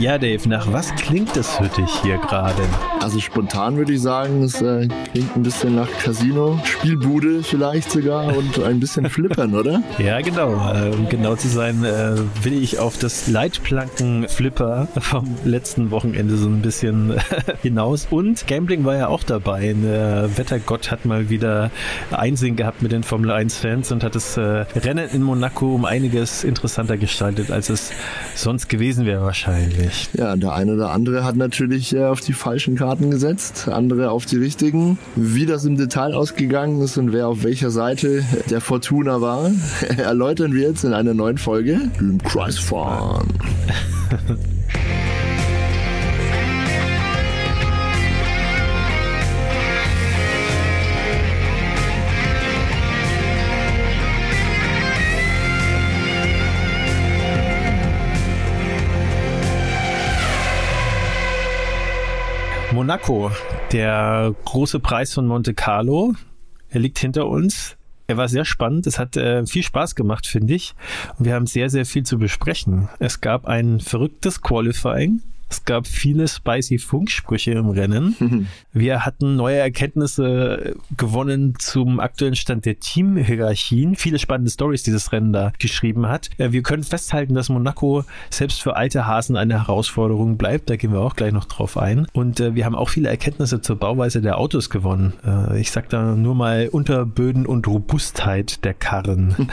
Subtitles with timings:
[0.00, 2.62] Ja, Dave, nach was klingt es für dich hier gerade?
[3.00, 8.34] Also spontan würde ich sagen, es äh, klingt ein bisschen nach Casino, Spielbude vielleicht sogar
[8.34, 9.82] und ein bisschen Flippern, oder?
[9.98, 10.52] Ja, genau.
[10.72, 16.48] Äh, um genau zu sein, äh, will ich auf das Leitplanken-Flipper vom letzten Wochenende so
[16.48, 17.20] ein bisschen
[17.62, 18.06] hinaus.
[18.10, 19.74] Und Gambling war ja auch dabei.
[19.82, 21.70] Der Wettergott hat mal wieder
[22.10, 26.42] Einsehen gehabt mit den Formel 1-Fans und hat das äh, Rennen in Monaco um einiges
[26.42, 27.92] interessanter gestaltet, als es
[28.34, 29.89] sonst gewesen wäre wahrscheinlich.
[30.12, 34.26] Ja, der eine oder andere hat natürlich äh, auf die falschen Karten gesetzt, andere auf
[34.26, 34.98] die richtigen.
[35.16, 39.50] Wie das im Detail ausgegangen ist und wer auf welcher Seite der Fortuna war,
[39.96, 43.28] erläutern wir jetzt in einer neuen Folge im Kreisfahren.
[62.80, 63.30] Monaco,
[63.72, 66.14] der große Preis von Monte Carlo.
[66.70, 67.76] Er liegt hinter uns.
[68.06, 68.86] Er war sehr spannend.
[68.86, 70.72] Es hat äh, viel Spaß gemacht, finde ich.
[71.18, 72.88] Und wir haben sehr, sehr viel zu besprechen.
[72.98, 75.20] Es gab ein verrücktes Qualifying.
[75.50, 78.48] Es gab viele spicy Funksprüche im Rennen.
[78.72, 83.96] Wir hatten neue Erkenntnisse gewonnen zum aktuellen Stand der Teamhierarchien.
[83.96, 86.30] Viele spannende Stories dieses Rennen da geschrieben hat.
[86.38, 90.70] Äh, wir können festhalten, dass Monaco selbst für alte Hasen eine Herausforderung bleibt.
[90.70, 92.06] Da gehen wir auch gleich noch drauf ein.
[92.12, 95.14] Und äh, wir haben auch viele Erkenntnisse zur Bauweise der Autos gewonnen.
[95.26, 99.34] Äh, ich sag da nur mal Unterböden und Robustheit der Karren.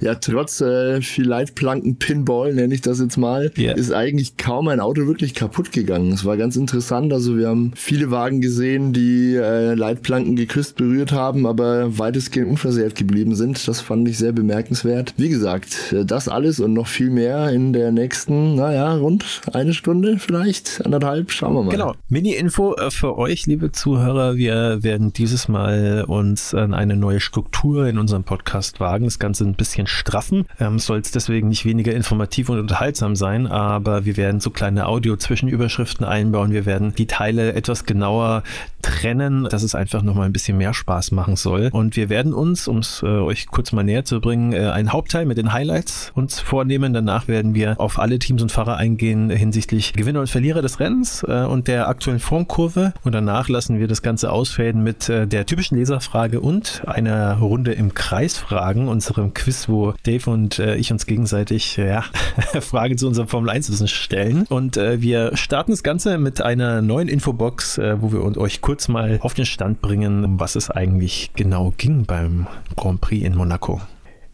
[0.00, 3.74] Ja, trotz äh, viel Leitplanken Pinball, nenne ich das jetzt mal, yeah.
[3.74, 6.12] ist eigentlich kaum ein Auto wirklich kaputt gegangen.
[6.12, 7.12] Es war ganz interessant.
[7.12, 12.94] Also wir haben viele Wagen gesehen, die äh, Leitplanken geküsst, berührt haben, aber weitestgehend unversehrt
[12.94, 13.66] geblieben sind.
[13.66, 15.14] Das fand ich sehr bemerkenswert.
[15.16, 19.74] Wie gesagt, äh, das alles und noch viel mehr in der nächsten, naja, rund eine
[19.74, 21.70] Stunde vielleicht, anderthalb, schauen wir mal.
[21.70, 21.94] Genau.
[22.08, 24.36] Mini-Info äh, für euch, liebe Zuhörer.
[24.36, 29.04] Wir werden dieses Mal uns an eine neue Struktur in unserem Podcast wagen.
[29.04, 30.46] Das Ganze ein bisschen straffen.
[30.60, 34.86] Ähm, Soll es deswegen nicht weniger informativ und unterhaltsam sein, aber wir werden so kleine
[34.86, 36.52] Audio Zwischenüberschriften einbauen.
[36.52, 38.42] Wir werden die Teile etwas genauer
[38.82, 41.70] trennen, dass es einfach nochmal ein bisschen mehr Spaß machen soll.
[41.72, 44.92] Und wir werden uns, um es äh, euch kurz mal näher zu bringen, äh, einen
[44.92, 46.92] Hauptteil mit den Highlights uns vornehmen.
[46.92, 51.24] Danach werden wir auf alle Teams und Fahrer eingehen hinsichtlich Gewinner und Verlierer des Rennens
[51.26, 52.92] äh, und der aktuellen Formkurve.
[53.02, 57.72] Und danach lassen wir das Ganze ausfäden mit äh, der typischen Leserfrage und einer Runde
[57.72, 62.04] im Kreis fragen, unserem Quiz, wo Dave und äh, ich uns gegenseitig ja,
[62.60, 64.44] Fragen zu unserem Formel 1 Wissen stellen.
[64.48, 68.60] Und äh, wir wir starten das Ganze mit einer neuen Infobox, äh, wo wir euch
[68.60, 73.24] kurz mal auf den Stand bringen, um was es eigentlich genau ging beim Grand Prix
[73.24, 73.80] in Monaco.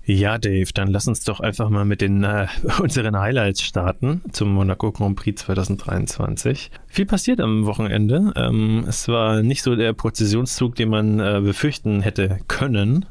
[0.07, 2.47] Ja, Dave, dann lass uns doch einfach mal mit den äh,
[2.81, 6.71] unseren Highlights starten zum Monaco Grand Prix 2023.
[6.87, 8.33] Viel passiert am Wochenende.
[8.35, 13.05] Ähm, es war nicht so der Präzisionszug, den man äh, befürchten hätte können.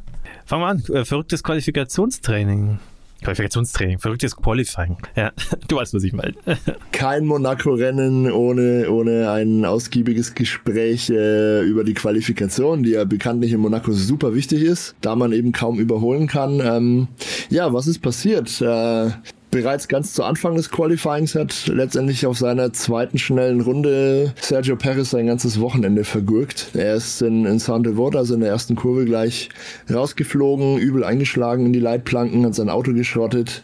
[0.47, 0.83] Fangen wir an.
[0.91, 2.79] Äh, verrücktes Qualifikationstraining.
[3.21, 4.97] Qualifikationstraining, verrücktes Qualifying.
[5.15, 5.31] Ja,
[5.67, 6.33] du weißt, was ich meine.
[6.91, 13.59] Kein Monaco-Rennen ohne, ohne ein ausgiebiges Gespräch äh, über die Qualifikation, die ja bekanntlich in
[13.59, 16.59] Monaco super wichtig ist, da man eben kaum überholen kann.
[16.61, 17.07] Ähm,
[17.49, 18.61] ja, was ist passiert?
[18.61, 19.11] Äh,
[19.51, 25.09] bereits ganz zu Anfang des Qualifyings hat letztendlich auf seiner zweiten schnellen Runde Sergio Perez
[25.09, 26.71] sein ganzes Wochenende vergurkt.
[26.73, 29.49] Er ist in, in Saint-Devote, also in der ersten Kurve gleich
[29.91, 33.63] rausgeflogen, übel eingeschlagen in die Leitplanken, hat sein Auto geschrottet.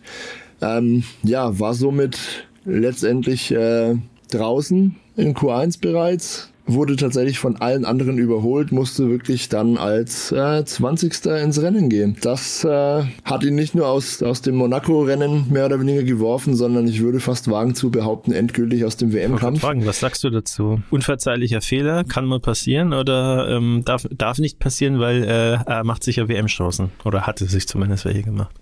[0.62, 2.18] Ähm, ja, war somit
[2.66, 3.96] letztendlich äh,
[4.32, 10.64] draußen in Q1 bereits, wurde tatsächlich von allen anderen überholt, musste wirklich dann als äh,
[10.64, 11.26] 20.
[11.26, 12.18] ins Rennen gehen.
[12.22, 16.88] Das äh, hat ihn nicht nur aus, aus dem Monaco-Rennen mehr oder weniger geworfen, sondern
[16.88, 19.64] ich würde fast wagen zu behaupten, endgültig aus dem WM-Kampf.
[19.64, 20.82] Was sagst du dazu?
[20.90, 26.04] Unverzeihlicher Fehler, kann mal passieren oder ähm, darf, darf nicht passieren, weil äh, er macht
[26.04, 28.56] sich ja WM-Chancen oder hatte sich zumindest welche gemacht?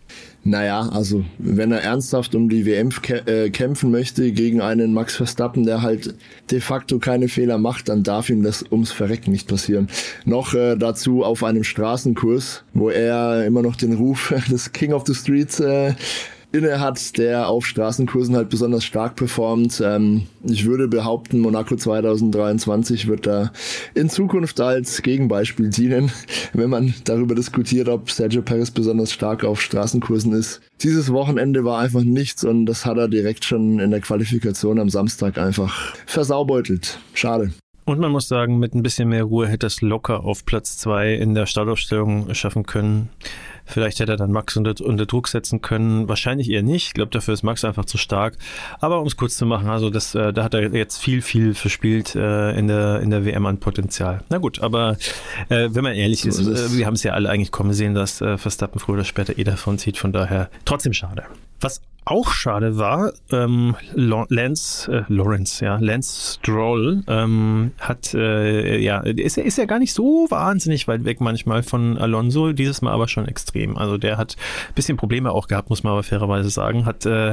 [0.45, 2.89] Naja, also wenn er ernsthaft um die WM
[3.25, 6.15] äh, kämpfen möchte gegen einen Max Verstappen, der halt
[6.51, 9.87] de facto keine Fehler macht, dann darf ihm das ums Verrecken nicht passieren.
[10.25, 15.03] Noch äh, dazu auf einem Straßenkurs, wo er immer noch den Ruf des King of
[15.07, 15.93] the Streets äh,
[16.53, 19.81] inne hat, der auf Straßenkursen halt besonders stark performt.
[19.83, 23.51] Ähm, ich würde behaupten, Monaco 2023 wird da
[23.95, 26.11] in Zukunft als Gegenbeispiel dienen,
[26.53, 30.61] wenn man darüber diskutiert, ob Sergio Perez besonders stark auf Straßenkursen ist.
[30.81, 34.89] Dieses Wochenende war einfach nichts und das hat er direkt schon in der Qualifikation am
[34.89, 36.99] Samstag einfach versaubeutelt.
[37.13, 37.51] Schade.
[37.85, 41.15] Und man muss sagen, mit ein bisschen mehr Ruhe hätte es locker auf Platz zwei
[41.15, 43.09] in der Startaufstellung schaffen können.
[43.65, 46.07] Vielleicht hätte er dann Max unter, unter Druck setzen können.
[46.07, 46.87] Wahrscheinlich eher nicht.
[46.87, 48.37] Ich glaube, dafür ist Max einfach zu stark.
[48.79, 51.53] Aber um es kurz zu machen, also das, äh, da hat er jetzt viel, viel
[51.53, 54.23] verspielt äh, in, der, in der WM an Potenzial.
[54.29, 54.97] Na gut, aber
[55.49, 57.73] äh, wenn man ehrlich so ist, ist äh, wir haben es ja alle eigentlich kommen
[57.73, 59.97] sehen, dass äh, Verstappen früher oder später eh davon zieht.
[59.97, 61.23] Von daher trotzdem schade.
[61.61, 68.99] Was auch schade war, ähm, Lance, äh, Lawrence, ja, Lance Stroll ähm, hat, äh, ja,
[68.99, 73.07] ist, ist ja gar nicht so wahnsinnig weit weg manchmal von Alonso, dieses Mal aber
[73.07, 73.77] schon extrem.
[73.77, 74.35] Also der hat
[74.69, 77.31] ein bisschen Probleme auch gehabt, muss man aber fairerweise sagen, hat, äh,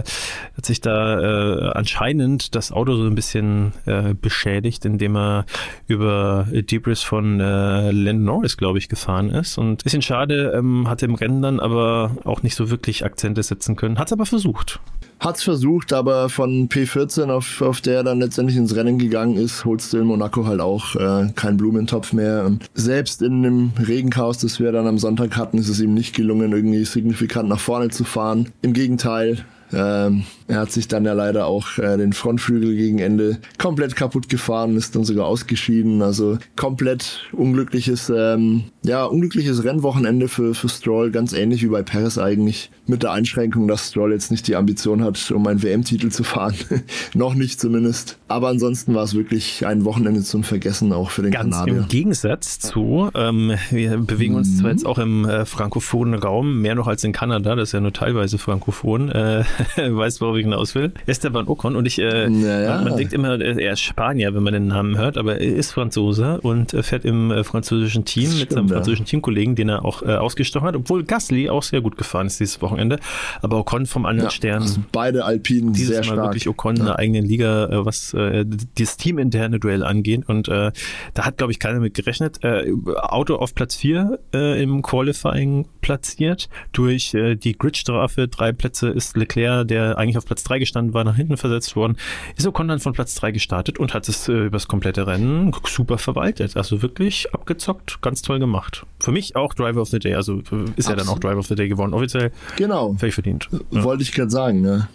[0.56, 5.46] hat sich da äh, anscheinend das Auto so ein bisschen äh, beschädigt, indem er
[5.88, 9.58] über Debris von äh, Landon Norris, glaube ich, gefahren ist.
[9.58, 13.76] Und bisschen schade, ähm, hat im Rennen dann aber auch nicht so wirklich Akzente setzen
[13.76, 14.80] können, hat es aber versucht versucht.
[15.18, 19.66] Hat's versucht, aber von P14, auf, auf der er dann letztendlich ins Rennen gegangen ist,
[19.66, 22.52] holst du in Monaco halt auch äh, keinen Blumentopf mehr.
[22.72, 26.52] Selbst in dem Regenchaos, das wir dann am Sonntag hatten, ist es ihm nicht gelungen,
[26.52, 28.48] irgendwie signifikant nach vorne zu fahren.
[28.62, 33.38] Im Gegenteil, ähm, er hat sich dann ja leider auch äh, den Frontflügel gegen Ende
[33.56, 36.02] komplett kaputt gefahren, ist dann sogar ausgeschieden.
[36.02, 42.18] Also komplett unglückliches, ähm, ja, unglückliches Rennwochenende für, für Stroll, ganz ähnlich wie bei Paris
[42.18, 42.70] eigentlich.
[42.86, 46.54] Mit der Einschränkung, dass Stroll jetzt nicht die Ambition hat, um einen WM-Titel zu fahren.
[47.14, 48.18] Noch nicht zumindest.
[48.26, 51.82] Aber ansonsten war es wirklich ein Wochenende zum Vergessen, auch für den ganz Kanadier.
[51.82, 56.74] Im Gegensatz zu, ähm, wir bewegen uns zwar jetzt auch im äh, frankophonen Raum, mehr
[56.74, 59.10] noch als in Kanada, das ist ja nur teilweise frankophon.
[59.10, 59.44] Äh,
[59.76, 60.92] weißt, ich hinaus will.
[61.06, 64.52] Esteban Ocon und ich, äh, ja, man, man, denkt immer, er ist Spanier, wenn man
[64.52, 68.52] den Namen hört, aber er ist Franzose und fährt im äh, französischen Team Stimmt, mit
[68.52, 68.74] seinem ja.
[68.74, 72.40] französischen Teamkollegen, den er auch äh, ausgestochen hat, obwohl Gasly auch sehr gut gefahren ist
[72.40, 72.98] dieses Wochenende.
[73.42, 74.62] Aber Ocon vom anderen ja, Stern.
[74.62, 76.28] Also beide Alpinen dieses sehr Mal stark.
[76.28, 78.44] wirklich Ocon in der eigenen Liga, äh, was äh,
[78.78, 80.72] das teaminterne Duell angeht und äh,
[81.14, 82.42] da hat, glaube ich, keiner mit gerechnet.
[82.42, 86.48] Äh, Auto auf Platz 4 äh, im Qualifying platziert.
[86.72, 91.02] Durch äh, die Gridstrafe drei Plätze ist Leclerc, der eigentlich auf Platz 3 gestanden war,
[91.02, 91.96] nach hinten versetzt worden.
[92.36, 95.98] Ist Ocon dann von Platz 3 gestartet und hat es äh, übers komplette Rennen super
[95.98, 96.56] verwaltet.
[96.56, 98.86] Also wirklich abgezockt, ganz toll gemacht.
[99.00, 100.14] Für mich auch Driver of the Day.
[100.14, 102.30] Also äh, ist er dann auch Driver of the Day geworden, offiziell.
[102.54, 102.94] Genau.
[102.96, 103.48] Völlig verdient.
[103.72, 103.82] Ja.
[103.82, 104.88] Wollte ich gerade sagen, ne?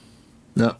[0.57, 0.77] Ja,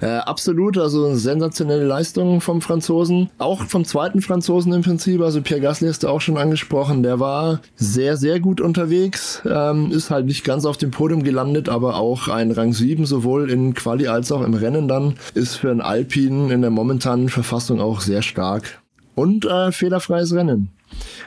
[0.00, 0.78] äh, absolut.
[0.78, 3.28] Also sensationelle Leistung vom Franzosen.
[3.36, 5.20] Auch vom zweiten Franzosen im Prinzip.
[5.20, 7.02] Also Pierre Gasly hast du auch schon angesprochen.
[7.02, 9.42] Der war sehr, sehr gut unterwegs.
[9.46, 13.50] Ähm, ist halt nicht ganz auf dem Podium gelandet, aber auch ein Rang 7, sowohl
[13.50, 17.80] in Quali als auch im Rennen dann, ist für einen Alpin in der momentanen Verfassung
[17.80, 18.80] auch sehr stark.
[19.14, 20.70] Und äh, fehlerfreies Rennen.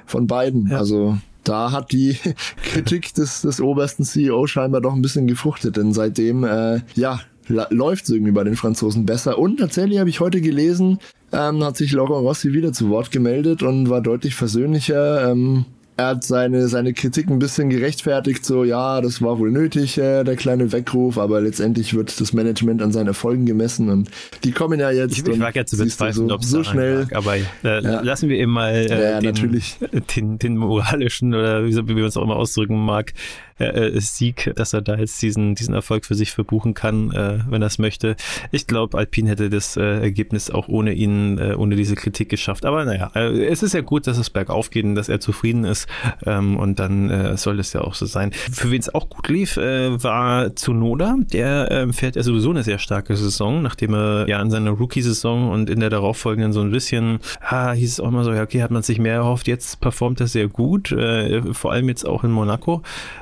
[0.08, 0.70] Von beiden.
[0.70, 0.80] Ja.
[0.80, 2.18] Also da hat die
[2.64, 8.06] Kritik des, des obersten CEO scheinbar doch ein bisschen gefruchtet, denn seitdem, äh, ja, läuft
[8.06, 9.38] es irgendwie bei den Franzosen besser.
[9.38, 11.00] Und tatsächlich habe ich heute gelesen,
[11.32, 15.30] ähm, hat sich Laurent Rossi wieder zu Wort gemeldet und war deutlich versöhnlicher.
[15.30, 15.66] Ähm,
[15.98, 20.24] er hat seine, seine Kritik ein bisschen gerechtfertigt, so ja, das war wohl nötig, äh,
[20.24, 24.10] der kleine Weckruf, aber letztendlich wird das Management an seinen Erfolgen gemessen und
[24.44, 25.20] die kommen ja jetzt.
[25.20, 27.02] Ich, ich mag ja zu bezweifeln, so, ob so schnell.
[27.02, 28.02] Lag, aber äh, ja.
[28.02, 29.78] lassen wir eben mal äh, ja, den, natürlich.
[30.16, 33.14] Den, den moralischen oder wie, wie man es auch immer ausdrücken mag,
[33.62, 37.40] äh, äh, Sieg, dass er da jetzt diesen, diesen Erfolg für sich verbuchen kann, äh,
[37.50, 38.16] wenn er es möchte.
[38.52, 42.66] Ich glaube, Alpine hätte das äh, Ergebnis auch ohne ihn, äh, ohne diese Kritik geschafft.
[42.66, 45.64] Aber naja, äh, es ist ja gut, dass es bergauf geht und dass er zufrieden
[45.64, 45.88] ist.
[46.26, 48.32] Ähm, und dann äh, soll es ja auch so sein.
[48.32, 51.18] Für wen es auch gut lief, äh, war Tsunoda.
[51.32, 55.50] Der äh, fährt ja sowieso eine sehr starke Saison, nachdem er ja in seiner Rookie-Saison
[55.52, 58.62] und in der darauffolgenden so ein bisschen, ah, hieß es auch immer so, ja, okay,
[58.64, 59.48] hat man sich mehr erhofft.
[59.48, 62.82] Jetzt performt er sehr gut, äh, vor allem jetzt auch in Monaco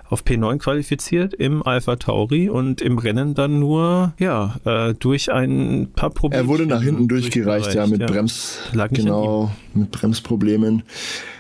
[0.09, 5.89] auf P9 qualifiziert im Alpha Tauri und im Rennen dann nur ja äh, durch ein
[5.95, 6.43] paar Probleme.
[6.43, 8.07] Er wurde nach hinten durchgereicht, ja, mit ja.
[8.07, 8.59] Brems
[8.91, 10.83] genau mit Bremsproblemen.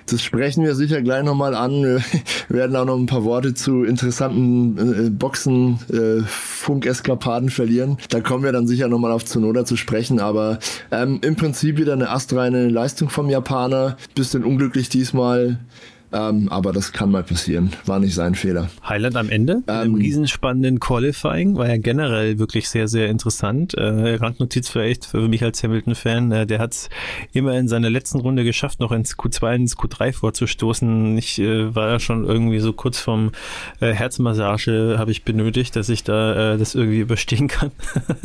[0.07, 1.83] Das sprechen wir sicher gleich nochmal an.
[1.83, 2.01] Wir
[2.49, 7.97] werden auch noch ein paar Worte zu interessanten äh, Boxen, äh, Funkeskapaden verlieren.
[8.09, 10.19] Da kommen wir dann sicher nochmal auf Zunoda zu sprechen.
[10.19, 10.59] Aber
[10.91, 13.97] ähm, im Prinzip wieder eine astreine Leistung vom Japaner.
[14.15, 15.59] Bisschen unglücklich diesmal.
[16.11, 17.71] Ähm, aber das kann mal passieren.
[17.85, 18.69] War nicht sein Fehler.
[18.87, 19.61] Highlight am Ende.
[19.67, 23.75] Ähm, Im riesenspannenden Qualifying war ja generell wirklich sehr, sehr interessant.
[23.75, 26.31] Äh, Randnotiz vielleicht für mich als Hamilton-Fan.
[26.31, 26.89] Äh, der hat es
[27.33, 31.17] immer in seiner letzten Runde geschafft, noch ins Q2, ins Q3 vorzustoßen.
[31.17, 33.31] Ich äh, war ja schon irgendwie so kurz vom
[33.79, 37.71] äh, Herzmassage habe ich benötigt, dass ich da äh, das irgendwie überstehen kann.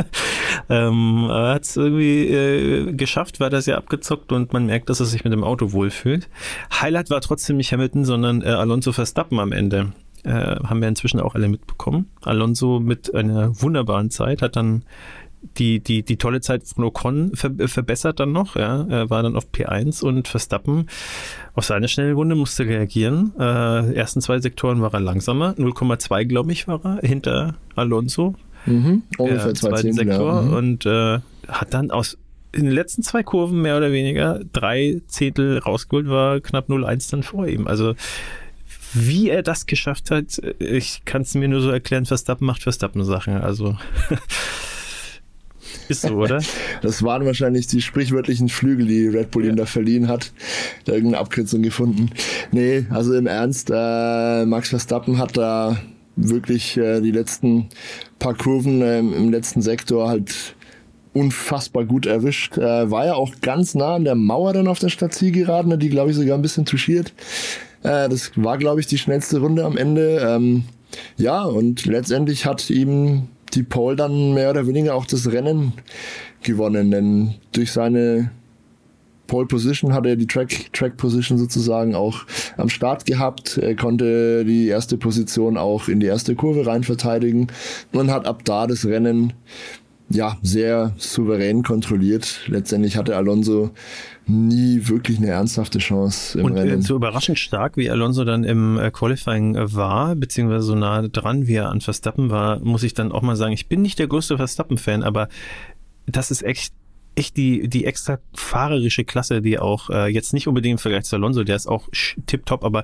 [0.70, 5.00] ähm, er hat es irgendwie äh, geschafft, war das ja abgezockt und man merkt, dass
[5.00, 6.28] er sich mit dem Auto wohlfühlt.
[6.80, 9.92] Highlight war trotzdem nicht Hamilton, sondern äh, Alonso Verstappen am Ende.
[10.22, 12.08] Äh, haben wir inzwischen auch alle mitbekommen.
[12.22, 14.84] Alonso mit einer wunderbaren Zeit hat dann
[15.58, 19.36] die, die, die tolle Zeit von Ocon ver verbessert dann noch, ja, er war dann
[19.36, 20.88] auf P1 und Verstappen
[21.54, 23.32] auf seine schnelle Runde musste reagieren.
[23.38, 28.34] Äh, ersten zwei Sektoren war er langsamer, 0,2 glaube ich war er hinter Alonso.
[28.66, 30.52] Mhm, ungefähr äh, zweiten Sektor mhm.
[30.54, 32.16] und äh, hat dann aus
[32.54, 37.22] in den letzten zwei Kurven mehr oder weniger drei Zehntel rausgeholt, war knapp 0,1 dann
[37.22, 37.66] vor ihm.
[37.66, 37.94] Also
[38.94, 43.04] wie er das geschafft hat, ich kann es mir nur so erklären, Verstappen macht Verstappen
[43.04, 43.34] Sachen.
[43.34, 43.76] Also
[45.88, 46.40] ist so, oder?
[46.82, 49.50] Das waren wahrscheinlich die sprichwörtlichen Flügel, die Red Bull ja.
[49.50, 50.32] ihm da verliehen hat.
[50.84, 52.10] Da irgendeine Abkürzung gefunden.
[52.52, 55.76] Nee, also im Ernst, äh, Max Verstappen hat da
[56.16, 57.68] wirklich äh, die letzten
[58.18, 60.54] paar Kurven äh, im letzten Sektor halt
[61.14, 62.58] unfassbar gut erwischt.
[62.58, 66.10] Äh, war ja auch ganz nah an der Mauer dann auf der Stadtzielgeraden, die glaube
[66.10, 67.12] ich sogar ein bisschen touchiert.
[67.82, 70.20] Äh, das war glaube ich die schnellste Runde am Ende.
[70.26, 70.64] Ähm,
[71.16, 75.72] ja, und letztendlich hat ihm die Pole dann mehr oder weniger auch das Rennen
[76.42, 78.30] gewonnen, denn durch seine
[79.26, 82.24] Pole Position hat er die Track, Track Position sozusagen auch
[82.56, 83.56] am Start gehabt.
[83.58, 87.46] Er konnte die erste Position auch in die erste Kurve rein verteidigen
[87.92, 89.32] und hat ab da das Rennen
[90.14, 92.40] ja, sehr souverän kontrolliert.
[92.46, 93.70] Letztendlich hatte Alonso
[94.26, 96.82] nie wirklich eine ernsthafte Chance im Und äh, Rennen.
[96.82, 101.46] so überraschend stark, wie Alonso dann im äh, Qualifying äh, war, beziehungsweise so nah dran,
[101.46, 104.06] wie er an Verstappen war, muss ich dann auch mal sagen, ich bin nicht der
[104.06, 105.28] größte Verstappen-Fan, aber
[106.06, 106.72] das ist echt
[107.14, 111.16] echt die, die extra fahrerische Klasse, die auch äh, jetzt nicht unbedingt im Vergleich zu
[111.16, 111.88] Alonso, der ist auch
[112.26, 112.82] tipptopp, aber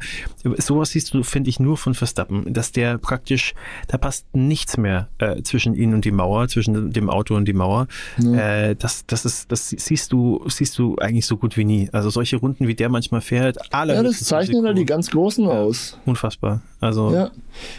[0.59, 3.55] sowas siehst du, finde ich, nur von Verstappen, dass der praktisch,
[3.89, 7.53] da passt nichts mehr äh, zwischen ihnen und die Mauer, zwischen dem Auto und die
[7.53, 7.89] Mauer.
[8.19, 8.69] Ja.
[8.69, 11.89] Äh, das, das ist, das siehst du, siehst du eigentlich so gut wie nie.
[11.93, 13.95] Also solche Runden, wie der manchmal fährt, alle.
[13.95, 15.99] Ja, das zeichnen ja die ganz Großen aus.
[16.07, 16.63] Unfassbar.
[16.81, 17.13] Also.
[17.13, 17.31] Ja.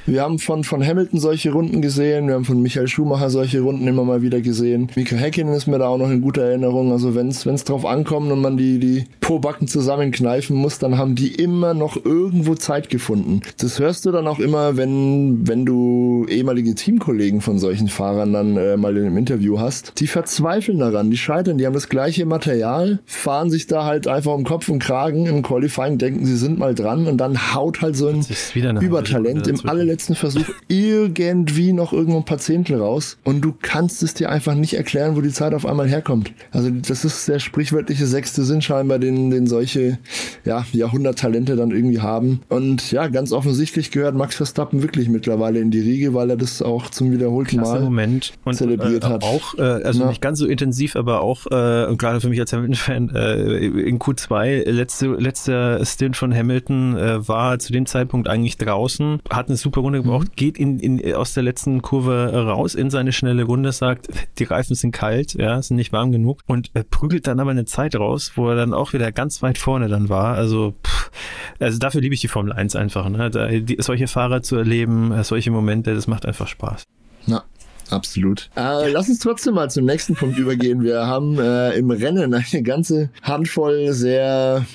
[0.05, 3.87] Wir haben von, von Hamilton solche Runden gesehen, wir haben von Michael Schumacher solche Runden
[3.87, 4.91] immer mal wieder gesehen.
[4.95, 6.91] Mika Häkkinen ist mir da auch noch in guter Erinnerung.
[6.91, 11.35] Also wenn es drauf ankommt und man die, die Po-Backen zusammenkneifen muss, dann haben die
[11.35, 13.41] immer noch irgendwo Zeit gefunden.
[13.57, 18.57] Das hörst du dann auch immer, wenn, wenn du ehemalige Teamkollegen von solchen Fahrern dann
[18.57, 19.93] äh, mal in einem Interview hast.
[19.99, 24.33] Die verzweifeln daran, die scheitern, die haben das gleiche Material, fahren sich da halt einfach
[24.33, 27.95] um Kopf und Kragen im Qualifying, denken, sie sind mal dran und dann haut halt
[27.95, 28.25] so ein
[28.81, 34.13] Übertalent im allerletzten Versuch irgendwie noch irgendwo ein paar Zehntel raus und du kannst es
[34.13, 36.30] dir einfach nicht erklären, wo die Zeit auf einmal herkommt.
[36.51, 39.97] Also das ist der sprichwörtliche sechste Sinn scheinbar, den, den solche
[40.45, 42.41] ja, Jahrhunderttalente dann irgendwie haben.
[42.49, 46.61] Und ja, ganz offensichtlich gehört Max Verstappen wirklich mittlerweile in die Riege, weil er das
[46.61, 48.33] auch zum wiederholten Klasse Mal Moment.
[48.43, 49.23] Und, zelebriert äh, hat.
[49.23, 50.09] Auch, äh, also ja.
[50.09, 53.99] nicht ganz so intensiv, aber auch, äh, und gerade für mich als Hamilton-Fan, äh, in
[53.99, 59.57] Q2, letzte, letzter Stint von Hamilton äh, war zu dem Zeitpunkt eigentlich draußen, hat eine
[59.57, 60.35] super Runde gebraucht, mhm.
[60.35, 64.07] geht in, in, aus der letzten Kurve raus in seine schnelle Runde, sagt,
[64.39, 67.65] die Reifen sind kalt, ja, sind nicht warm genug und äh, prügelt dann aber eine
[67.65, 70.35] Zeit raus, wo er dann auch wieder ganz weit vorne dann war.
[70.35, 71.11] Also, pff,
[71.59, 73.09] also dafür liebe ich die Formel 1 einfach.
[73.09, 73.29] Ne?
[73.29, 76.83] Da, die, solche Fahrer zu erleben, äh, solche Momente, das macht einfach Spaß.
[77.27, 77.43] Na,
[77.91, 78.49] Absolut.
[78.55, 80.81] Äh, lass uns trotzdem mal zum nächsten Punkt übergehen.
[80.81, 84.65] Wir haben äh, im Rennen eine ganze Handvoll sehr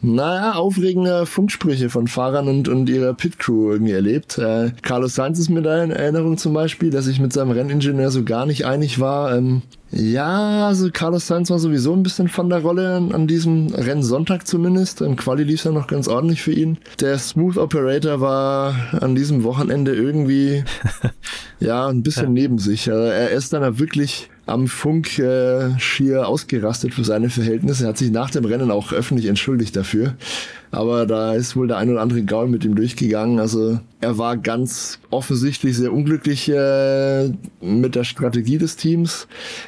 [0.00, 4.38] naja, aufregende Funksprüche von Fahrern und, und ihrer Pit-Crew irgendwie erlebt.
[4.38, 8.10] Äh, Carlos Sainz ist mir da in Erinnerung zum Beispiel, dass ich mit seinem Renningenieur
[8.10, 9.36] so gar nicht einig war.
[9.36, 13.68] Ähm, ja, also Carlos Sainz war sowieso ein bisschen von der Rolle an, an diesem
[13.72, 15.00] Rennsonntag zumindest.
[15.00, 16.76] Im Quali lief es ja noch ganz ordentlich für ihn.
[17.00, 20.62] Der Smooth Operator war an diesem Wochenende irgendwie
[21.60, 22.42] ja ein bisschen ja.
[22.42, 22.90] neben sich.
[22.90, 27.84] Also er ist dann wirklich am Funk äh, schier ausgerastet für seine Verhältnisse.
[27.84, 30.14] Er hat sich nach dem Rennen auch öffentlich entschuldigt dafür.
[30.70, 33.38] Aber da ist wohl der ein oder andere Gaul mit ihm durchgegangen.
[33.40, 39.26] Also er war ganz offensichtlich sehr unglücklich äh, mit der Strategie des Teams.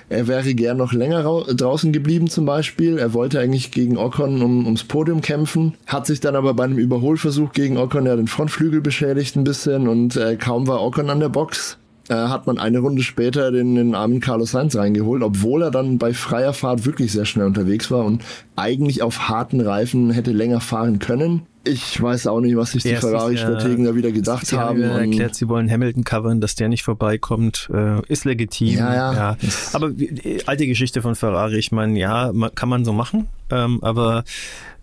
[0.09, 2.99] Er wäre gern noch länger draußen geblieben zum Beispiel.
[2.99, 6.79] Er wollte eigentlich gegen Ocon um, ums Podium kämpfen, hat sich dann aber bei einem
[6.79, 11.21] Überholversuch gegen Ocon ja den Frontflügel beschädigt ein bisschen und äh, kaum war Ocon an
[11.21, 11.79] der Box,
[12.11, 15.99] äh, hat man eine Runde später den, den armen Carlos Sainz reingeholt, obwohl er dann
[15.99, 18.23] bei freier Fahrt wirklich sehr schnell unterwegs war und
[18.57, 21.43] eigentlich auf harten Reifen hätte länger fahren können.
[21.63, 24.83] Ich weiß auch nicht, was sich die Ferrari-Strategen ja, da wieder gedacht sie haben.
[24.83, 28.79] haben erklärt, sie wollen Hamilton covern, dass der nicht vorbeikommt, äh, ist legitim.
[28.79, 29.13] Ja, ja.
[29.13, 29.37] ja.
[29.75, 34.25] Aber die alte Geschichte von Ferrari, ich meine, ja, kann man so machen, ähm, aber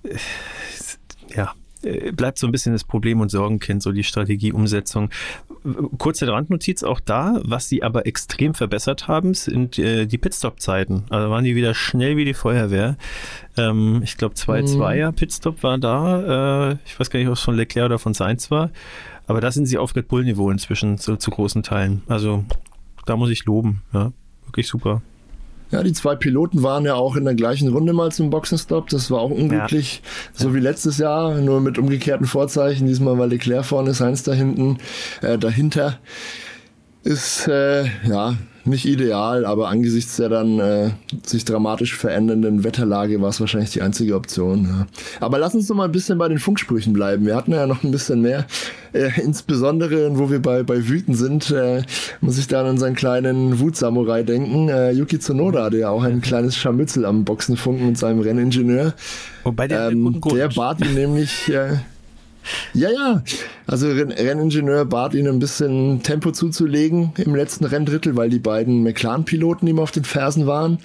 [0.04, 0.16] äh,
[1.36, 1.67] ja, äh,
[2.14, 5.10] bleibt so ein bisschen das Problem und Sorgenkind, so die Strategieumsetzung.
[5.98, 11.04] Kurze Randnotiz auch da, was sie aber extrem verbessert haben, sind äh, die Pitstop-Zeiten.
[11.10, 12.98] Also waren die wieder schnell wie die Feuerwehr.
[13.58, 15.16] Ähm, ich glaube, 2-2er mhm.
[15.16, 16.72] Pitstop war da.
[16.72, 18.72] Äh, ich weiß gar nicht, ob es von Leclerc oder von Sainz war.
[19.26, 22.02] Aber da sind sie auf Red Bull-Niveau inzwischen so, zu großen Teilen.
[22.08, 22.46] Also
[23.06, 24.14] da muss ich loben, ja
[24.48, 25.02] wirklich super.
[25.72, 28.90] Ja, die zwei Piloten waren ja auch in der gleichen Runde mal zum Boxenstopp.
[28.90, 30.40] Das war auch unglücklich, ja.
[30.40, 32.88] so wie letztes Jahr, nur mit umgekehrten Vorzeichen.
[32.88, 34.78] Diesmal war Leclerc vorne, Sainz da hinten,
[35.22, 36.00] äh, dahinter.
[37.04, 38.36] Ist äh, ja
[38.68, 40.90] nicht ideal, aber angesichts der dann äh,
[41.24, 44.66] sich dramatisch verändernden Wetterlage war es wahrscheinlich die einzige Option.
[44.66, 44.88] Ja.
[45.20, 47.26] Aber lass uns noch mal ein bisschen bei den Funksprüchen bleiben.
[47.26, 48.46] Wir hatten ja noch ein bisschen mehr.
[48.94, 51.84] Äh, insbesondere, wo wir bei, bei Wüten sind, äh,
[52.22, 54.70] muss ich da an seinen kleinen Wutsamurai denken.
[54.70, 58.94] Äh, Yuki Tsunoda hatte ja auch ein kleines Scharmützel am Boxenfunken mit seinem Renningenieur.
[59.44, 61.52] Wobei der, ähm, der bat ihn nämlich...
[62.74, 63.24] Ja, ja.
[63.66, 69.68] Also Renningenieur bat ihn ein bisschen Tempo zuzulegen im letzten Renndrittel, weil die beiden McLaren-Piloten
[69.68, 70.80] ihm auf den Fersen waren.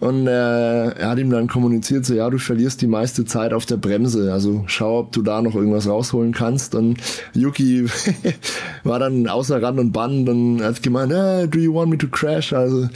[0.00, 3.66] Und äh, er hat ihm dann kommuniziert, so ja, du verlierst die meiste Zeit auf
[3.66, 4.32] der Bremse.
[4.32, 6.76] Also schau, ob du da noch irgendwas rausholen kannst.
[6.76, 6.98] Und
[7.34, 7.86] Yuki
[8.84, 12.06] war dann außer Rand und Band und hat gemeint, hey, do you want me to
[12.06, 12.52] crash?
[12.52, 12.88] Also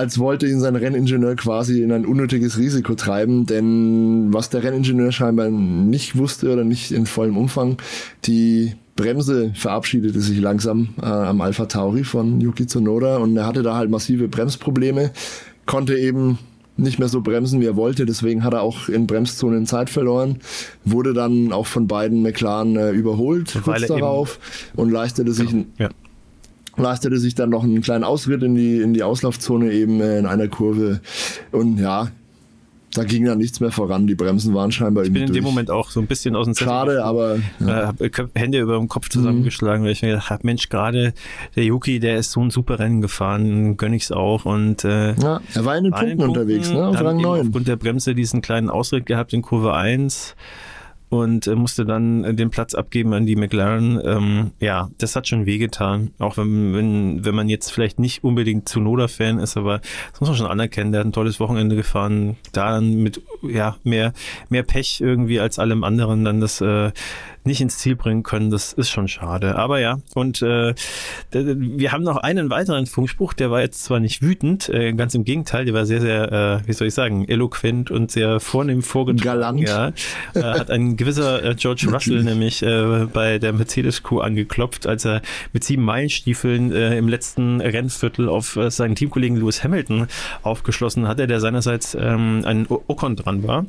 [0.00, 5.12] als wollte ihn sein Renningenieur quasi in ein unnötiges Risiko treiben, denn was der Renningenieur
[5.12, 7.76] scheinbar nicht wusste oder nicht in vollem Umfang,
[8.24, 13.62] die Bremse verabschiedete sich langsam äh, am Alpha Tauri von Yuki Tsunoda und er hatte
[13.62, 15.10] da halt massive Bremsprobleme,
[15.66, 16.38] konnte eben
[16.78, 18.06] nicht mehr so bremsen, wie er wollte.
[18.06, 20.38] Deswegen hat er auch in Bremszonen Zeit verloren.
[20.82, 24.38] Wurde dann auch von beiden McLaren äh, überholt kurz darauf
[24.76, 25.90] und leistete sich genau, ja
[26.76, 30.26] leistete sich dann noch einen kleinen Ausritt in die, in die Auslaufzone eben äh, in
[30.26, 31.00] einer Kurve.
[31.52, 32.08] Und ja,
[32.94, 34.06] da ging dann nichts mehr voran.
[34.06, 35.38] Die Bremsen waren scheinbar Ich bin in durch.
[35.38, 37.38] dem Moment auch so ein bisschen aus dem Schade, aber.
[37.60, 37.82] Ja.
[37.82, 39.86] Äh, habe Hände über dem Kopf zusammengeschlagen, mhm.
[39.86, 41.14] weil ich mir gedacht habe, Mensch, gerade
[41.54, 44.44] der Yuki, der ist so ein super Rennen gefahren, gönn ich's auch.
[44.44, 46.88] Und, äh, ja, er war in den Punkten, Punkten unterwegs, ne?
[46.88, 47.46] Auf Rang 9.
[47.46, 50.34] Aufgrund der Bremse diesen kleinen Ausritt gehabt in Kurve 1
[51.10, 54.00] und äh, musste dann äh, den Platz abgeben an die McLaren.
[54.02, 56.12] Ähm, ja, das hat schon wehgetan.
[56.18, 59.80] Auch wenn, wenn, wenn man jetzt vielleicht nicht unbedingt zu Noda-Fan ist, aber
[60.12, 60.92] das muss man schon anerkennen.
[60.92, 62.36] Der hat ein tolles Wochenende gefahren.
[62.52, 64.12] Da dann mit ja, mehr,
[64.48, 66.92] mehr Pech irgendwie als allem anderen dann das äh,
[67.44, 69.56] nicht ins Ziel bringen können, das ist schon schade.
[69.56, 70.74] Aber ja, und äh,
[71.32, 75.24] wir haben noch einen weiteren Funkspruch, der war jetzt zwar nicht wütend, äh, ganz im
[75.24, 79.60] Gegenteil, der war sehr, sehr, äh, wie soll ich sagen, eloquent und sehr vornehm vorgetragen.
[79.60, 79.60] Galant.
[79.60, 79.88] Ja,
[80.34, 85.22] äh, hat ein gewisser äh, George Russell nämlich äh, bei der Mercedes-Crew angeklopft, als er
[85.52, 90.08] mit sieben Meilenstiefeln äh, im letzten Rennviertel auf äh, seinen Teamkollegen Lewis Hamilton
[90.42, 93.66] aufgeschlossen hatte, der seinerseits ähm, ein Ocon dran war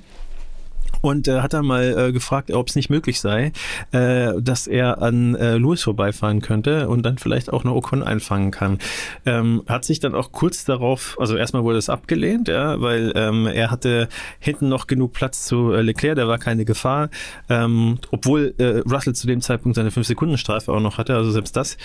[1.01, 3.51] und äh, hat dann mal äh, gefragt, ob es nicht möglich sei,
[3.91, 8.51] äh, dass er an äh, Lewis vorbeifahren könnte und dann vielleicht auch eine Ocon einfangen
[8.51, 8.79] kann.
[9.25, 13.47] Ähm, hat sich dann auch kurz darauf, also erstmal wurde es abgelehnt, ja, weil ähm,
[13.47, 14.07] er hatte
[14.39, 17.09] hinten noch genug Platz zu äh, Leclerc, da war keine Gefahr,
[17.49, 21.77] ähm, obwohl äh, Russell zu dem Zeitpunkt seine 5-Sekunden-Strafe auch noch hatte, also selbst das.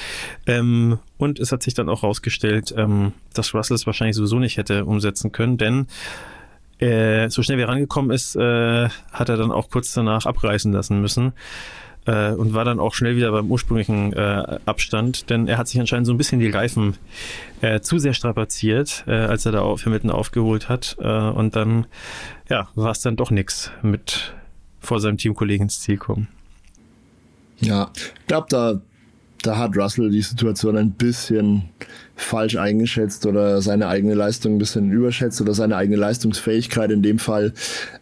[0.47, 4.59] Ähm, und es hat sich dann auch rausgestellt, ähm, dass Russell es wahrscheinlich sowieso nicht
[4.59, 5.87] hätte umsetzen können, denn
[6.79, 10.73] äh, so schnell wie er rangekommen ist, äh, hat er dann auch kurz danach abreißen
[10.73, 11.33] lassen müssen
[12.07, 15.81] äh, und war dann auch schnell wieder beim ursprünglichen äh, Abstand, denn er hat sich
[15.81, 16.97] anscheinend so ein bisschen die Reifen
[17.61, 21.87] äh, zu sehr strapaziert, äh, als er da auf Hamilton aufgeholt hat und dann
[22.49, 24.35] ja, war es dann doch nichts mit
[24.81, 26.29] vor seinem Teamkollegen ins Ziel kommen.
[27.59, 28.81] Ja, ich glaube, da
[29.47, 31.71] da hat Russell die Situation ein bisschen
[32.17, 37.19] falsch eingeschätzt oder seine eigene Leistung ein bisschen überschätzt oder seine eigene Leistungsfähigkeit in dem
[37.19, 37.53] Fall.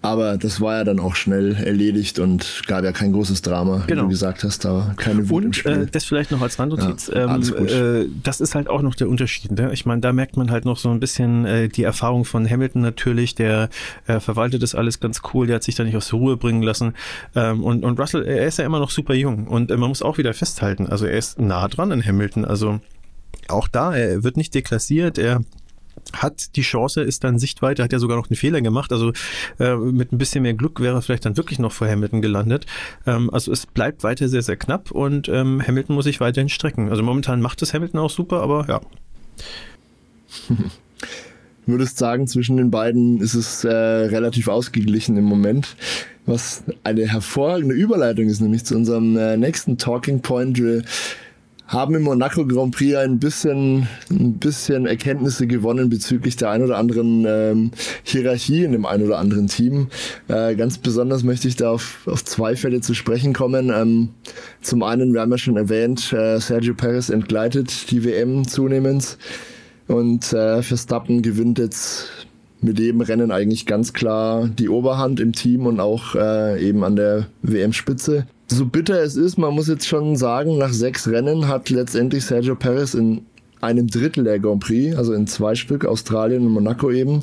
[0.03, 4.03] Aber das war ja dann auch schnell erledigt und gab ja kein großes Drama, genau.
[4.03, 4.64] wie du gesagt hast.
[4.64, 7.11] Da keine Wut Und äh, das vielleicht noch als Randnotiz.
[7.12, 9.50] Ja, ähm, äh, das ist halt auch noch der Unterschied.
[9.50, 9.72] Ne?
[9.72, 12.83] Ich meine, da merkt man halt noch so ein bisschen äh, die Erfahrung von Hamilton
[12.83, 13.35] natürlich.
[13.35, 13.68] Der
[14.07, 15.48] äh, verwaltet das alles ganz cool.
[15.48, 16.94] Der hat sich da nicht aus der Ruhe bringen lassen.
[17.35, 19.48] Ähm, und, und Russell, er ist ja immer noch super jung.
[19.48, 20.87] Und äh, man muss auch wieder festhalten.
[20.87, 22.44] Also er ist nah dran an Hamilton.
[22.44, 22.81] Also
[23.50, 25.40] auch da, er wird nicht deklassiert, er
[26.12, 28.92] hat die Chance, ist dann Sichtweite, hat ja sogar noch einen Fehler gemacht.
[28.92, 29.12] Also
[29.59, 32.66] äh, mit ein bisschen mehr Glück wäre er vielleicht dann wirklich noch vor Hamilton gelandet.
[33.07, 36.90] Ähm, also es bleibt weiter sehr, sehr knapp und ähm, Hamilton muss sich weiterhin strecken.
[36.90, 38.80] Also momentan macht es Hamilton auch super, aber ja.
[41.66, 45.76] Würdest sagen, zwischen den beiden ist es äh, relativ ausgeglichen im Moment.
[46.26, 50.59] Was eine hervorragende Überleitung ist, nämlich zu unserem äh, nächsten Talking Point.
[50.59, 50.83] Wir
[51.66, 56.77] haben im Monaco Grand Prix ein bisschen, ein bisschen Erkenntnisse gewonnen bezüglich der ein oder
[56.77, 57.70] anderen ähm,
[58.03, 59.88] Hierarchie in dem ein oder anderen Team.
[60.29, 63.70] Äh, ganz besonders möchte ich da auf, auf zwei Fälle zu sprechen kommen.
[63.74, 64.11] Ähm,
[64.61, 69.16] zum einen, wir haben ja schon erwähnt, äh, Sergio Perez entgleitet die WM zunehmend
[69.87, 72.11] und äh, Verstappen gewinnt jetzt
[72.61, 76.96] mit dem Rennen eigentlich ganz klar die Oberhand im Team und auch äh, eben an
[76.96, 81.70] der WM-Spitze so bitter es ist, man muss jetzt schon sagen, nach sechs Rennen hat
[81.70, 83.22] letztendlich Sergio Perez in
[83.60, 87.22] einem Drittel der Grand Prix, also in zwei Stück, Australien und Monaco eben,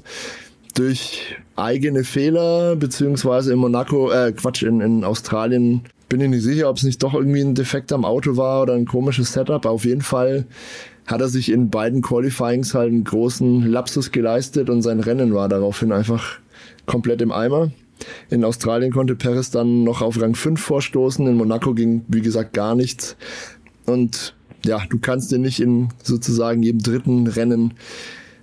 [0.76, 6.70] durch eigene Fehler, beziehungsweise in Monaco, äh, Quatsch, in, in Australien bin ich nicht sicher,
[6.70, 9.65] ob es nicht doch irgendwie ein Defekt am Auto war oder ein komisches Setup.
[9.65, 10.46] Auf jeden Fall
[11.08, 15.48] hat er sich in beiden Qualifyings halt einen großen Lapsus geleistet und sein Rennen war
[15.48, 16.39] daraufhin einfach
[16.86, 17.72] komplett im Eimer.
[18.30, 22.54] In Australien konnte Perez dann noch auf Rang 5 vorstoßen, in Monaco ging wie gesagt
[22.54, 23.16] gar nichts.
[23.86, 24.36] Und
[24.66, 27.74] ja, du kannst dir nicht in sozusagen jedem dritten Rennen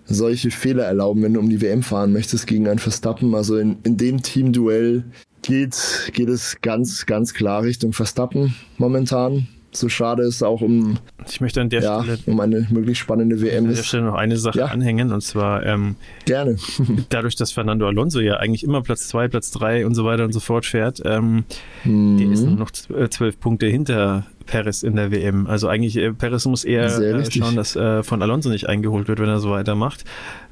[0.05, 3.35] solche Fehler erlauben, wenn du um die WM fahren möchtest gegen ein Verstappen.
[3.35, 5.05] Also in, in dem Teamduell
[5.43, 11.41] geht, geht es ganz, ganz klar Richtung Verstappen momentan so schade ist auch um, ich
[11.41, 14.37] möchte an der ja, Stelle um eine möglichst spannende WM an der Stelle noch eine
[14.37, 14.67] Sache Ja.
[14.67, 16.57] anhängen und zwar ähm, Gerne.
[17.11, 20.33] dadurch, dass Fernando Alonso ja eigentlich immer Platz zwei, Platz drei und so weiter und
[20.33, 21.45] so fort fährt, ähm,
[21.85, 22.17] Mhm.
[22.19, 25.47] der ist nur noch äh, zwölf Punkte hinter Perez in der WM.
[25.47, 29.21] Also eigentlich äh, Perez muss eher äh, schauen, dass äh, von Alonso nicht eingeholt wird,
[29.21, 30.05] wenn er so weitermacht.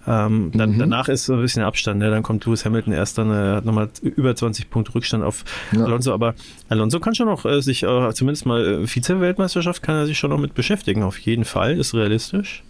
[0.06, 0.78] Ähm, dann, Mhm.
[0.78, 1.98] Danach ist so ein bisschen Abstand.
[1.98, 2.10] Ne?
[2.10, 5.84] Dann kommt Lewis Hamilton erst dann äh, hat nochmal über 20 Punkte Rückstand auf Ja.
[5.84, 6.12] Alonso.
[6.12, 6.34] Aber
[6.68, 10.30] Alonso kann schon noch äh, sich äh, zumindest mal äh, Vize-Weltmeisterschaft kann er sich schon
[10.30, 11.02] noch mit beschäftigen.
[11.02, 12.62] Auf jeden Fall ist realistisch.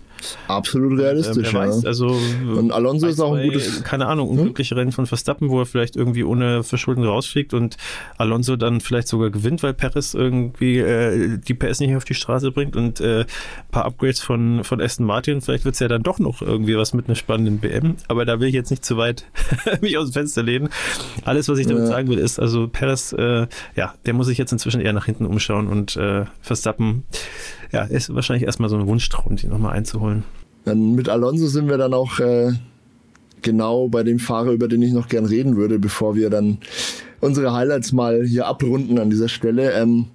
[0.48, 1.88] Absolut realistisch, Ähm, wer weiß, ja.
[1.88, 2.07] also
[2.57, 3.83] Und Alonso ist auch ein gutes.
[3.85, 7.76] keine Ahnung, unglückliche Rennen von Verstappen, wo er vielleicht irgendwie ohne Verschulden rausfliegt und
[8.18, 12.50] Alonso dann vielleicht sogar gewinnt, weil Perez irgendwie äh, die PS nicht auf die Straße
[12.52, 13.26] bringt und äh, ein
[13.70, 15.40] paar Upgrades von, von Aston Martin.
[15.40, 17.96] Vielleicht wird's ja dann doch noch irgendwie was mit einer spannenden WM.
[18.09, 19.26] Aber da will ich jetzt nicht zu weit
[19.81, 20.68] mich aus dem Fenster lehnen.
[21.24, 21.88] Alles, was ich damit Ja.
[21.88, 25.26] sagen will, ist, also Perez, äh, ja, der muss sich jetzt inzwischen eher nach hinten
[25.26, 27.05] umschauen und äh, Verstappen,
[27.77, 30.25] ja, ist wahrscheinlich erstmal so ein Wunschtraum, die nochmal einzuholen.
[30.65, 32.53] Dann mit Alonso sind wir dann auch äh,
[33.43, 36.59] genau bei dem Fahrer, über den ich noch gern reden würde, bevor wir dann
[37.21, 39.73] unsere Highlights mal hier abrunden an dieser Stelle.
[39.73, 40.07] Ähm,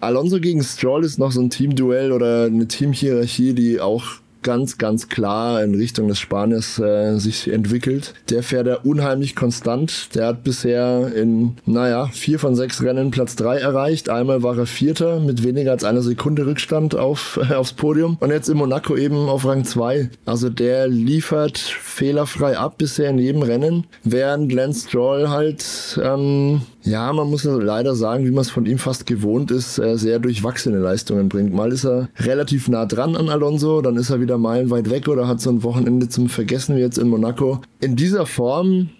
[0.00, 4.04] Alonso gegen Stroll ist noch so ein Teamduell oder eine Teamhierarchie, die auch
[4.42, 8.14] ganz, ganz klar in Richtung des Spaniers äh, sich entwickelt.
[8.30, 10.14] Der fährt er unheimlich konstant.
[10.14, 14.08] Der hat bisher in, naja, vier von sechs Rennen Platz drei erreicht.
[14.08, 18.16] Einmal war er Vierter mit weniger als einer Sekunde Rückstand auf, äh, aufs Podium.
[18.20, 20.10] Und jetzt in Monaco eben auf Rang zwei.
[20.24, 23.86] Also der liefert fehlerfrei ab bisher in jedem Rennen.
[24.04, 28.66] Während Lance Stroll halt, ähm, ja, man muss ja leider sagen, wie man es von
[28.66, 31.52] ihm fast gewohnt ist, äh, sehr durchwachsene Leistungen bringt.
[31.52, 35.28] Mal ist er relativ nah dran an Alonso, dann ist er wieder meilenweit weg oder
[35.28, 37.60] hat so ein Wochenende zum Vergessen wie jetzt in Monaco.
[37.80, 38.90] In dieser Form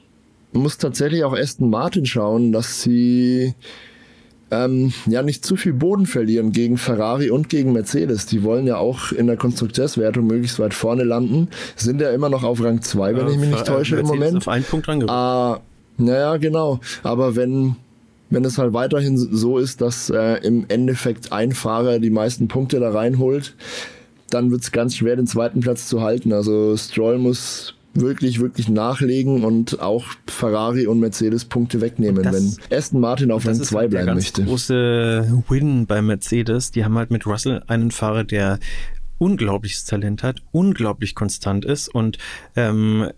[0.53, 3.55] muss tatsächlich auch Aston Martin schauen, dass sie
[4.51, 8.24] ähm, ja nicht zu viel Boden verlieren gegen Ferrari und gegen Mercedes.
[8.27, 11.48] Die wollen ja auch in der Konstrukteurswertung möglichst weit vorne landen.
[11.77, 14.18] Sind ja immer noch auf Rang 2, wenn ich mich nicht Äh, täusche im Mercedes
[14.27, 14.37] Moment.
[14.38, 15.12] auf einen Punkt rangerückt.
[15.12, 15.61] Ah,
[15.99, 16.81] naja, genau.
[17.03, 17.77] Aber wenn,
[18.31, 22.81] wenn es halt weiterhin so ist, dass äh, im Endeffekt ein Fahrer die meisten Punkte
[22.81, 23.55] da reinholt,
[24.31, 26.33] dann wird es ganz schwer, den zweiten Platz zu halten.
[26.33, 32.35] Also Stroll muss wirklich, wirklich nachlegen und auch Ferrari und Mercedes Punkte wegnehmen, Das-
[32.71, 34.45] wenn Aston Martin auf Rang Das ist 2 halt der bleiben ganz möchte.
[34.45, 36.71] große Win bei Mercedes.
[36.71, 38.59] Die haben halt mit Russell einen Fahrer, der
[39.17, 42.19] unglaubliches Talent hat, unglaublich konstant ist und
[42.55, 43.09] ähm,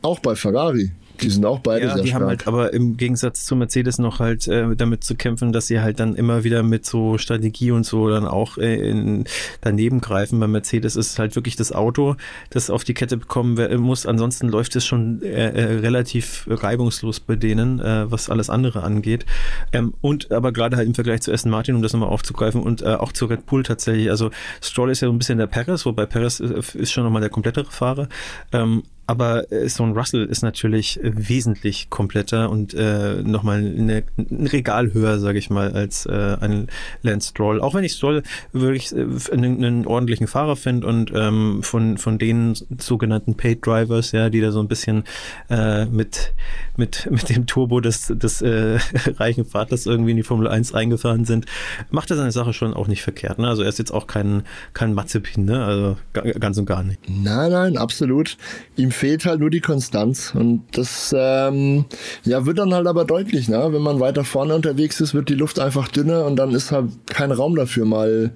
[0.00, 0.92] Auch bei Ferrari.
[1.20, 2.46] Die sind auch beide ja, sehr die haben stark.
[2.46, 6.00] halt aber im Gegensatz zu Mercedes noch halt äh, damit zu kämpfen, dass sie halt
[6.00, 9.24] dann immer wieder mit so Strategie und so dann auch äh, in,
[9.60, 10.40] daneben greifen.
[10.40, 12.16] Bei Mercedes ist halt wirklich das Auto,
[12.50, 14.06] das auf die Kette bekommen muss.
[14.06, 19.24] Ansonsten läuft es schon äh, äh, relativ reibungslos bei denen, äh, was alles andere angeht.
[19.72, 22.82] Ähm, und aber gerade halt im Vergleich zu Aston Martin, um das nochmal aufzugreifen und
[22.82, 24.10] äh, auch zu Red Bull tatsächlich.
[24.10, 27.20] Also Stroll ist ja so ein bisschen der Perez, wobei Perez ist, ist schon nochmal
[27.20, 28.08] der komplettere Fahrer.
[28.52, 34.04] Ähm, aber äh, so ein Russell ist natürlich äh, wesentlich kompletter und äh, nochmal eine,
[34.16, 36.68] ein Regal höher, sage ich mal, als äh, ein
[37.02, 37.60] Lance Stroll.
[37.60, 42.18] Auch wenn ich Stroll wirklich äh, einen, einen ordentlichen Fahrer finde und ähm, von, von
[42.18, 45.04] den sogenannten Paid Drivers, ja, die da so ein bisschen
[45.50, 46.32] äh, mit,
[46.76, 48.78] mit, mit dem Turbo des, des äh,
[49.18, 51.46] reichen Vaters irgendwie in die Formel 1 eingefahren sind,
[51.90, 53.38] macht er seine Sache schon auch nicht verkehrt.
[53.38, 53.48] Ne?
[53.48, 55.64] Also er ist jetzt auch kein, kein Matzepin, ne?
[55.64, 57.00] also ga- ganz und gar nicht.
[57.08, 58.36] Nein, nein, absolut.
[58.76, 60.32] Ihm fehlt halt nur die Konstanz.
[60.34, 61.84] Und das ähm,
[62.24, 63.68] ja, wird dann halt aber deutlich, ne?
[63.70, 66.90] Wenn man weiter vorne unterwegs ist, wird die Luft einfach dünner und dann ist halt
[67.06, 68.32] kein Raum dafür, mal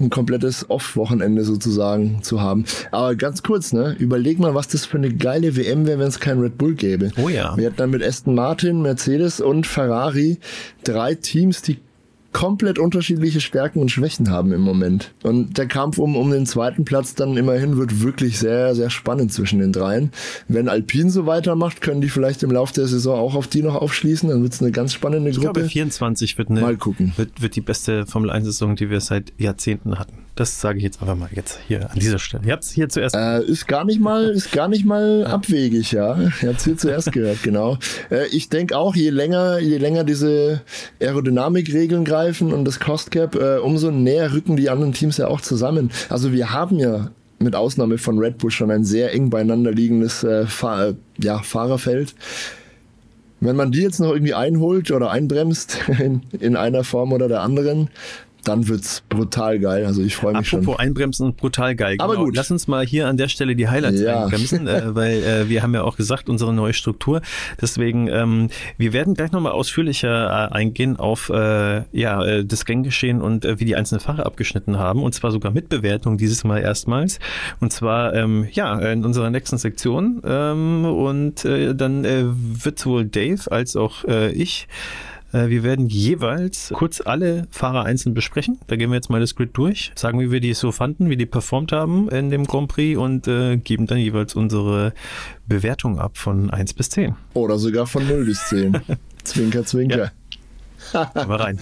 [0.00, 2.64] ein komplettes Off-Wochenende sozusagen zu haben.
[2.90, 3.94] Aber ganz kurz, ne?
[3.98, 7.10] Überleg mal, was das für eine geile WM wäre, wenn es kein Red Bull gäbe.
[7.22, 7.56] Oh ja.
[7.56, 10.38] Wir hätten dann mit Aston Martin, Mercedes und Ferrari
[10.84, 11.78] drei Teams, die
[12.32, 15.12] komplett unterschiedliche Stärken und Schwächen haben im Moment.
[15.22, 19.32] Und der Kampf um, um den zweiten Platz dann immerhin wird wirklich sehr, sehr spannend
[19.32, 20.12] zwischen den dreien.
[20.48, 23.74] Wenn Alpine so weitermacht, können die vielleicht im Laufe der Saison auch auf die noch
[23.74, 24.28] aufschließen.
[24.28, 25.70] Dann wird es eine ganz spannende Ich glaube, Gruppe.
[25.70, 27.12] 24 wird, eine, Mal gucken.
[27.16, 30.18] Wird, wird die beste Formel 1-Saison, die wir seit Jahrzehnten hatten.
[30.34, 32.44] Das sage ich jetzt einfach mal jetzt hier an dieser Stelle.
[32.46, 33.14] Ihr habt es hier zuerst.
[33.14, 36.18] Äh, ist gar nicht mal, ist gar nicht mal abwegig, ja.
[36.18, 37.78] Ihr habt es hier zuerst gehört, genau.
[38.10, 40.62] Äh, ich denke auch, je länger, je länger diese
[41.00, 45.40] Aerodynamikregeln greifen und das Cost Cap, äh, umso näher rücken die anderen Teams ja auch
[45.40, 45.90] zusammen.
[46.08, 50.22] Also wir haben ja mit Ausnahme von Red Bull schon ein sehr eng beieinander liegendes
[50.22, 52.14] äh, Fahr ja, Fahrerfeld.
[53.40, 57.40] Wenn man die jetzt noch irgendwie einholt oder einbremst in, in einer Form oder der
[57.40, 57.88] anderen,
[58.44, 59.86] dann wird's brutal geil.
[59.86, 60.60] Also ich freue mich Apropos schon.
[60.60, 61.96] Apropos einbremsen, brutal geil.
[61.96, 62.04] Genau.
[62.04, 62.36] Aber gut.
[62.36, 64.24] Lass uns mal hier an der Stelle die Highlights ja.
[64.24, 67.20] einbremsen, äh, weil äh, wir haben ja auch gesagt, unsere neue Struktur.
[67.60, 73.20] Deswegen, ähm, wir werden gleich nochmal ausführlicher äh, eingehen auf äh, ja, äh, das Ganggeschehen
[73.20, 75.02] und äh, wie die einzelnen Fahrer abgeschnitten haben.
[75.02, 77.18] Und zwar sogar mit Bewertung dieses Mal erstmals.
[77.60, 80.22] Und zwar ähm, ja in unserer nächsten Sektion.
[80.24, 84.68] Ähm, und äh, dann äh, wird sowohl Dave als auch äh, ich
[85.32, 88.58] wir werden jeweils kurz alle Fahrer einzeln besprechen.
[88.66, 91.16] Da gehen wir jetzt mal das Grid durch, sagen, wie wir die so fanden, wie
[91.16, 94.92] die performt haben in dem Grand Prix und äh, geben dann jeweils unsere
[95.46, 97.14] Bewertung ab von 1 bis 10.
[97.34, 98.80] Oder sogar von 0 bis 10.
[99.24, 100.12] zwinker, zwinker.
[100.92, 101.10] Ja.
[101.14, 101.60] Aber rein.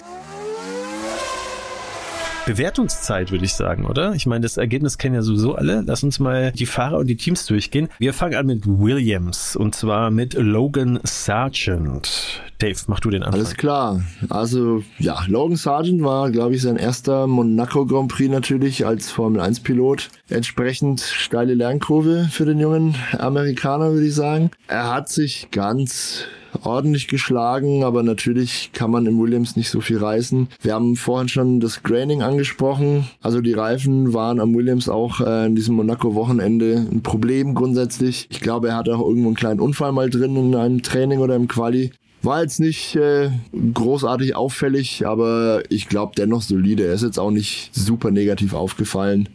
[2.45, 4.13] Bewertungszeit, würde ich sagen, oder?
[4.15, 5.83] Ich meine, das Ergebnis kennen ja sowieso alle.
[5.85, 7.89] Lass uns mal die Fahrer und die Teams durchgehen.
[7.99, 12.41] Wir fangen an mit Williams und zwar mit Logan Sargent.
[12.59, 13.39] Dave, mach du den Anfang.
[13.39, 14.03] Alles klar.
[14.27, 19.39] Also, ja, Logan Sargent war, glaube ich, sein erster Monaco Grand Prix natürlich als Formel
[19.39, 20.09] 1 Pilot.
[20.29, 24.51] Entsprechend steile Lernkurve für den jungen Amerikaner, würde ich sagen.
[24.67, 26.25] Er hat sich ganz
[26.63, 30.49] ordentlich geschlagen, aber natürlich kann man im Williams nicht so viel reißen.
[30.61, 33.07] Wir haben vorhin schon das Graining angesprochen.
[33.21, 38.27] Also die Reifen waren am Williams auch äh, in diesem Monaco-Wochenende ein Problem grundsätzlich.
[38.29, 41.35] Ich glaube, er hatte auch irgendwo einen kleinen Unfall mal drin in einem Training oder
[41.35, 41.91] im Quali.
[42.21, 43.29] War jetzt nicht äh,
[43.73, 46.85] großartig auffällig, aber ich glaube dennoch solide.
[46.85, 49.29] Er ist jetzt auch nicht super negativ aufgefallen.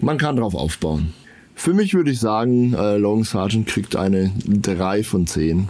[0.00, 1.12] Man kann drauf aufbauen.
[1.54, 5.68] Für mich würde ich sagen, äh, Logan Sargent kriegt eine 3 von 10.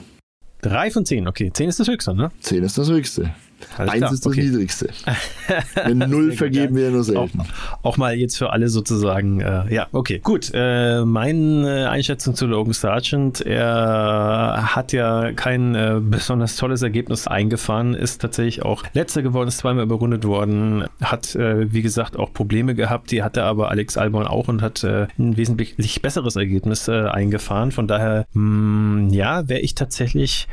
[0.63, 1.51] Drei von zehn, okay.
[1.53, 2.33] Zehn ist das höchste, ne?
[2.41, 3.33] Zehn ist das höchste.
[3.77, 4.13] Alles Eins klar.
[4.13, 4.45] ist das okay.
[4.45, 4.89] niedrigste.
[5.77, 7.41] Eine Null vergeben wir nur selten.
[7.41, 7.47] Auch,
[7.83, 9.41] auch, mal jetzt für alle sozusagen.
[9.41, 10.21] Äh, ja, okay.
[10.23, 10.51] Gut.
[10.55, 13.41] Äh, meine Einschätzung zu Logan Sargent.
[13.41, 19.59] Er hat ja kein äh, besonders tolles Ergebnis eingefahren, ist tatsächlich auch letzter geworden, ist
[19.59, 23.11] zweimal überrundet worden, hat, äh, wie gesagt, auch Probleme gehabt.
[23.11, 27.73] Die hatte aber Alex Albon auch und hat äh, ein wesentlich besseres Ergebnis äh, eingefahren.
[27.73, 30.49] Von daher, mh, mm, ja, wäre ich tatsächlich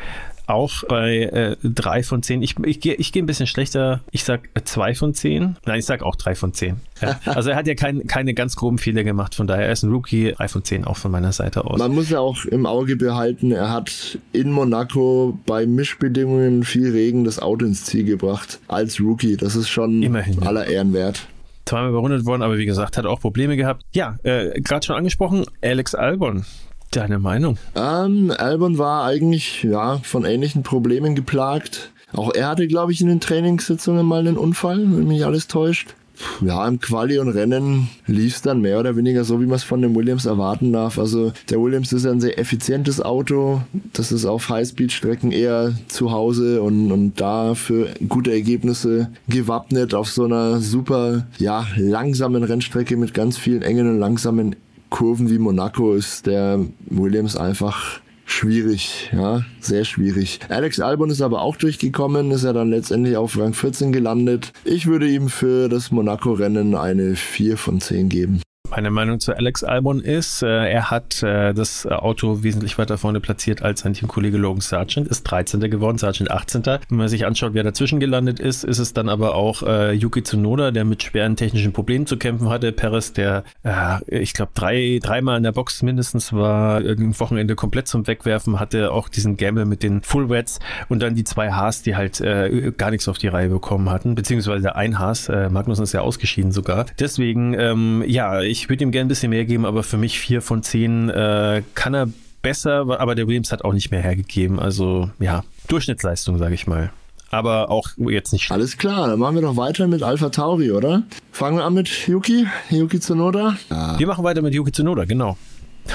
[0.48, 2.42] auch bei äh, drei von zehn.
[2.42, 4.02] Ich, ich gehe ich geh ein bisschen schlechter.
[4.12, 5.58] Ich sag äh, zwei von zehn.
[5.66, 6.78] Nein, ich sag auch drei von zehn.
[7.02, 7.20] Ja.
[7.34, 9.36] Also er hat ja kein, keine ganz groben Fehler gemacht.
[9.36, 10.34] Von daher er ist ein Rookie.
[10.34, 11.80] Drei von zehn auch von meiner Seite aus.
[11.80, 17.24] Man muss ja auch im Auge behalten, er hat in Monaco bei Mischbedingungen viel Regen
[17.24, 18.60] das Auto ins Ziel gebracht.
[18.68, 19.38] Als Rookie.
[19.38, 21.28] Das ist schon Immerhin, aller Ehren wert
[21.66, 23.84] zweimal überrundet worden, aber wie gesagt, hat auch Probleme gehabt.
[23.94, 26.46] Ja, äh, gerade schon angesprochen, Alex Albon
[26.94, 27.58] Deine Meinung?
[27.76, 31.92] Ähm, Albon war eigentlich ja von ähnlichen Problemen geplagt.
[32.14, 35.96] Auch er hatte, glaube ich, in den Trainingssitzungen mal einen Unfall, wenn mich alles täuscht.
[36.42, 39.64] Ja, im Quali und Rennen lief es dann mehr oder weniger so, wie man es
[39.64, 41.00] von dem Williams erwarten darf.
[41.00, 43.62] Also der Williams ist ein sehr effizientes Auto.
[43.94, 50.12] Das ist auf Highspeed-Strecken eher zu Hause und, und da für gute Ergebnisse gewappnet auf
[50.12, 54.56] so einer super, ja, langsamen Rennstrecke mit ganz vielen engen und langsamen
[54.94, 60.40] Kurven wie Monaco ist der Williams einfach schwierig, ja, sehr schwierig.
[60.50, 64.54] Alex Albon ist aber auch durchgekommen, ist er dann letztendlich auf Rang 14 gelandet.
[64.64, 68.42] Ich würde ihm für das Monaco-Rennen eine 4 von 10 geben.
[68.76, 73.20] Meine Meinung zu Alex Albon ist, äh, er hat äh, das Auto wesentlich weiter vorne
[73.20, 75.60] platziert als sein Teamkollege Logan Sargent, ist 13.
[75.70, 76.66] geworden, Sargent 18.
[76.66, 80.24] Wenn man sich anschaut, wer dazwischen gelandet ist, ist es dann aber auch äh, Yuki
[80.24, 82.72] Tsunoda, der mit schweren technischen Problemen zu kämpfen hatte.
[82.72, 87.88] Perez, der, äh, ich glaube, drei, dreimal in der Box mindestens war, ein Wochenende komplett
[87.88, 90.58] zum Wegwerfen, hatte auch diesen Gamble mit den Full Wets
[90.90, 94.16] und dann die zwei Haas, die halt äh, gar nichts auf die Reihe bekommen hatten,
[94.16, 96.88] beziehungsweise ein Haas, äh, Magnussen ist ja ausgeschieden sogar.
[96.98, 100.18] Deswegen, ähm, ja, ich ich würde ihm gerne ein bisschen mehr geben, aber für mich
[100.18, 102.08] vier von zehn äh, kann er
[102.42, 104.58] besser, aber der Williams hat auch nicht mehr hergegeben.
[104.58, 106.90] Also ja, Durchschnittsleistung, sage ich mal.
[107.30, 108.50] Aber auch jetzt nicht.
[108.52, 111.04] Alles klar, dann machen wir doch weiter mit Alpha Tauri, oder?
[111.34, 113.58] Fangen wir an mit Yuki, Yuki Tsunoda.
[113.70, 114.00] Ja.
[114.00, 115.36] Wir machen weiter mit Yuki Tsunoda, genau.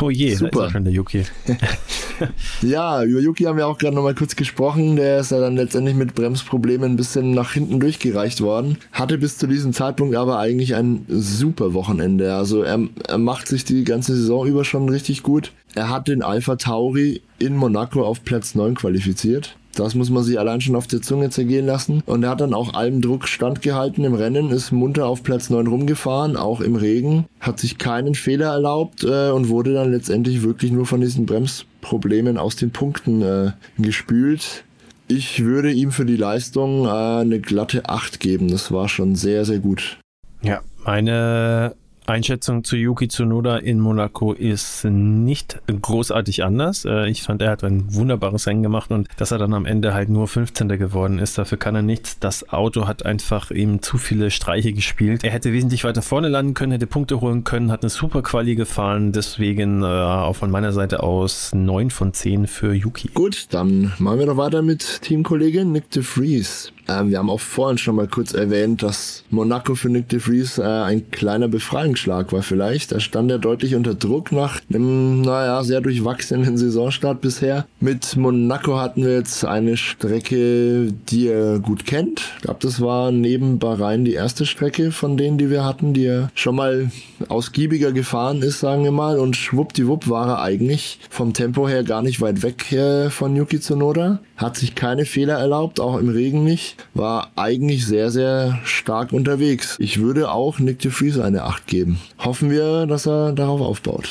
[0.00, 0.70] Oh je, Super.
[0.70, 1.24] schon der Yuki.
[2.62, 4.96] ja, über Yuki haben wir auch gerade nochmal kurz gesprochen.
[4.96, 8.78] Der ist ja dann letztendlich mit Bremsproblemen ein bisschen nach hinten durchgereicht worden.
[8.92, 12.34] Hatte bis zu diesem Zeitpunkt aber eigentlich ein super Wochenende.
[12.34, 15.52] Also er, er macht sich die ganze Saison über schon richtig gut.
[15.74, 19.56] Er hat den Alpha Tauri in Monaco auf Platz 9 qualifiziert.
[19.78, 22.02] Das muss man sich allein schon auf der Zunge zergehen lassen.
[22.06, 25.66] Und er hat dann auch allem Druck standgehalten im Rennen, ist munter auf Platz 9
[25.66, 30.72] rumgefahren, auch im Regen, hat sich keinen Fehler erlaubt äh, und wurde dann letztendlich wirklich
[30.72, 34.64] nur von diesen Bremsproblemen aus den Punkten äh, gespült.
[35.06, 38.48] Ich würde ihm für die Leistung äh, eine glatte 8 geben.
[38.48, 39.98] Das war schon sehr, sehr gut.
[40.42, 41.74] Ja, meine
[42.08, 46.84] Einschätzung zu Yuki Tsunoda in Monaco ist nicht großartig anders.
[46.84, 49.94] Äh, ich fand, er hat ein wunderbares Rennen gemacht und dass er dann am Ende
[49.94, 50.68] halt nur 15.
[50.68, 52.18] geworden ist, dafür kann er nichts.
[52.18, 55.24] Das Auto hat einfach ihm zu viele Streiche gespielt.
[55.24, 58.54] Er hätte wesentlich weiter vorne landen können, hätte Punkte holen können, hat eine super Quali
[58.54, 59.12] gefahren.
[59.12, 63.10] Deswegen äh, auch von meiner Seite aus 9 von 10 für Yuki.
[63.12, 66.72] Gut, dann machen wir noch weiter mit Teamkollege Nick de Vries.
[66.88, 70.58] Ähm, wir haben auch vorhin schon mal kurz erwähnt, dass Monaco für Nick de Vries
[70.58, 72.92] äh, ein kleiner Befreiungsschlag war vielleicht.
[72.92, 77.66] Da stand er deutlich unter Druck nach einem, naja, sehr durchwachsenen Saisonstart bisher.
[77.80, 82.22] Mit Monaco hatten wir jetzt eine Strecke, die er gut kennt.
[82.36, 86.06] Ich glaube, das war neben Bahrain die erste Strecke von denen, die wir hatten, die
[86.06, 86.90] er schon mal
[87.28, 89.18] ausgiebiger gefahren ist, sagen wir mal.
[89.18, 93.60] Und schwuppdiwupp war er eigentlich vom Tempo her gar nicht weit weg äh, von Yuki
[93.60, 94.20] Tsunoda.
[94.36, 99.76] Hat sich keine Fehler erlaubt, auch im Regen nicht war eigentlich sehr, sehr stark unterwegs.
[99.78, 101.98] Ich würde auch Nick de Vries eine 8 geben.
[102.18, 104.08] Hoffen wir, dass er darauf aufbaut.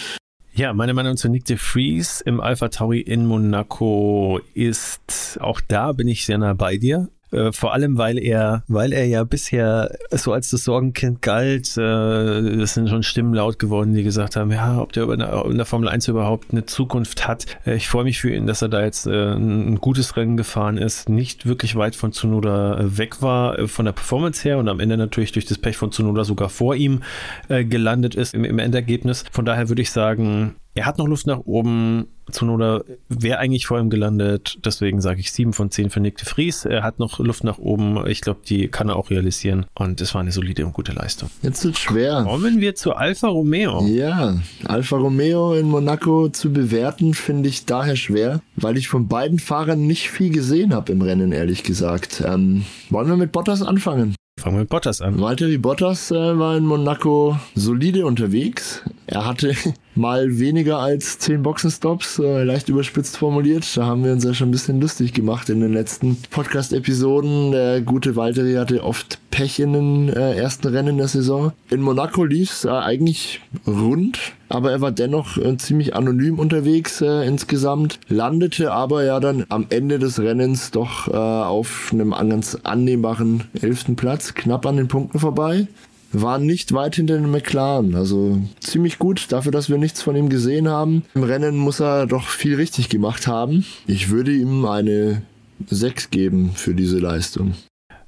[0.53, 5.91] Ja, meine Meinung zu Nick de Vries im Alpha Tauri in Monaco ist, auch da
[5.91, 7.09] bin ich sehr nah bei dir.
[7.31, 11.77] Äh, vor allem, weil er, weil er ja bisher so als das Sorgenkind galt.
[11.77, 15.65] Äh, es sind schon Stimmen laut geworden, die gesagt haben, ja, ob der in der
[15.65, 17.45] Formel 1 überhaupt eine Zukunft hat.
[17.65, 20.77] Äh, ich freue mich für ihn, dass er da jetzt äh, ein gutes Rennen gefahren
[20.77, 24.69] ist, nicht wirklich weit von Tsunoda äh, weg war äh, von der Performance her und
[24.69, 27.01] am Ende natürlich durch das Pech von Tsunoda sogar vor ihm
[27.47, 29.23] gelandet ist im, im Endergebnis.
[29.31, 32.07] Von daher würde ich sagen, er hat noch Luft nach oben.
[32.31, 34.59] Zunoda wäre eigentlich vor ihm gelandet.
[34.63, 36.65] Deswegen sage ich 7 von 10 für Nick de Vries.
[36.65, 38.05] Er hat noch Luft nach oben.
[38.07, 39.65] Ich glaube, die kann er auch realisieren.
[39.73, 41.31] Und es war eine solide und gute Leistung.
[41.41, 42.23] Jetzt wird schwer.
[42.23, 43.87] Kommen wir zu Alfa Romeo.
[43.87, 49.39] Ja, Alfa Romeo in Monaco zu bewerten, finde ich daher schwer, weil ich von beiden
[49.39, 52.23] Fahrern nicht viel gesehen habe im Rennen, ehrlich gesagt.
[52.23, 54.15] Ähm, wollen wir mit Bottas anfangen?
[54.39, 55.19] Fangen wir mit Bottas an.
[55.19, 58.83] Valtteri Bottas äh, war in Monaco solide unterwegs.
[59.07, 59.55] Er hatte
[59.95, 63.65] mal weniger als 10 Boxenstops, äh, leicht überspitzt formuliert.
[63.75, 67.51] Da haben wir uns ja schon ein bisschen lustig gemacht in den letzten Podcast-Episoden.
[67.51, 71.53] Der gute Valtteri hatte oft Pech in den äh, ersten Rennen der Saison.
[71.69, 76.99] In Monaco lief es äh, eigentlich rund, aber er war dennoch äh, ziemlich anonym unterwegs
[76.99, 82.57] äh, insgesamt, landete aber ja dann am Ende des Rennens doch äh, auf einem ganz
[82.63, 85.67] annehmbaren elften Platz, knapp an den Punkten vorbei
[86.11, 87.95] war nicht weit hinter den McLaren.
[87.95, 91.03] Also ziemlich gut dafür, dass wir nichts von ihm gesehen haben.
[91.13, 93.65] Im Rennen muss er doch viel richtig gemacht haben.
[93.87, 95.21] Ich würde ihm eine
[95.69, 97.53] 6 geben für diese Leistung.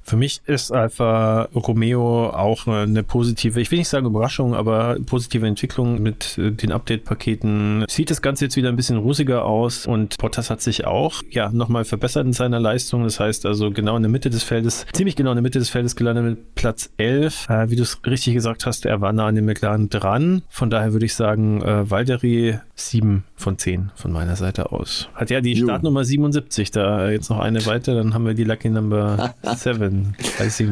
[0.02, 5.46] Für mich ist Alfa Romeo auch eine positive, ich will nicht sagen Überraschung, aber positive
[5.46, 7.84] Entwicklung mit äh, den Update-Paketen.
[7.88, 11.50] Sieht das Ganze jetzt wieder ein bisschen rusiger aus und Bottas hat sich auch ja
[11.50, 13.04] nochmal verbessert in seiner Leistung.
[13.04, 15.70] Das heißt also genau in der Mitte des Feldes, ziemlich genau in der Mitte des
[15.70, 17.48] Feldes gelandet mit Platz 11.
[17.48, 20.42] Äh, wie du es richtig gesagt hast, er war nah an dem McLaren dran.
[20.48, 25.08] Von daher würde ich sagen, äh, Valtteri 7 von 10 von meiner Seite aus.
[25.14, 25.66] Hat ja die jo.
[25.66, 29.99] Startnummer 77, da jetzt noch eine weiter, dann haben wir die Lucky Number 7.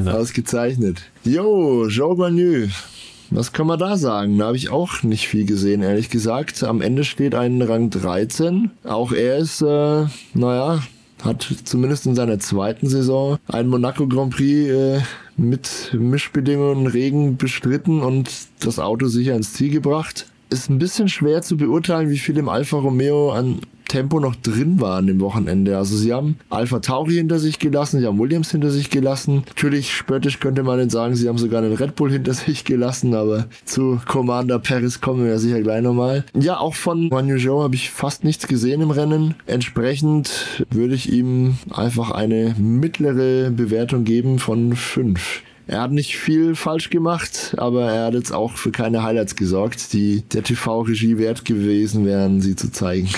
[0.09, 1.03] Ausgezeichnet.
[1.25, 2.69] Jo, Jean Guanyu.
[3.31, 4.39] Was kann man da sagen?
[4.39, 6.63] Da habe ich auch nicht viel gesehen, ehrlich gesagt.
[6.63, 8.71] Am Ende steht ein Rang 13.
[8.85, 10.83] Auch er ist, äh, naja,
[11.23, 15.01] hat zumindest in seiner zweiten Saison einen Monaco Grand Prix äh,
[15.37, 20.27] mit Mischbedingungen Regen bestritten und das Auto sicher ins Ziel gebracht.
[20.51, 24.81] Ist ein bisschen schwer zu beurteilen, wie viel im Alfa Romeo an Tempo noch drin
[24.81, 25.77] war an dem Wochenende.
[25.77, 29.43] Also sie haben Alpha Tauri hinter sich gelassen, sie haben Williams hinter sich gelassen.
[29.49, 33.15] Natürlich spöttisch könnte man denn sagen, sie haben sogar einen Red Bull hinter sich gelassen,
[33.15, 36.25] aber zu Commander Paris kommen wir ja sicher gleich nochmal.
[36.35, 39.35] Ja, auch von Manu Joe habe ich fast nichts gesehen im Rennen.
[39.47, 45.43] Entsprechend würde ich ihm einfach eine mittlere Bewertung geben von 5.
[45.69, 49.93] Er hat nicht viel falsch gemacht, aber er hat jetzt auch für keine Highlights gesorgt,
[49.93, 53.11] die der TV-Regie wert gewesen wären, sie zu zeigen.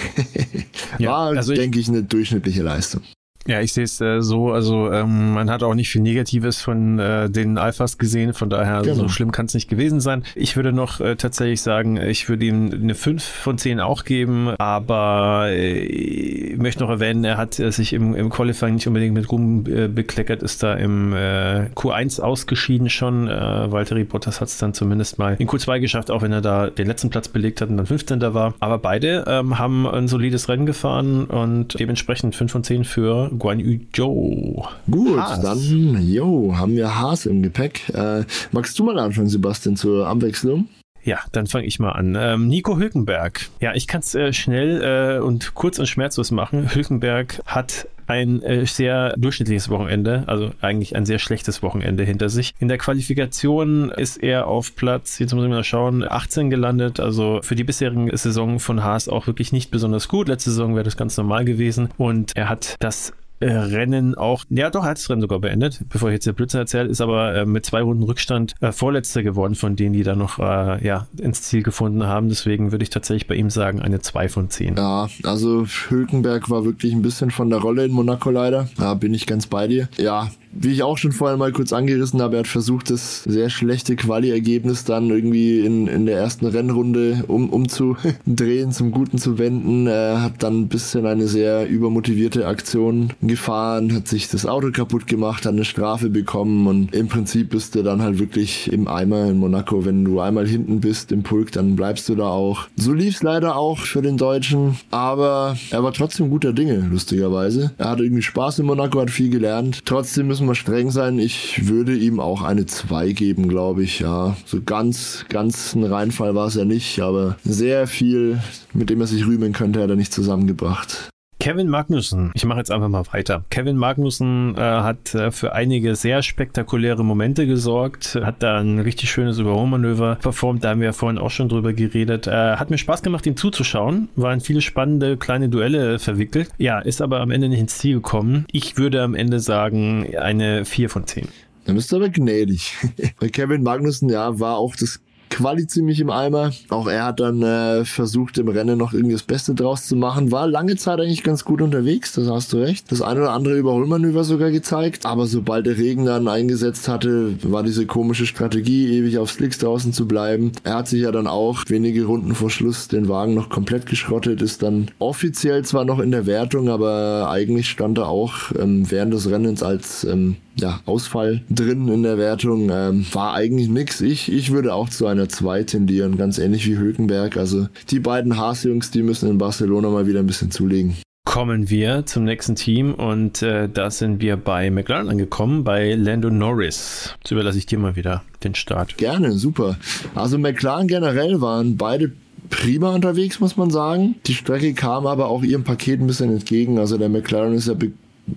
[0.98, 3.02] ja, War, also denke ich, eine durchschnittliche Leistung.
[3.46, 6.98] Ja, ich sehe es äh, so, also ähm, man hat auch nicht viel Negatives von
[6.98, 8.94] äh, den Alphas gesehen, von daher genau.
[8.94, 10.24] so schlimm kann es nicht gewesen sein.
[10.34, 14.50] Ich würde noch äh, tatsächlich sagen, ich würde ihm eine 5 von 10 auch geben,
[14.58, 19.14] aber äh, ich möchte noch erwähnen, er hat äh, sich im, im Qualifying nicht unbedingt
[19.14, 23.26] mit Ruhm äh, bekleckert, ist da im äh, Q1 ausgeschieden schon.
[23.26, 26.68] Äh, Valtteri Bottas hat es dann zumindest mal in Q2 geschafft, auch wenn er da
[26.68, 28.20] den letzten Platz belegt hat und dann 15.
[28.34, 28.52] war.
[28.60, 33.60] Aber beide ähm, haben ein solides Rennen gefahren und dementsprechend 5 von 10 für Guan
[33.60, 34.64] Yu Zhou.
[34.90, 35.40] Gut, Haas.
[35.40, 37.88] dann, jo, haben wir Haas im Gepäck.
[37.94, 40.68] Äh, magst du mal anfangen, Sebastian, zur Abwechslung?
[41.02, 42.16] Ja, dann fange ich mal an.
[42.18, 43.48] Ähm, Nico Hülkenberg.
[43.60, 46.74] Ja, ich kann es äh, schnell äh, und kurz und schmerzlos machen.
[46.74, 52.52] Hülkenberg hat ein äh, sehr durchschnittliches Wochenende, also eigentlich ein sehr schlechtes Wochenende hinter sich.
[52.58, 57.40] In der Qualifikation ist er auf Platz, jetzt muss ich mal schauen, 18 gelandet, also
[57.42, 60.28] für die bisherigen Saison von Haas auch wirklich nicht besonders gut.
[60.28, 63.12] Letzte Saison wäre das ganz normal gewesen und er hat das
[63.46, 66.90] Rennen auch, ja doch, hat das Rennen sogar beendet, bevor ich jetzt der Blödsinn erzählt,
[66.90, 70.38] ist aber äh, mit zwei Runden Rückstand äh, Vorletzter geworden von denen, die da noch
[70.38, 72.28] äh, ja, ins Ziel gefunden haben.
[72.28, 74.76] Deswegen würde ich tatsächlich bei ihm sagen, eine 2 von 10.
[74.76, 78.68] Ja, also Hülkenberg war wirklich ein bisschen von der Rolle in Monaco leider.
[78.76, 79.88] Da bin ich ganz bei dir.
[79.96, 83.50] Ja, wie ich auch schon vorher mal kurz angerissen habe, er hat versucht, das sehr
[83.50, 89.86] schlechte Quali-Ergebnis dann irgendwie in, in der ersten Rennrunde um, umzudrehen, zum Guten zu wenden.
[89.86, 95.06] Er hat dann ein bisschen eine sehr übermotivierte Aktion gefahren, hat sich das Auto kaputt
[95.06, 99.26] gemacht, hat eine Strafe bekommen und im Prinzip bist du dann halt wirklich im Eimer
[99.26, 99.84] in Monaco.
[99.84, 102.66] Wenn du einmal hinten bist im Pulk, dann bleibst du da auch.
[102.76, 107.72] So lief es leider auch für den Deutschen, aber er war trotzdem guter Dinge, lustigerweise.
[107.78, 109.80] Er hatte irgendwie Spaß in Monaco, hat viel gelernt.
[109.84, 111.18] Trotzdem müssen müssen wir streng sein.
[111.18, 114.00] Ich würde ihm auch eine 2 geben, glaube ich.
[114.00, 118.40] Ja, so ganz, ganz ein Reinfall war es ja nicht, aber sehr viel,
[118.72, 121.10] mit dem er sich rühmen könnte, hat er nicht zusammengebracht.
[121.40, 123.46] Kevin Magnussen, ich mache jetzt einfach mal weiter.
[123.48, 129.10] Kevin Magnussen äh, hat äh, für einige sehr spektakuläre Momente gesorgt, hat da ein richtig
[129.10, 132.26] schönes Überholmanöver performt, da haben wir ja vorhin auch schon drüber geredet.
[132.26, 136.50] Äh, hat mir Spaß gemacht, ihm zuzuschauen, waren viele spannende kleine Duelle verwickelt.
[136.58, 138.44] Ja, ist aber am Ende nicht ins Ziel gekommen.
[138.52, 141.26] Ich würde am Ende sagen, eine 4 von 10.
[141.64, 142.74] Dann bist du aber gnädig.
[143.18, 145.00] Bei Kevin Magnussen, ja, war auch das
[145.30, 146.50] Quali ziemlich im Eimer.
[146.68, 150.32] Auch er hat dann äh, versucht, im Rennen noch irgendwie das Beste draus zu machen.
[150.32, 152.90] War lange Zeit eigentlich ganz gut unterwegs, das hast du recht.
[152.90, 155.06] Das eine oder andere Überholmanöver sogar gezeigt.
[155.06, 159.92] Aber sobald der Regen dann eingesetzt hatte, war diese komische Strategie, ewig auf Slicks draußen
[159.92, 160.52] zu bleiben.
[160.64, 164.42] Er hat sich ja dann auch wenige Runden vor Schluss den Wagen noch komplett geschrottet,
[164.42, 169.14] ist dann offiziell zwar noch in der Wertung, aber eigentlich stand er auch ähm, während
[169.14, 172.70] des Rennens als ähm, ja, Ausfall drin in der Wertung.
[172.70, 174.00] Ähm, war eigentlich nix.
[174.00, 177.36] Ich, ich würde auch zu einer 2 tendieren, ganz ähnlich wie Hülkenberg.
[177.36, 180.96] Also die beiden Haas-Jungs, die müssen in Barcelona mal wieder ein bisschen zulegen
[181.30, 186.28] kommen wir zum nächsten Team und äh, da sind wir bei McLaren angekommen, bei Lando
[186.28, 187.14] Norris.
[187.18, 188.96] Jetzt überlasse ich dir mal wieder den Start.
[188.96, 189.76] Gerne, super.
[190.16, 192.10] Also McLaren generell waren beide
[192.48, 194.16] prima unterwegs, muss man sagen.
[194.26, 196.80] Die Strecke kam aber auch ihrem Paket ein bisschen entgegen.
[196.80, 197.74] Also der McLaren ist ja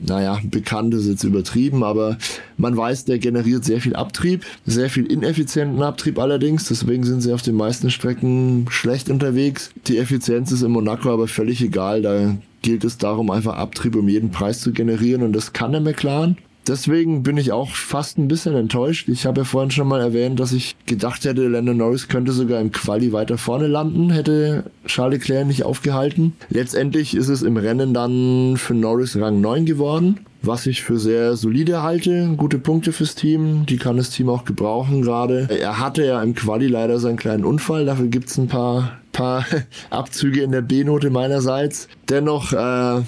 [0.02, 2.18] naja, bekannt ist jetzt übertrieben, aber
[2.58, 7.34] man weiß, der generiert sehr viel Abtrieb, sehr viel ineffizienten Abtrieb allerdings, deswegen sind sie
[7.34, 9.72] auf den meisten Strecken schlecht unterwegs.
[9.88, 14.08] Die Effizienz ist in Monaco aber völlig egal, da gilt es darum, einfach Abtrieb um
[14.08, 16.38] jeden Preis zu generieren und das kann der McLaren.
[16.68, 19.10] Deswegen bin ich auch fast ein bisschen enttäuscht.
[19.10, 22.62] Ich habe ja vorhin schon mal erwähnt, dass ich gedacht hätte, Lando Norris könnte sogar
[22.62, 26.34] im Quali weiter vorne landen, hätte Charles Leclerc nicht aufgehalten.
[26.50, 31.36] Letztendlich ist es im Rennen dann für Norris Rang 9 geworden, was ich für sehr
[31.36, 32.34] solide halte.
[32.38, 35.48] Gute Punkte fürs Team, die kann das Team auch gebrauchen gerade.
[35.50, 39.46] Er hatte ja im Quali leider seinen kleinen Unfall, dafür gibt's ein paar, paar
[39.90, 41.90] Abzüge in der B-Note meinerseits.
[42.10, 43.02] Dennoch äh,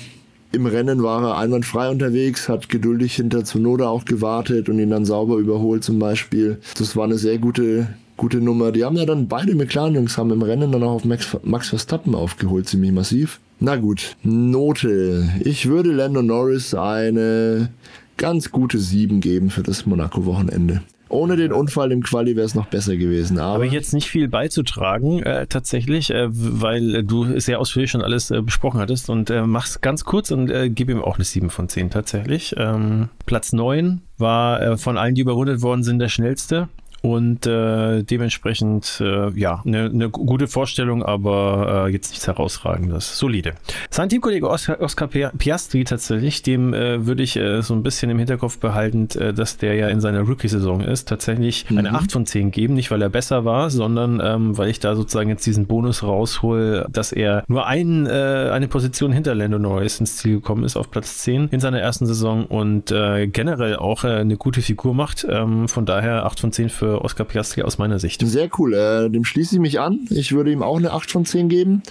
[0.56, 5.06] im Rennen war er einwandfrei unterwegs, hat geduldig hinter Zunoda auch gewartet und ihn dann
[5.06, 6.60] sauber überholt zum Beispiel.
[6.78, 7.88] Das war eine sehr gute,
[8.18, 8.72] gute Nummer.
[8.72, 12.16] Die haben ja dann beide McLaren-Jungs haben im Rennen dann auch auf Max, Max Verstappen
[12.16, 13.40] aufgeholt, ziemlich massiv.
[13.60, 15.30] Na gut, Note.
[15.42, 17.70] Ich würde Lando Norris eine
[18.18, 20.82] ganz gute 7 geben für das Monaco-Wochenende.
[21.10, 23.40] Ohne den Unfall im Quali wäre es noch besser gewesen.
[23.40, 28.32] Aber Habe jetzt nicht viel beizutragen, äh, tatsächlich, äh, weil du sehr ausführlich schon alles
[28.32, 31.50] äh, besprochen hattest und äh, mach's ganz kurz und äh, gebe ihm auch eine 7
[31.50, 32.56] von 10 tatsächlich.
[32.58, 36.70] Ähm, Platz 9 war äh, von allen, die überrundet worden sind, der schnellste
[37.06, 43.20] und äh, dementsprechend äh, ja eine ne gute Vorstellung, aber äh, jetzt nichts herausragendes.
[43.20, 43.54] Solide.
[43.92, 48.18] Sein Teamkollege Oscar, Oscar Piastri tatsächlich, dem äh, würde ich äh, so ein bisschen im
[48.18, 51.78] Hinterkopf behalten, äh, dass der ja in seiner Rookie-Saison ist, tatsächlich mhm.
[51.78, 54.96] eine 8 von 10 geben, nicht weil er besser war, sondern ähm, weil ich da
[54.96, 60.00] sozusagen jetzt diesen Bonus raushol, dass er nur ein, äh, eine Position hinter Lando Norris
[60.00, 64.06] ins Ziel gekommen ist auf Platz 10 in seiner ersten Saison und äh, generell auch
[64.06, 65.28] äh, eine gute Figur macht.
[65.30, 68.26] Ähm, von daher 8 von 10 für Oscar Piastri aus meiner Sicht.
[68.26, 68.74] Sehr cool.
[68.74, 70.08] Äh, dem schließe ich mich an.
[70.10, 71.84] Ich würde ihm auch eine 8 von 10 geben.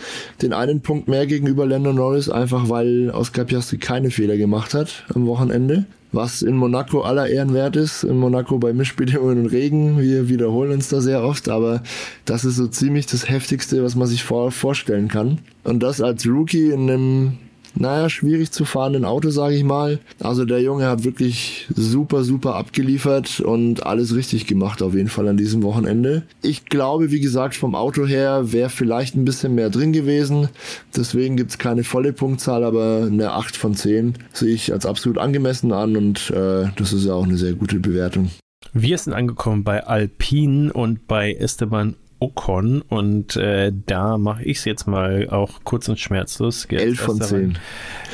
[0.42, 5.04] Den einen Punkt mehr gegenüber Lando Norris, einfach weil Oscar Piastri keine Fehler gemacht hat
[5.14, 8.04] am Wochenende was in Monaco aller Ehren wert ist.
[8.04, 10.00] In Monaco bei Mischbedingungen und Regen.
[10.00, 11.82] Wir wiederholen uns da sehr oft, aber
[12.24, 15.38] das ist so ziemlich das Heftigste, was man sich vor vorstellen kann.
[15.64, 17.32] Und das als Rookie in einem
[17.74, 19.98] naja, schwierig zu fahrenden Auto, sage ich mal.
[20.20, 25.28] Also der Junge hat wirklich super, super abgeliefert und alles richtig gemacht auf jeden Fall
[25.28, 26.22] an diesem Wochenende.
[26.42, 30.48] Ich glaube, wie gesagt, vom Auto her wäre vielleicht ein bisschen mehr drin gewesen.
[30.96, 35.72] Deswegen gibt's keine volle Punktzahl, aber eine 8 von 10 sehe ich als absolut angemessen
[35.72, 38.30] an und äh, das ist ja auch eine sehr gute Bewertung.
[38.72, 44.64] Wir sind angekommen bei Alpine und bei Esteban Ocon und äh, da mache ich es
[44.64, 46.66] jetzt mal auch kurz und schmerzlos.
[46.66, 47.58] 11 von 10.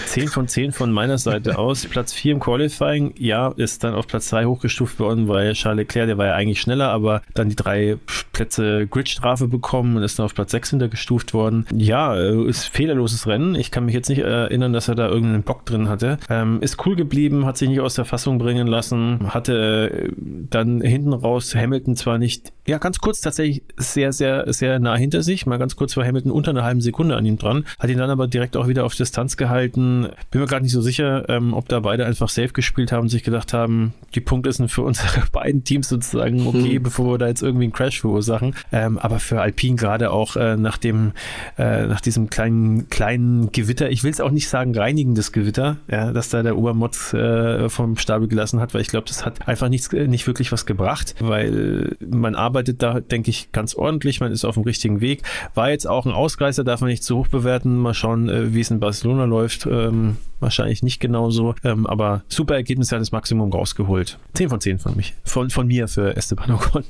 [0.07, 1.87] 10 von 10 von meiner Seite aus.
[1.87, 6.07] Platz 4 im Qualifying, ja, ist dann auf Platz 2 hochgestuft worden, weil Charles Leclerc,
[6.07, 7.97] der war ja eigentlich schneller, aber dann die drei
[8.33, 11.67] Plätze Gridstrafe bekommen und ist dann auf Platz 6 hintergestuft worden.
[11.75, 13.55] Ja, äh, ist fehlerloses Rennen.
[13.55, 16.19] Ich kann mich jetzt nicht erinnern, dass er da irgendeinen Bock drin hatte.
[16.29, 20.81] Ähm, ist cool geblieben, hat sich nicht aus der Fassung bringen lassen, hatte äh, dann
[20.81, 23.63] hinten raus Hamilton zwar nicht, ja, ganz kurz tatsächlich
[23.93, 27.17] sehr, sehr, sehr nah hinter sich, mal ganz kurz war Hamilton unter einer halben Sekunde
[27.17, 30.47] an ihm dran, hat ihn dann aber direkt auch wieder auf Distanz gehalten bin mir
[30.47, 33.53] gerade nicht so sicher, ähm, ob da beide einfach safe gespielt haben und sich gedacht
[33.53, 36.83] haben, die Punkte sind für unsere beiden Teams sozusagen okay, hm.
[36.83, 38.55] bevor wir da jetzt irgendwie einen Crash verursachen.
[38.73, 41.13] Ähm, aber für Alpine gerade auch äh, nach dem,
[41.59, 46.13] äh, nach diesem kleinen, kleinen Gewitter, ich will es auch nicht sagen reinigendes Gewitter, ja,
[46.13, 49.69] dass da der Obermotz äh, vom Stapel gelassen hat, weil ich glaube, das hat einfach
[49.69, 54.33] nichts, äh, nicht wirklich was gebracht, weil man arbeitet da, denke ich, ganz ordentlich, man
[54.33, 55.23] ist auf dem richtigen Weg.
[55.55, 57.79] War jetzt auch ein Ausreißer, darf man nicht zu hoch bewerten.
[57.79, 61.55] Mal schauen, äh, wie es in Barcelona läuft ähm, wahrscheinlich nicht genauso.
[61.65, 64.19] Ähm, aber super Ergebnis, hat das Maximum rausgeholt.
[64.35, 65.15] 10 von 10 von mich.
[65.25, 66.85] Von, von mir für Esteban Ocon.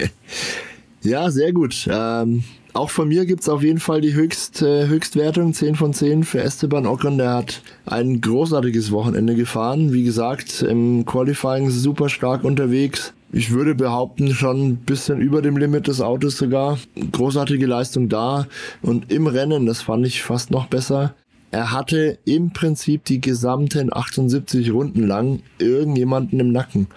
[1.02, 1.88] ja, sehr gut.
[1.90, 5.94] Ähm, auch von mir gibt es auf jeden Fall die Höchst, äh, Höchstwertung, 10 von
[5.94, 7.16] 10 für Esteban Ocon.
[7.18, 9.92] Der hat ein großartiges Wochenende gefahren.
[9.92, 13.14] Wie gesagt, im Qualifying super stark unterwegs.
[13.32, 16.78] Ich würde behaupten, schon ein bisschen über dem Limit des Autos sogar.
[17.12, 18.46] Großartige Leistung da.
[18.82, 21.14] Und im Rennen, das fand ich fast noch besser,
[21.50, 26.88] er hatte im Prinzip die gesamten 78 Runden lang irgendjemanden im Nacken.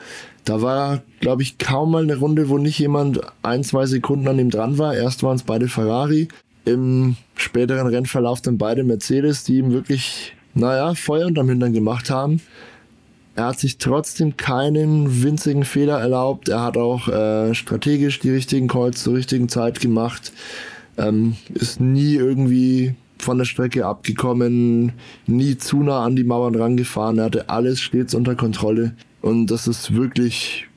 [0.44, 4.40] Da war, glaube ich, kaum mal eine Runde, wo nicht jemand ein, zwei Sekunden an
[4.40, 4.96] ihm dran war.
[4.96, 6.28] Erst waren es beide Ferrari,
[6.66, 12.42] im späteren Rennverlauf dann beide Mercedes, die ihm wirklich, naja, Feuer unterm Hintern gemacht haben.
[13.40, 16.50] Er hat sich trotzdem keinen winzigen Fehler erlaubt.
[16.50, 20.34] Er hat auch äh, strategisch die richtigen Calls zur richtigen Zeit gemacht.
[20.98, 24.92] Ähm, ist nie irgendwie von der Strecke abgekommen,
[25.26, 27.18] nie zu nah an die Mauern rangefahren.
[27.18, 28.94] Er hatte alles stets unter Kontrolle.
[29.22, 30.68] Und das ist wirklich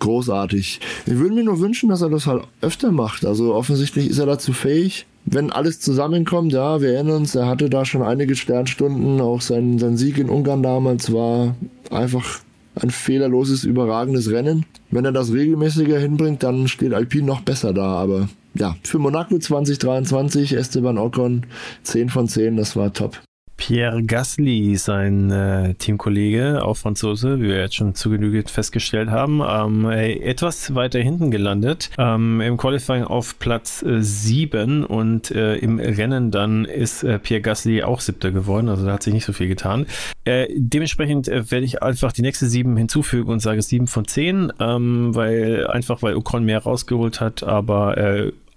[0.00, 0.80] großartig.
[1.06, 3.24] Ich würde mir nur wünschen, dass er das halt öfter macht.
[3.24, 5.06] Also offensichtlich ist er dazu fähig.
[5.24, 9.20] Wenn alles zusammenkommt, ja, wir erinnern uns, er hatte da schon einige Sternstunden.
[9.20, 11.54] Auch sein, sein Sieg in Ungarn damals war
[11.90, 12.40] einfach
[12.74, 14.66] ein fehlerloses, überragendes Rennen.
[14.90, 17.84] Wenn er das regelmäßiger hinbringt, dann steht Alpine noch besser da.
[17.84, 21.46] Aber ja, für Monaco 2023 Esteban Ocon
[21.84, 23.20] 10 von 10, das war top.
[23.64, 29.40] Pierre Gasly, sein äh, Teamkollege, auch Franzose, wie wir jetzt schon zu Genüge festgestellt haben,
[29.40, 31.88] ähm, etwas weiter hinten gelandet.
[31.96, 37.40] Ähm, Im Qualifying auf Platz äh, 7 und äh, im Rennen dann ist äh, Pierre
[37.40, 39.86] Gasly auch siebter geworden, also da hat sich nicht so viel getan.
[40.24, 44.54] Äh, dementsprechend äh, werde ich einfach die nächste 7 hinzufügen und sage 7 von 10,
[44.58, 47.96] ähm, weil einfach weil Ocon mehr rausgeholt hat, aber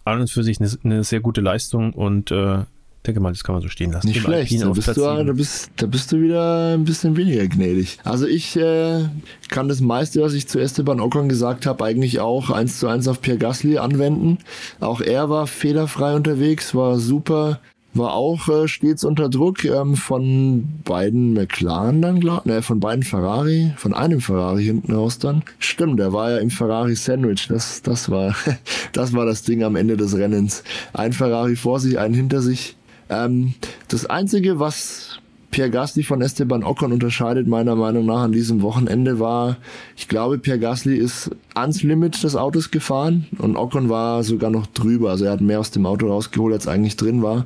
[0.06, 2.60] an und für sich eine, eine sehr gute Leistung und äh,
[3.06, 4.08] denke mal, das kann man so stehen lassen.
[4.08, 8.00] Nicht schlecht, da bist, du, da, bist, da bist du wieder ein bisschen weniger gnädig.
[8.04, 9.06] Also ich äh,
[9.50, 13.08] kann das meiste, was ich zu Esteban Ocon gesagt habe, eigentlich auch eins zu eins
[13.08, 14.40] auf Pierre Gasly anwenden.
[14.80, 17.60] Auch er war fehlerfrei unterwegs, war super
[17.96, 23.04] war auch äh, stets unter Druck ähm, von beiden McLaren dann, glaub, ne, von beiden
[23.04, 25.44] Ferrari, von einem Ferrari hinten raus dann.
[25.60, 27.48] Stimmt, der war ja im Ferrari Sandwich.
[27.48, 28.36] Das, das war,
[28.92, 30.64] das war das Ding am Ende des Rennens.
[30.94, 32.76] Ein Ferrari vor sich, einen hinter sich.
[33.10, 33.54] Ähm,
[33.88, 35.20] das einzige, was
[35.52, 39.58] Pierre Gasly von Esteban Ocon unterscheidet, meiner Meinung nach, an diesem Wochenende war,
[39.96, 44.68] ich glaube, Pierre Gasly ist ans Limit des Autos gefahren und Ocon war sogar noch
[44.68, 45.12] drüber.
[45.12, 47.46] Also er hat mehr aus dem Auto rausgeholt, als eigentlich drin war.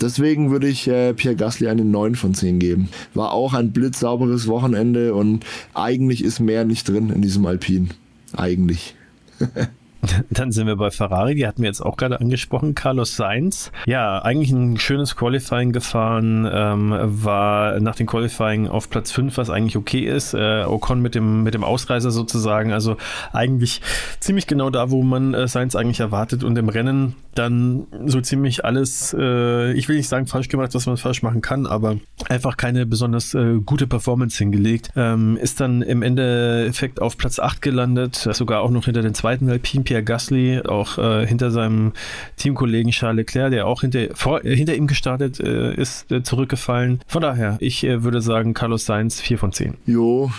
[0.00, 2.88] Deswegen würde ich äh, Pierre Gasly eine 9 von 10 geben.
[3.14, 5.44] War auch ein blitzsauberes Wochenende und
[5.74, 7.90] eigentlich ist mehr nicht drin in diesem Alpin.
[8.36, 8.96] Eigentlich.
[10.30, 12.74] Dann sind wir bei Ferrari, die hatten wir jetzt auch gerade angesprochen.
[12.74, 19.10] Carlos Sainz, ja, eigentlich ein schönes Qualifying gefahren, ähm, war nach dem Qualifying auf Platz
[19.12, 20.34] 5, was eigentlich okay ist.
[20.34, 22.96] Äh, Ocon mit dem, mit dem Ausreißer sozusagen, also
[23.32, 23.80] eigentlich
[24.20, 28.64] ziemlich genau da, wo man äh, Sainz eigentlich erwartet und im Rennen dann so ziemlich
[28.64, 31.96] alles, äh, ich will nicht sagen falsch gemacht, was man falsch machen kann, aber
[32.28, 34.90] einfach keine besonders äh, gute Performance hingelegt.
[34.96, 39.50] Ähm, ist dann im Endeffekt auf Platz 8 gelandet, sogar auch noch hinter den zweiten
[39.50, 41.92] Alpin Pierre Gasly, auch äh, hinter seinem
[42.36, 46.98] Teamkollegen Charles Leclerc, der auch hinter, vor, äh, hinter ihm gestartet äh, ist, äh, zurückgefallen.
[47.06, 49.76] Von daher, ich äh, würde sagen, Carlos Sainz 4 von 10.
[49.86, 50.32] Jo,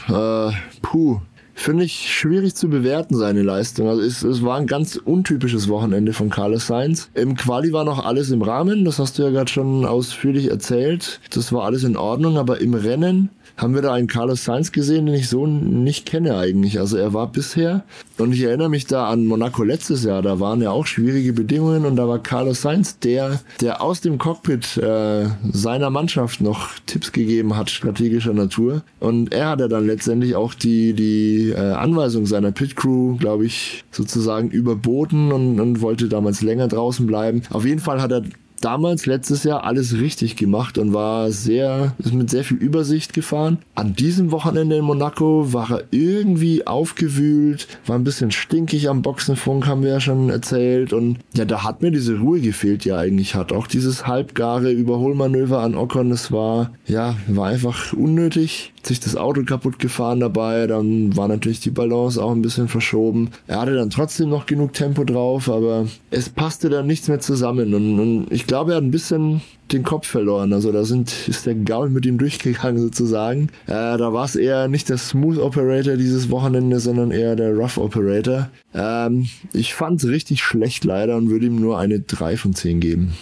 [0.82, 1.22] puh
[1.58, 3.88] finde ich schwierig zu bewerten, seine Leistung.
[3.88, 7.10] Also es, es war ein ganz untypisches Wochenende von Carlos Sainz.
[7.14, 11.22] Im Quali war noch alles im Rahmen, das hast du ja gerade schon ausführlich erzählt.
[11.32, 15.06] Das war alles in Ordnung, aber im Rennen haben wir da einen Carlos Sainz gesehen,
[15.06, 16.80] den ich so nicht kenne eigentlich.
[16.80, 17.84] Also er war bisher,
[18.18, 21.86] und ich erinnere mich da an Monaco letztes Jahr, da waren ja auch schwierige Bedingungen
[21.86, 27.12] und da war Carlos Sainz der, der aus dem Cockpit äh, seiner Mannschaft noch Tipps
[27.12, 28.84] gegeben hat, strategischer Natur.
[29.00, 33.46] Und er hat ja dann letztendlich auch die, die äh, Anweisung seiner Pit Crew, glaube
[33.46, 37.42] ich, sozusagen überboten und, und wollte damals länger draußen bleiben.
[37.50, 38.24] Auf jeden Fall hat er
[38.62, 43.60] damals letztes Jahr alles richtig gemacht und war sehr, ist mit sehr viel Übersicht gefahren.
[43.76, 49.68] An diesem Wochenende in Monaco war er irgendwie aufgewühlt, war ein bisschen stinkig am Boxenfunk,
[49.68, 50.94] haben wir ja schon erzählt.
[50.94, 53.52] Und ja, da hat mir diese Ruhe gefehlt, die er eigentlich hat.
[53.52, 59.44] Auch dieses halbgare Überholmanöver an Ocon, das war, ja, war einfach unnötig sich das Auto
[59.44, 63.32] kaputt gefahren dabei, dann war natürlich die Balance auch ein bisschen verschoben.
[63.48, 67.74] Er hatte dann trotzdem noch genug Tempo drauf, aber es passte dann nichts mehr zusammen
[67.74, 69.42] und, und ich glaube, er hat ein bisschen
[69.72, 70.54] den Kopf verloren.
[70.54, 73.50] Also da sind, ist der Gaul mit ihm durchgegangen sozusagen.
[73.68, 77.78] Äh, da war es eher nicht der Smooth Operator dieses Wochenende, sondern eher der Rough
[77.78, 78.50] Operator.
[78.74, 82.80] Ähm, ich fand es richtig schlecht leider und würde ihm nur eine 3 von 10
[82.80, 83.14] geben.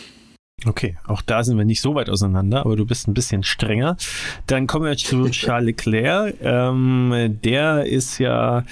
[0.66, 3.98] Okay, auch da sind wir nicht so weit auseinander, aber du bist ein bisschen strenger.
[4.48, 6.36] Dann kommen wir zu Charles Leclerc.
[6.42, 8.64] Ähm, der ist ja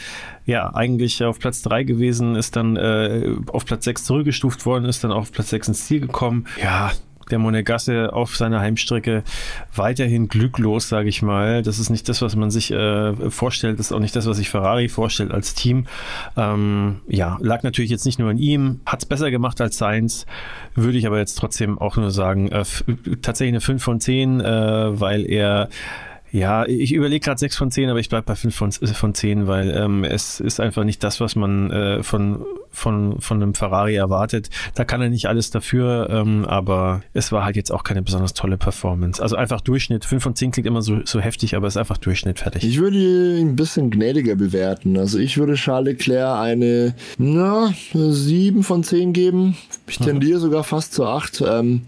[0.45, 5.03] ja, eigentlich auf Platz 3 gewesen, ist dann äh, auf Platz 6 zurückgestuft worden, ist
[5.03, 6.45] dann auf Platz 6 ins Ziel gekommen.
[6.61, 6.91] Ja,
[7.29, 9.23] der Monegasse auf seiner Heimstrecke
[9.75, 11.61] weiterhin glücklos, sage ich mal.
[11.61, 13.79] Das ist nicht das, was man sich äh, vorstellt.
[13.79, 15.87] Das ist auch nicht das, was sich Ferrari vorstellt als Team.
[16.37, 20.25] Ähm, ja, lag natürlich jetzt nicht nur an ihm, hat es besser gemacht als Sainz,
[20.75, 22.63] würde ich aber jetzt trotzdem auch nur sagen, äh,
[23.21, 25.69] tatsächlich eine 5 von 10, äh, weil er
[26.31, 29.47] ja, ich überlege gerade 6 von 10, aber ich bleibe bei 5 von, von 10,
[29.47, 33.95] weil ähm, es ist einfach nicht das, was man äh, von, von, von einem Ferrari
[33.95, 34.49] erwartet.
[34.75, 38.33] Da kann er nicht alles dafür, ähm, aber es war halt jetzt auch keine besonders
[38.33, 39.21] tolle Performance.
[39.21, 40.05] Also einfach Durchschnitt.
[40.05, 42.63] 5 von 10 klingt immer so, so heftig, aber es ist einfach Durchschnitt fertig.
[42.63, 44.97] Ich würde ihn ein bisschen gnädiger bewerten.
[44.97, 49.57] Also ich würde Charles Leclerc eine na, 7 von 10 geben.
[49.87, 51.43] Ich tendiere sogar fast zu 8.
[51.45, 51.81] Ähm,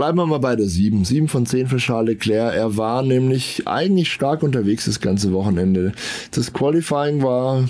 [0.00, 1.04] Bleiben wir mal bei der 7.
[1.04, 2.54] 7 von 10 für Charles Leclerc.
[2.54, 5.92] Er war nämlich eigentlich stark unterwegs das ganze Wochenende.
[6.30, 7.68] Das Qualifying war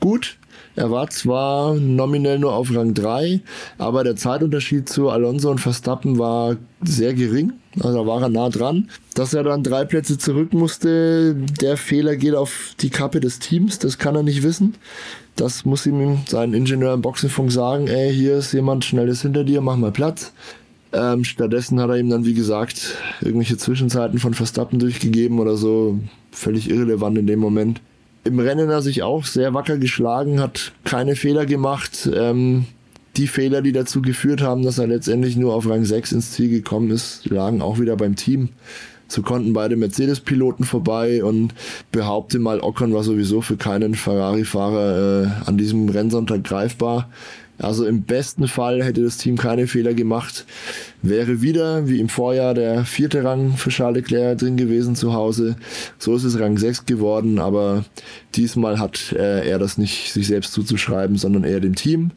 [0.00, 0.38] gut.
[0.74, 3.42] Er war zwar nominell nur auf Rang 3,
[3.78, 7.52] aber der Zeitunterschied zu Alonso und Verstappen war sehr gering.
[7.78, 8.90] Also war er nah dran.
[9.14, 13.78] Dass er dann drei Plätze zurück musste, der Fehler geht auf die Kappe des Teams,
[13.78, 14.74] das kann er nicht wissen.
[15.36, 19.60] Das muss ihm sein Ingenieur im Boxenfunk sagen, ey, hier ist jemand Schnelles hinter dir,
[19.60, 20.32] mach mal Platz.
[20.92, 25.98] Ähm, stattdessen hat er ihm dann, wie gesagt, irgendwelche Zwischenzeiten von Verstappen durchgegeben oder so.
[26.30, 27.80] Völlig irrelevant in dem Moment.
[28.24, 32.08] Im Rennen hat er sich auch sehr wacker geschlagen, hat keine Fehler gemacht.
[32.14, 32.66] Ähm,
[33.16, 36.48] die Fehler, die dazu geführt haben, dass er letztendlich nur auf Rang 6 ins Ziel
[36.50, 38.50] gekommen ist, lagen auch wieder beim Team.
[39.08, 41.54] So konnten beide Mercedes-Piloten vorbei und
[41.90, 47.08] behaupte mal, Ocon war sowieso für keinen Ferrari-Fahrer äh, an diesem Rennsonntag greifbar.
[47.58, 50.46] Also im besten Fall hätte das Team keine Fehler gemacht.
[51.02, 55.56] Wäre wieder, wie im Vorjahr, der vierte Rang für Charles Leclerc drin gewesen zu Hause.
[55.98, 57.84] So ist es Rang 6 geworden, aber
[58.34, 62.12] diesmal hat äh, er das nicht sich selbst zuzuschreiben, sondern eher dem Team.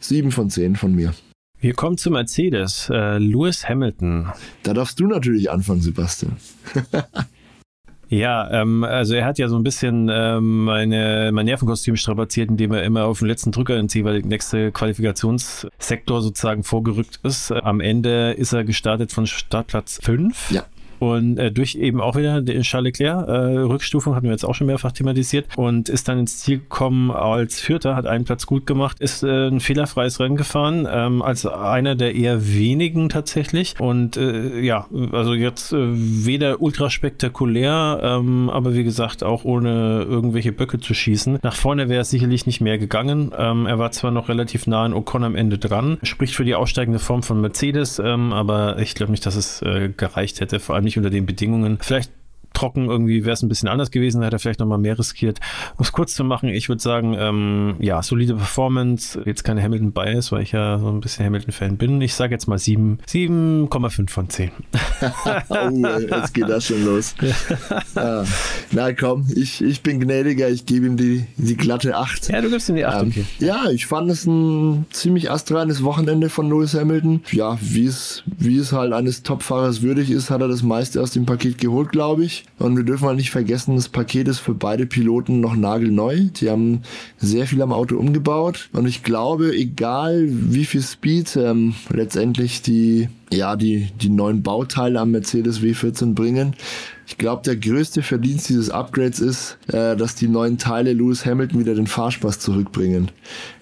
[0.00, 1.14] 7 von 10 von mir.
[1.60, 2.90] Wir kommen zu Mercedes.
[2.92, 4.32] Äh, Lewis Hamilton.
[4.64, 6.36] Da darfst du natürlich anfangen, Sebastian.
[8.08, 12.72] Ja, ähm, also er hat ja so ein bisschen ähm, meine, mein Nervenkostüm strapaziert, indem
[12.72, 17.50] er immer auf den letzten Drücker ins jeweilige nächste Qualifikationssektor sozusagen vorgerückt ist.
[17.50, 20.50] Am Ende ist er gestartet von Startplatz 5.
[20.50, 20.64] Ja.
[21.04, 24.66] Und äh, durch eben auch wieder Charles Leclerc, äh, Rückstufung hatten wir jetzt auch schon
[24.66, 29.00] mehrfach thematisiert und ist dann ins Ziel gekommen als Vierter, hat einen Platz gut gemacht,
[29.00, 33.74] ist äh, ein fehlerfreies Rennen gefahren, ähm, als einer der eher wenigen tatsächlich.
[33.78, 40.06] Und äh, ja, also jetzt äh, weder ultra spektakulär, ähm, aber wie gesagt auch ohne
[40.08, 41.38] irgendwelche Böcke zu schießen.
[41.42, 43.32] Nach vorne wäre es sicherlich nicht mehr gegangen.
[43.36, 46.54] Ähm, er war zwar noch relativ nah an Ocon am Ende dran, spricht für die
[46.54, 50.74] aussteigende Form von Mercedes, ähm, aber ich glaube nicht, dass es äh, gereicht hätte, vor
[50.74, 51.78] allem nicht unter den Bedingungen.
[51.80, 52.10] Vielleicht
[52.54, 55.40] trocken irgendwie wäre es ein bisschen anders gewesen, da hätte er vielleicht nochmal mehr riskiert.
[55.76, 60.32] Um es kurz zu machen, ich würde sagen, ähm, ja, solide Performance, jetzt keine Hamilton-Bias,
[60.32, 62.00] weil ich ja so ein bisschen Hamilton-Fan bin.
[62.00, 64.50] Ich sage jetzt mal 7,5 von 10.
[65.48, 65.70] oh,
[66.10, 67.14] jetzt geht das schon los.
[67.96, 68.24] ah,
[68.70, 72.30] na komm, ich, ich bin gnädiger, ich gebe ihm die, die glatte 8.
[72.30, 73.24] Ja, du gibst ihm die 8, ähm, okay.
[73.40, 77.22] Ja, ich fand es ein ziemlich astreines Wochenende von Lewis Hamilton.
[77.32, 81.10] Ja, wie es, wie es halt eines Topfahrers würdig ist, hat er das meiste aus
[81.10, 82.43] dem Paket geholt, glaube ich.
[82.58, 86.28] Und wir dürfen halt nicht vergessen, das Paket ist für beide Piloten noch nagelneu.
[86.36, 86.82] Die haben
[87.18, 88.68] sehr viel am Auto umgebaut.
[88.72, 95.00] Und ich glaube, egal wie viel Speed ähm, letztendlich die ja, die, die neuen Bauteile
[95.00, 96.54] am Mercedes W14 bringen.
[97.06, 101.60] Ich glaube, der größte Verdienst dieses Upgrades ist, äh, dass die neuen Teile Lewis Hamilton
[101.60, 103.10] wieder den Fahrspaß zurückbringen.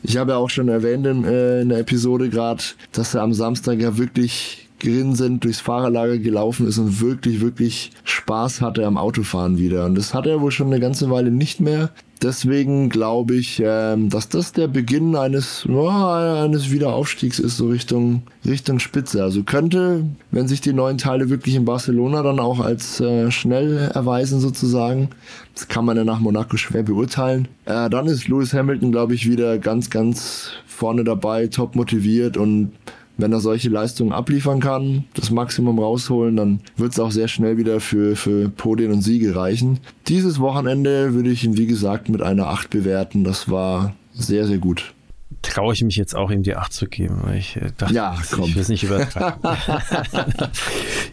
[0.02, 2.62] Ich habe ja auch schon erwähnt in, äh, in der Episode gerade,
[2.92, 8.60] dass er am Samstag ja wirklich grinsend durchs Fahrerlager gelaufen ist und wirklich, wirklich Spaß
[8.60, 9.86] hatte am Autofahren wieder.
[9.86, 11.90] Und das hat er wohl schon eine ganze Weile nicht mehr.
[12.20, 18.78] Deswegen glaube ich, ähm, dass das der Beginn eines, eines Wiederaufstiegs ist, so Richtung, Richtung
[18.78, 19.24] Spitze.
[19.24, 23.90] Also könnte, wenn sich die neuen Teile wirklich in Barcelona dann auch als äh, schnell
[23.92, 25.08] erweisen sozusagen,
[25.54, 29.28] das kann man ja nach Monaco schwer beurteilen, äh, dann ist Lewis Hamilton, glaube ich,
[29.28, 32.72] wieder ganz, ganz vorne dabei, top motiviert und
[33.16, 37.56] wenn er solche Leistungen abliefern kann, das Maximum rausholen, dann wird es auch sehr schnell
[37.56, 39.80] wieder für, für Podien und Siege reichen.
[40.08, 43.24] Dieses Wochenende würde ich ihn, wie gesagt, mit einer 8 bewerten.
[43.24, 44.94] Das war sehr, sehr gut
[45.42, 48.16] traue ich mich jetzt auch ihm die 8 zu geben, weil ich äh, dachte, ja,
[48.30, 48.44] komm.
[48.44, 49.40] ich will es nicht übertreiben.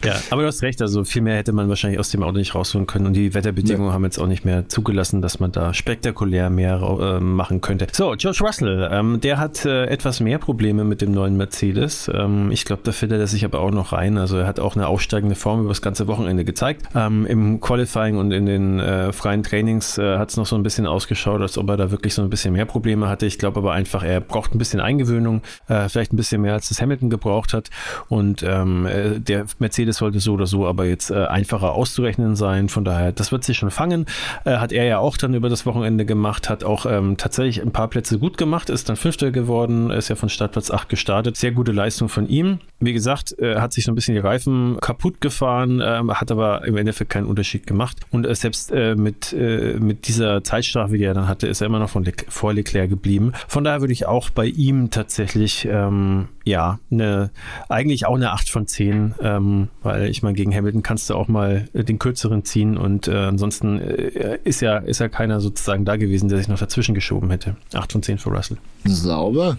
[0.04, 2.56] ja, aber du hast recht, also viel mehr hätte man wahrscheinlich aus dem Auto nicht
[2.56, 3.94] rausholen können und die Wetterbedingungen ja.
[3.94, 7.88] haben jetzt auch nicht mehr zugelassen, dass man da spektakulär mehr äh, machen könnte.
[7.92, 12.10] So, George Russell, ähm, der hat äh, etwas mehr Probleme mit dem neuen Mercedes.
[12.14, 14.18] Ähm, ich glaube, da findet er sich aber auch noch rein.
[14.18, 16.88] Also er hat auch eine aufsteigende Form über das ganze Wochenende gezeigt.
[16.96, 20.64] Ähm, Im Qualifying und in den äh, freien Trainings äh, hat es noch so ein
[20.64, 23.26] bisschen ausgeschaut, als ob er da wirklich so ein bisschen mehr Probleme hatte.
[23.26, 26.70] Ich glaube aber einfach, er braucht ein bisschen Eingewöhnung, äh, vielleicht ein bisschen mehr als
[26.70, 27.70] das Hamilton gebraucht hat.
[28.08, 32.70] Und ähm, äh, der Mercedes sollte so oder so aber jetzt äh, einfacher auszurechnen sein.
[32.70, 34.06] Von daher, das wird sich schon fangen.
[34.46, 37.72] Äh, hat er ja auch dann über das Wochenende gemacht, hat auch ähm, tatsächlich ein
[37.72, 41.38] paar Plätze gut gemacht, ist dann Fünfter geworden, ist ja von Startplatz 8 gestartet.
[41.38, 42.60] Sehr gute Leistung von ihm.
[42.80, 46.66] Wie gesagt, er hat sich so ein bisschen die Reifen kaputt gefahren, ähm, hat aber
[46.66, 47.98] im Endeffekt keinen Unterschied gemacht.
[48.12, 51.68] Und äh, selbst äh, mit, äh, mit dieser Zeitstrafe, die er dann hatte, ist er
[51.68, 53.34] immer noch von Le vor Leclerc geblieben.
[53.48, 57.32] Von daher würde ich auch bei ihm tatsächlich, ähm, ja, eine,
[57.68, 61.28] eigentlich auch eine 8 von 10, ähm, weil ich meine, gegen Hamilton kannst du auch
[61.28, 65.86] mal äh, den kürzeren ziehen und äh, ansonsten äh, ist ja, ist ja keiner sozusagen
[65.86, 67.56] da gewesen, der sich noch dazwischen geschoben hätte.
[67.74, 68.58] 8 von 10 für Russell.
[68.86, 69.58] Sauber.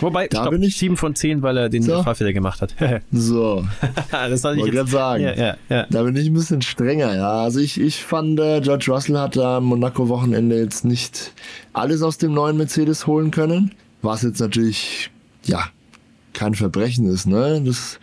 [0.00, 2.02] Wobei, da bin ich 7 von 10, weil er den so.
[2.02, 2.74] Fahrfehler gemacht hat.
[3.12, 3.64] so.
[4.10, 5.22] das soll ich jetzt sagen.
[5.22, 5.86] Ja, ja, ja.
[5.90, 7.42] Da bin ich ein bisschen strenger, ja.
[7.42, 11.32] Also ich, ich fand, äh, George Russell hat am Monaco-Wochenende jetzt nicht
[11.72, 13.72] alles aus dem neuen Mercedes holen können.
[14.02, 15.10] Was jetzt natürlich,
[15.44, 15.64] ja,
[16.32, 17.62] kein Verbrechen ist, ne?
[17.64, 17.98] Das,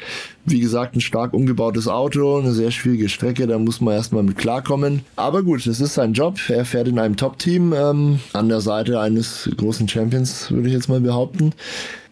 [0.46, 4.38] wie gesagt, ein stark umgebautes Auto, eine sehr schwierige Strecke, da muss man erstmal mit
[4.38, 5.02] klarkommen.
[5.16, 6.38] Aber gut, es ist sein Job.
[6.48, 10.90] Er fährt in einem Top-Team ähm, an der Seite eines großen Champions, würde ich jetzt
[10.90, 11.54] mal behaupten.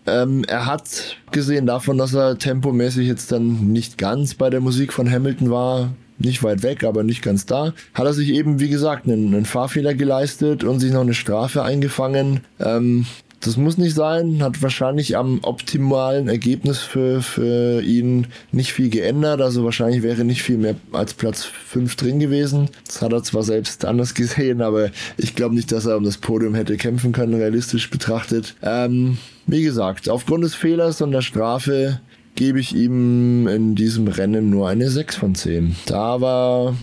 [0.05, 4.93] Ähm, er hat gesehen davon, dass er tempomäßig jetzt dann nicht ganz bei der Musik
[4.93, 8.69] von Hamilton war, nicht weit weg, aber nicht ganz da, hat er sich eben, wie
[8.69, 12.41] gesagt, einen, einen Fahrfehler geleistet und sich noch eine Strafe eingefangen.
[12.59, 13.05] Ähm,
[13.41, 19.41] das muss nicht sein, hat wahrscheinlich am optimalen Ergebnis für, für ihn nicht viel geändert.
[19.41, 22.69] Also wahrscheinlich wäre nicht viel mehr als Platz 5 drin gewesen.
[22.85, 26.17] Das hat er zwar selbst anders gesehen, aber ich glaube nicht, dass er um das
[26.17, 28.55] Podium hätte kämpfen können, realistisch betrachtet.
[28.63, 31.99] Ähm, wie gesagt, aufgrund des Fehlers und der Strafe
[32.35, 35.75] gebe ich ihm in diesem Rennen nur eine 6 von 10.
[35.85, 36.75] Da war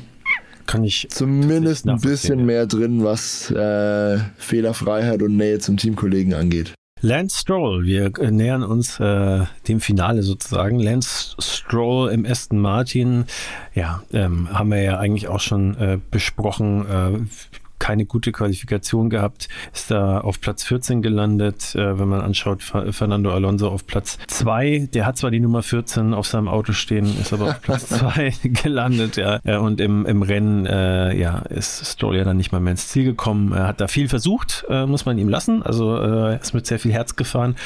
[0.66, 6.74] kann ich zumindest ein bisschen mehr drin, was äh, Fehlerfreiheit und Nähe zum Teamkollegen angeht.
[7.00, 10.78] Lance Stroll, wir nähern uns äh, dem Finale sozusagen.
[10.78, 13.26] Lance Stroll im Aston Martin,
[13.74, 16.86] ja, ähm, haben wir ja eigentlich auch schon äh, besprochen.
[16.86, 21.74] Äh, keine gute Qualifikation gehabt, ist da auf Platz 14 gelandet.
[21.74, 24.88] Äh, wenn man anschaut, Fernando Alonso auf Platz 2.
[24.92, 28.32] Der hat zwar die Nummer 14 auf seinem Auto stehen, ist aber auf Platz 2
[28.42, 29.16] gelandet.
[29.16, 29.40] Ja.
[29.58, 33.04] Und im, im Rennen äh, ja, ist Stroll ja dann nicht mal mehr ins Ziel
[33.04, 33.52] gekommen.
[33.52, 35.62] Er hat da viel versucht, äh, muss man ihm lassen.
[35.62, 37.56] Also äh, ist mit sehr viel Herz gefahren,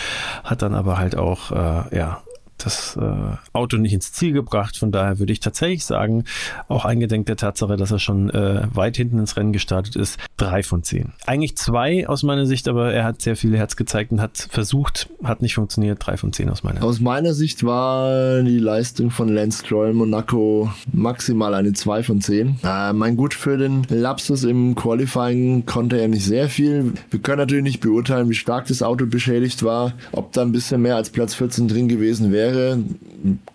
[0.45, 2.23] hat dann aber halt auch äh, ja,
[2.65, 4.77] das äh, Auto nicht ins Ziel gebracht.
[4.77, 6.25] Von daher würde ich tatsächlich sagen,
[6.69, 10.63] auch eingedenk der Tatsache, dass er schon äh, weit hinten ins Rennen gestartet ist, drei
[10.63, 11.13] von zehn.
[11.27, 15.09] Eigentlich zwei aus meiner Sicht, aber er hat sehr viel Herz gezeigt und hat versucht,
[15.23, 15.99] hat nicht funktioniert.
[16.01, 16.85] Drei von zehn aus meiner Sicht.
[16.85, 22.59] Aus meiner Sicht war die Leistung von Lance Stroll Monaco maximal eine zwei von zehn.
[22.65, 26.93] Äh, mein Gut für den Lapsus im Qualifying konnte er nicht sehr viel.
[27.11, 30.83] Wir können natürlich nicht beurteilen, wie stark das Auto beschädigt war, ob da ein bisschen
[30.83, 32.79] mehr als Platz 14 drin gewesen wäre wäre.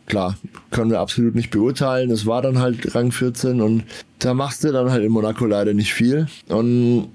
[0.05, 0.37] Klar,
[0.71, 2.11] können wir absolut nicht beurteilen.
[2.11, 3.83] Es war dann halt Rang 14 und
[4.19, 6.27] da machst du dann halt in Monaco leider nicht viel.
[6.49, 7.09] Und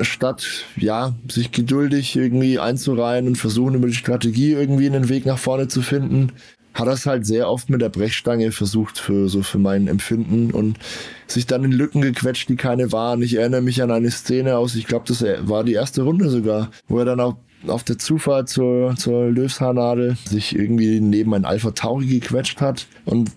[0.00, 0.46] statt
[0.76, 5.68] ja, sich geduldig irgendwie einzureihen und versuchen über die Strategie irgendwie einen Weg nach vorne
[5.68, 6.32] zu finden,
[6.74, 10.78] hat es halt sehr oft mit der Brechstange versucht für so für mein Empfinden und
[11.26, 13.22] sich dann in Lücken gequetscht, die keine waren.
[13.22, 16.70] Ich erinnere mich an eine Szene aus, ich glaube, das war die erste Runde sogar,
[16.86, 17.36] wo er dann auch
[17.66, 22.86] auf der Zufahrt zur, zur Löwshaarnadel sich irgendwie neben ein Alpha Tauri gequetscht hat.
[23.04, 23.32] Und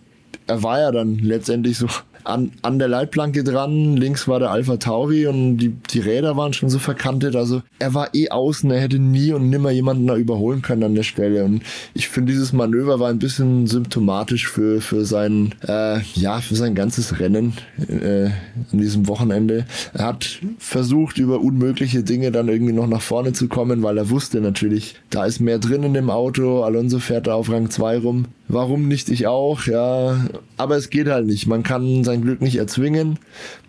[0.47, 1.87] er war ja dann letztendlich so
[2.23, 3.97] an, an der Leitplanke dran.
[3.97, 7.35] Links war der Alpha Tauri und die, die Räder waren schon so verkantet.
[7.35, 10.95] Also er war eh außen, er hätte nie und nimmer jemanden da überholen können an
[10.95, 11.43] der Stelle.
[11.45, 11.63] Und
[11.93, 16.75] ich finde, dieses Manöver war ein bisschen symptomatisch für, für sein, äh, ja, für sein
[16.75, 17.53] ganzes Rennen
[17.87, 18.29] äh,
[18.71, 19.65] an diesem Wochenende.
[19.93, 24.09] Er hat versucht, über unmögliche Dinge dann irgendwie noch nach vorne zu kommen, weil er
[24.09, 26.63] wusste natürlich, da ist mehr drin in dem Auto.
[26.63, 28.25] Alonso fährt da auf Rang 2 rum.
[28.53, 29.65] Warum nicht ich auch?
[29.65, 30.25] Ja,
[30.57, 31.47] aber es geht halt nicht.
[31.47, 33.17] Man kann sein Glück nicht erzwingen.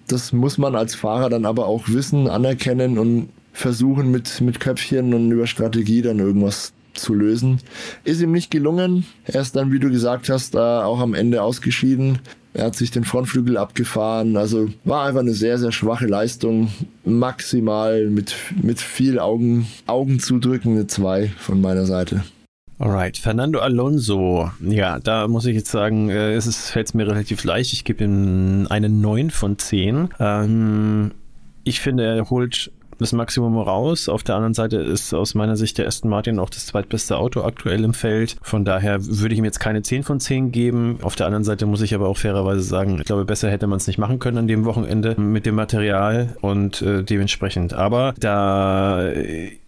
[0.08, 5.14] Das muss man als Fahrer dann aber auch wissen, anerkennen und versuchen mit, mit Köpfchen
[5.14, 7.60] und über Strategie dann irgendwas zu lösen.
[8.02, 9.06] Ist ihm nicht gelungen.
[9.24, 12.18] Er ist dann, wie du gesagt hast, auch am Ende ausgeschieden.
[12.52, 14.36] Er hat sich den Frontflügel abgefahren.
[14.36, 16.72] Also war einfach eine sehr, sehr schwache Leistung.
[17.04, 22.24] Maximal mit, mit viel Augen, Augen zudrücken eine 2 von meiner Seite.
[22.82, 24.50] Alright, Fernando Alonso.
[24.58, 27.72] Ja, da muss ich jetzt sagen, äh, es fällt mir relativ leicht.
[27.72, 30.08] Ich gebe ihm eine 9 von 10.
[30.18, 31.12] Ähm,
[31.62, 34.08] ich finde, er holt das Maximum raus.
[34.08, 37.42] Auf der anderen Seite ist aus meiner Sicht der Aston Martin auch das zweitbeste Auto
[37.44, 38.34] aktuell im Feld.
[38.42, 40.98] Von daher würde ich ihm jetzt keine 10 von 10 geben.
[41.02, 43.76] Auf der anderen Seite muss ich aber auch fairerweise sagen, ich glaube, besser hätte man
[43.76, 47.74] es nicht machen können an dem Wochenende mit dem Material und äh, dementsprechend.
[47.74, 49.08] Aber da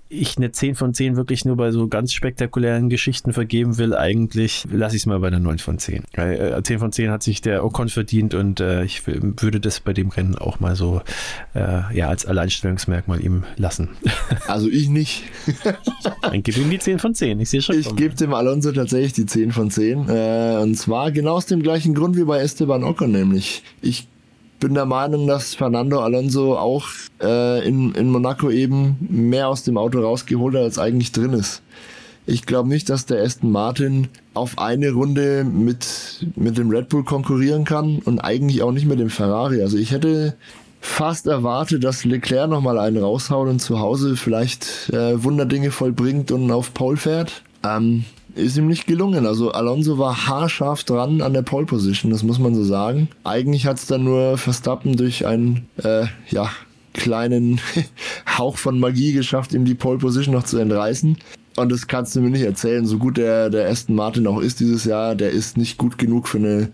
[0.09, 4.65] ich eine 10 von 10 wirklich nur bei so ganz spektakulären Geschichten vergeben will, eigentlich
[4.71, 6.05] lasse ich es mal bei einer 9 von 10.
[6.13, 9.93] Äh, 10 von 10 hat sich der Ocon verdient und äh, ich würde das bei
[9.93, 11.01] dem Rennen auch mal so
[11.55, 13.91] äh, ja, als Alleinstellungsmerkmal ihm lassen.
[14.47, 15.25] Also ich nicht.
[16.23, 17.41] Dann gib ihm die 10 von 10.
[17.41, 17.79] Ich sehe schon.
[17.79, 20.09] Ich gebe dem Alonso tatsächlich die 10 von 10.
[20.09, 24.07] Äh, und zwar genau aus dem gleichen Grund wie bei Esteban Ocon, nämlich ich
[24.65, 26.89] bin der Meinung, dass Fernando Alonso auch
[27.23, 31.61] äh, in, in Monaco eben mehr aus dem Auto rausgeholt hat, als eigentlich drin ist.
[32.25, 37.05] Ich glaube nicht, dass der Aston Martin auf eine Runde mit, mit dem Red Bull
[37.05, 39.61] konkurrieren kann und eigentlich auch nicht mit dem Ferrari.
[39.61, 40.35] Also ich hätte
[40.81, 46.51] fast erwartet, dass Leclerc nochmal einen raushaut und zu Hause vielleicht äh, Wunderdinge vollbringt und
[46.51, 47.43] auf Pole fährt.
[47.63, 49.27] Ähm, ist ihm nicht gelungen.
[49.27, 53.09] Also Alonso war haarscharf dran an der Pole Position, das muss man so sagen.
[53.23, 56.51] Eigentlich hat es dann nur Verstappen durch einen, äh, ja,
[56.93, 57.61] kleinen
[58.39, 61.19] Hauch von Magie geschafft, ihm die Pole Position noch zu entreißen.
[61.57, 62.87] Und das kannst du mir nicht erzählen.
[62.87, 66.29] So gut der, der Aston Martin auch ist dieses Jahr, der ist nicht gut genug
[66.29, 66.71] für eine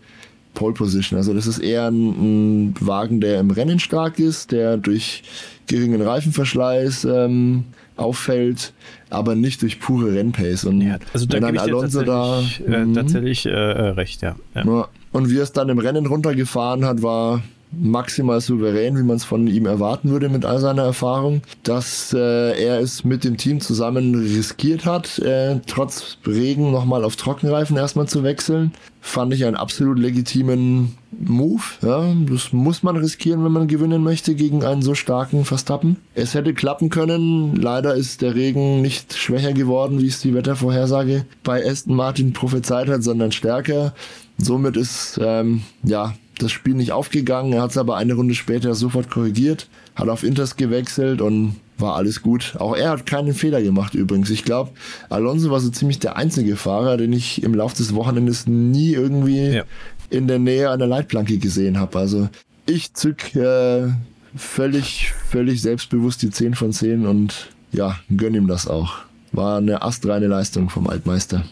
[0.54, 1.18] Pole Position.
[1.18, 5.22] Also das ist eher ein, ein Wagen, der im Rennen stark ist, der durch
[5.66, 7.64] geringen Reifenverschleiß ähm,
[8.00, 8.72] auffällt,
[9.10, 10.64] aber nicht durch pure Rennpace.
[10.64, 12.94] Und ja, also da wenn dann Alonso da äh, mhm.
[12.94, 14.36] tatsächlich äh, äh, recht, ja.
[14.54, 14.88] ja.
[15.12, 17.42] Und wie er es dann im Rennen runtergefahren hat, war
[17.72, 22.62] maximal souverän, wie man es von ihm erwarten würde mit all seiner Erfahrung, dass äh,
[22.62, 28.08] er es mit dem Team zusammen riskiert hat, äh, trotz Regen nochmal auf Trockenreifen erstmal
[28.08, 28.72] zu wechseln.
[29.02, 31.62] Fand ich einen absolut legitimen Move.
[31.80, 35.96] Ja, das muss man riskieren, wenn man gewinnen möchte gegen einen so starken Verstappen.
[36.14, 37.56] Es hätte klappen können.
[37.56, 42.88] Leider ist der Regen nicht schwächer geworden, wie es die Wettervorhersage bei Aston Martin prophezeit
[42.88, 43.94] hat, sondern stärker.
[44.36, 47.52] Somit ist ähm, ja das Spiel nicht aufgegangen.
[47.52, 51.96] Er hat es aber eine Runde später sofort korrigiert, hat auf Inters gewechselt und war
[51.96, 52.54] alles gut.
[52.58, 54.30] Auch er hat keinen Fehler gemacht übrigens.
[54.30, 54.70] Ich glaube,
[55.08, 59.48] Alonso war so ziemlich der einzige Fahrer, den ich im Laufe des Wochenendes nie irgendwie
[59.48, 59.64] ja.
[60.10, 61.98] in der Nähe einer Leitplanke gesehen habe.
[61.98, 62.28] Also
[62.66, 63.88] ich zück äh,
[64.36, 68.98] völlig, völlig selbstbewusst die 10 von 10 und ja, gönn ihm das auch.
[69.32, 71.44] War eine astreine Leistung vom Altmeister.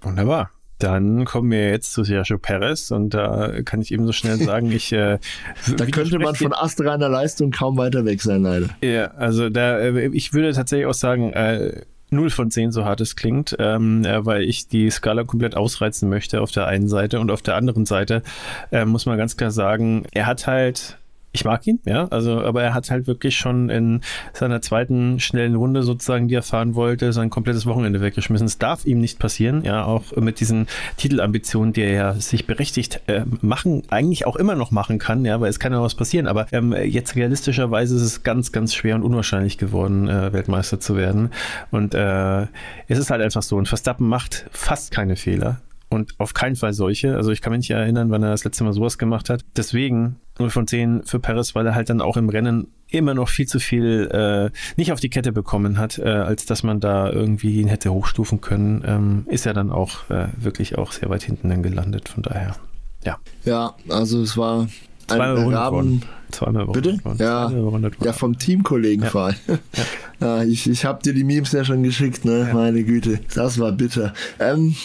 [0.00, 0.50] Wunderbar.
[0.78, 4.70] Dann kommen wir jetzt zu Sergio Perez und da kann ich eben so schnell sagen,
[4.72, 5.18] ich äh,
[5.76, 8.68] da könnte man von astreiner Leistung kaum weiter weg sein, leider.
[8.82, 13.00] Ja, also da äh, ich würde tatsächlich auch sagen, äh, 0 von 10, so hart
[13.00, 17.20] es klingt, ähm, äh, weil ich die Skala komplett ausreizen möchte auf der einen Seite
[17.20, 18.22] und auf der anderen Seite
[18.70, 20.98] äh, muss man ganz klar sagen, er hat halt
[21.32, 24.00] ich mag ihn, ja, also, aber er hat halt wirklich schon in
[24.32, 28.46] seiner zweiten schnellen Runde sozusagen, die er fahren wollte, sein komplettes Wochenende weggeschmissen.
[28.46, 30.66] Es darf ihm nicht passieren, ja, auch mit diesen
[30.96, 35.40] Titelambitionen, die er ja sich berechtigt äh, machen, eigentlich auch immer noch machen kann, ja,
[35.40, 38.94] weil es kann ja was passieren, aber ähm, jetzt realistischerweise ist es ganz, ganz schwer
[38.94, 41.30] und unwahrscheinlich geworden, äh, Weltmeister zu werden.
[41.70, 42.42] Und äh,
[42.88, 43.56] es ist halt einfach so.
[43.56, 47.16] Und Verstappen macht fast keine Fehler und auf keinen Fall solche.
[47.16, 49.44] Also ich kann mich nicht erinnern, wann er das letzte Mal sowas gemacht hat.
[49.56, 53.28] Deswegen 0 von 10 für Paris, weil er halt dann auch im Rennen immer noch
[53.28, 57.10] viel zu viel äh, nicht auf die Kette bekommen hat, äh, als dass man da
[57.10, 61.22] irgendwie ihn hätte hochstufen können, ähm, ist er dann auch äh, wirklich auch sehr weit
[61.22, 62.08] hinten dann gelandet.
[62.08, 62.56] Von daher,
[63.04, 63.18] ja.
[63.44, 64.68] Ja, also es war
[65.08, 66.02] Zweimal Raben.
[66.30, 66.98] Zweimal Bitte?
[67.18, 67.48] Ja.
[67.48, 69.10] Zweimal ja, vom Teamkollegen ja.
[69.10, 69.36] fahren.
[69.46, 69.58] Ja.
[70.20, 70.44] ja.
[70.44, 72.46] ich, ich habe dir die Memes ja schon geschickt, ne?
[72.48, 72.54] Ja.
[72.54, 73.20] Meine Güte.
[73.34, 74.12] Das war bitter.
[74.38, 74.76] Ähm,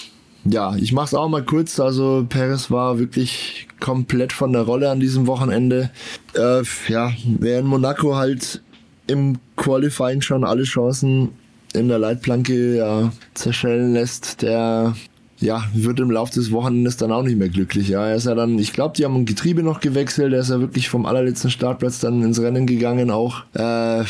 [0.45, 1.79] ja, ich mach's auch mal kurz.
[1.79, 5.89] Also Perez war wirklich komplett von der Rolle an diesem Wochenende.
[6.35, 8.61] Äh, ja, in Monaco halt
[9.07, 11.29] im Qualifying schon alle Chancen
[11.73, 14.95] in der Leitplanke ja, zerschellen lässt, der
[15.39, 17.89] ja, wird im Laufe des Wochenendes dann auch nicht mehr glücklich.
[17.89, 20.33] Ja, er ist ja dann, ich glaube, die haben ein Getriebe noch gewechselt.
[20.33, 23.43] Er ist ja wirklich vom allerletzten Startplatz dann ins Rennen gegangen auch.
[23.53, 24.03] Äh,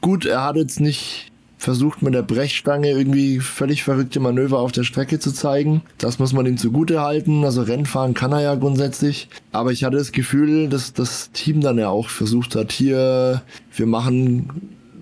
[0.00, 1.29] gut, er hat jetzt nicht
[1.60, 5.82] versucht mit der Brechstange irgendwie völlig verrückte Manöver auf der Strecke zu zeigen.
[5.98, 7.44] Das muss man ihm zugute halten.
[7.44, 9.28] Also Rennfahren kann er ja grundsätzlich.
[9.52, 13.42] Aber ich hatte das Gefühl, dass das Team dann ja auch versucht hat, hier,
[13.76, 14.48] wir machen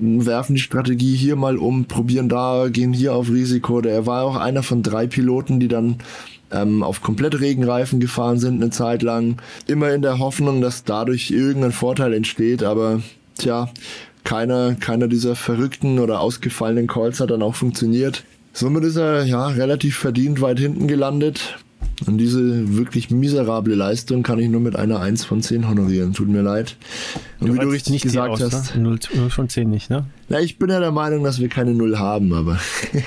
[0.01, 3.81] werfen die Strategie hier mal um, probieren da, gehen hier auf Risiko.
[3.81, 5.97] Er war auch einer von drei Piloten, die dann
[6.53, 9.43] ähm, auf komplett Regenreifen gefahren sind eine Zeit lang.
[9.67, 12.63] Immer in der Hoffnung, dass dadurch irgendein Vorteil entsteht.
[12.63, 13.03] Aber
[13.37, 13.71] tja,
[14.29, 18.25] keiner, keiner dieser verrückten oder ausgefallenen Calls hat dann auch funktioniert.
[18.53, 21.57] Somit ist er ja relativ verdient weit hinten gelandet.
[22.07, 26.13] Und diese wirklich miserable Leistung kann ich nur mit einer 1 von 10 honorieren.
[26.13, 26.77] Tut mir leid.
[27.41, 28.77] Und du wie du richtig nicht gesagt aus, hast.
[28.77, 28.83] Ne?
[28.83, 30.05] 0, 0 von 10 nicht, ne?
[30.29, 32.59] Na, ich bin ja der Meinung, dass wir keine 0 haben, aber.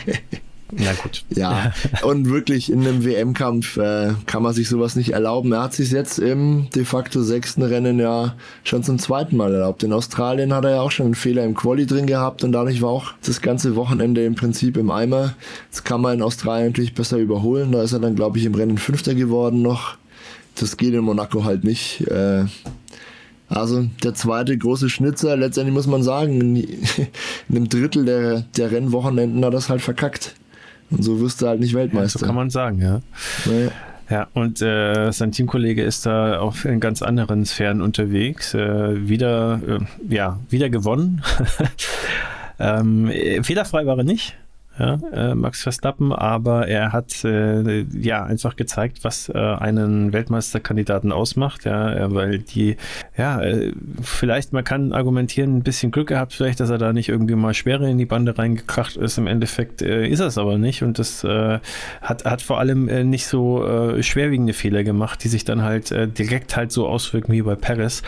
[0.71, 1.23] Na gut.
[1.35, 5.51] Ja, und wirklich in einem WM-Kampf äh, kann man sich sowas nicht erlauben.
[5.53, 9.83] Er hat sich jetzt im de facto sechsten Rennen ja schon zum zweiten Mal erlaubt.
[9.83, 12.81] In Australien hat er ja auch schon einen Fehler im Quali drin gehabt und dadurch
[12.81, 15.35] war auch das ganze Wochenende im Prinzip im Eimer.
[15.71, 17.71] Das kann man in Australien natürlich besser überholen.
[17.71, 19.97] Da ist er dann, glaube ich, im Rennen Fünfter geworden noch.
[20.55, 22.01] Das geht in Monaco halt nicht.
[22.07, 22.45] Äh,
[23.47, 26.87] also der zweite große Schnitzer, letztendlich muss man sagen, in,
[27.49, 30.35] einem Drittel der, der Rennwochenenden hat das halt verkackt.
[30.91, 32.19] Und so wirst du halt nicht Weltmeister.
[32.19, 33.01] Ja, so kann man sagen, ja.
[33.45, 33.71] Naja.
[34.09, 38.53] Ja, und äh, sein Teamkollege ist da auch in ganz anderen Sphären unterwegs.
[38.53, 41.21] Äh, wieder, äh, ja, wieder gewonnen.
[42.59, 43.09] ähm,
[43.41, 44.35] fehlerfrei war er nicht
[44.79, 51.11] ja, äh, Max Verstappen, aber er hat äh, ja einfach gezeigt, was äh, einen Weltmeisterkandidaten
[51.11, 52.77] ausmacht, ja, weil die,
[53.17, 57.09] ja, äh, vielleicht man kann argumentieren, ein bisschen Glück gehabt, vielleicht, dass er da nicht
[57.09, 59.17] irgendwie mal schwerer in die Bande reingekracht ist.
[59.17, 61.59] Im Endeffekt äh, ist er es aber nicht und das äh,
[62.01, 65.91] hat, hat vor allem äh, nicht so äh, schwerwiegende Fehler gemacht, die sich dann halt
[65.91, 68.03] äh, direkt halt so auswirken wie bei Paris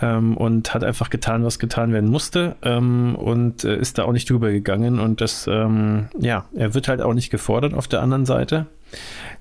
[0.00, 4.12] ähm, und hat einfach getan, was getan werden musste ähm, und äh, ist da auch
[4.12, 8.02] nicht drüber gegangen und das ähm, ja, er wird halt auch nicht gefordert auf der
[8.02, 8.66] anderen Seite.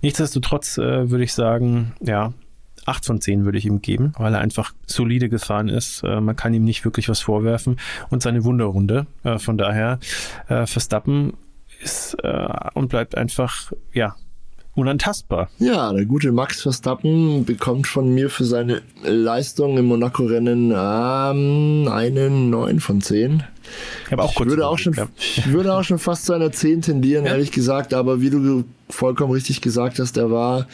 [0.02, 2.34] Nichtsdestotrotz äh, würde ich sagen, ja,
[2.86, 6.04] 8 von 10 würde ich ihm geben, weil er einfach solide gefahren ist.
[6.04, 7.78] Äh, man kann ihm nicht wirklich was vorwerfen
[8.10, 9.08] und seine Wunderrunde.
[9.24, 10.00] Äh, von daher,
[10.48, 11.34] äh, Verstappen
[11.82, 14.16] ist äh, und bleibt einfach, ja,
[14.76, 15.50] unantastbar.
[15.60, 22.50] Ja, der gute Max Verstappen bekommt von mir für seine Leistung im Monaco-Rennen ähm, einen
[22.50, 23.44] 9 von 10.
[24.10, 27.26] Ich, auch ich würde auch schon, ich würde auch schon fast zu einer 10 tendieren,
[27.26, 27.32] ja.
[27.32, 30.68] ehrlich gesagt, aber wie du vollkommen richtig gesagt hast, er war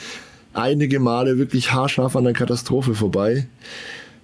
[0.53, 3.47] einige Male wirklich haarscharf an der Katastrophe vorbei.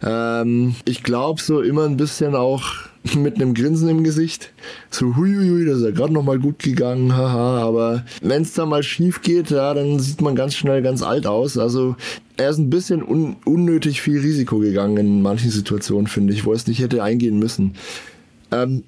[0.03, 2.66] Ähm, ich glaube so immer ein bisschen auch
[3.16, 4.51] mit einem Grinsen im Gesicht.
[4.89, 7.59] So, huiuiui, das ist ja gerade nochmal gut gegangen, haha.
[7.59, 11.28] Aber wenn es da mal schief geht, ja, dann sieht man ganz schnell ganz alt
[11.28, 11.57] aus.
[11.57, 11.95] Also
[12.38, 16.51] er ist ein bisschen un unnötig viel Risiko gegangen in manchen Situationen, finde ich, wo
[16.51, 17.76] er es nicht hätte eingehen müssen.
[18.52, 18.84] Ähm,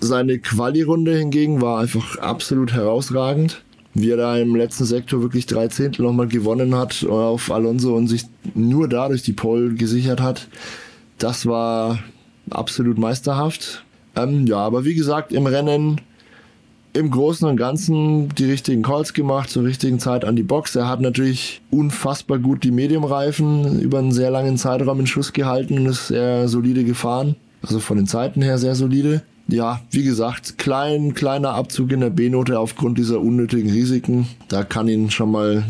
[0.00, 3.62] seine Quali-Runde hingegen war einfach absolut herausragend.
[3.92, 8.06] Wie er da im letzten Sektor wirklich drei Zehntel nochmal gewonnen hat auf Alonso und
[8.06, 8.22] sich
[8.54, 10.48] nur dadurch die Pole gesichert hat.
[11.18, 11.98] Das war
[12.50, 13.84] absolut meisterhaft.
[14.14, 16.00] Ähm, ja, aber wie gesagt, im Rennen
[16.92, 20.74] im Großen und Ganzen die richtigen Calls gemacht, zur richtigen Zeit an die Box.
[20.74, 25.78] Er hat natürlich unfassbar gut die Mediumreifen über einen sehr langen Zeitraum in Schuss gehalten
[25.78, 27.36] und ist sehr solide gefahren.
[27.62, 29.22] Also von den Zeiten her sehr solide.
[29.48, 34.26] ja, wie gesagt, klein, kleiner Abzug in der B-Note aufgrund dieser unnötigen Risiken.
[34.48, 35.64] Da kann ihn schon mal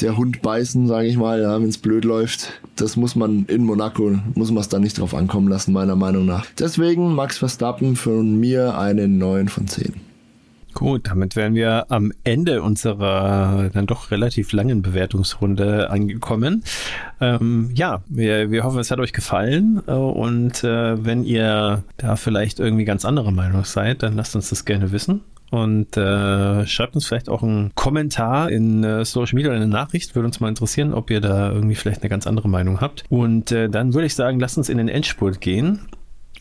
[0.00, 2.60] der Hund beißen, sage ich mal, ja, wenn es blöd läuft.
[2.76, 6.24] Das muss man in Monaco, muss man es da nicht drauf ankommen lassen, meiner Meinung
[6.24, 6.46] nach.
[6.58, 10.09] Deswegen Max Verstappen von mir eine 9 von 10.
[10.74, 16.64] Gut, damit wären wir am Ende unserer dann doch relativ langen Bewertungsrunde angekommen.
[17.20, 22.60] Ähm, ja, wir, wir hoffen, es hat euch gefallen und äh, wenn ihr da vielleicht
[22.60, 27.06] irgendwie ganz anderer Meinung seid, dann lasst uns das gerne wissen und äh, schreibt uns
[27.06, 30.14] vielleicht auch einen Kommentar in äh, Social Media oder eine Nachricht.
[30.14, 33.04] Würde uns mal interessieren, ob ihr da irgendwie vielleicht eine ganz andere Meinung habt.
[33.08, 35.80] Und äh, dann würde ich sagen, lasst uns in den Endspurt gehen.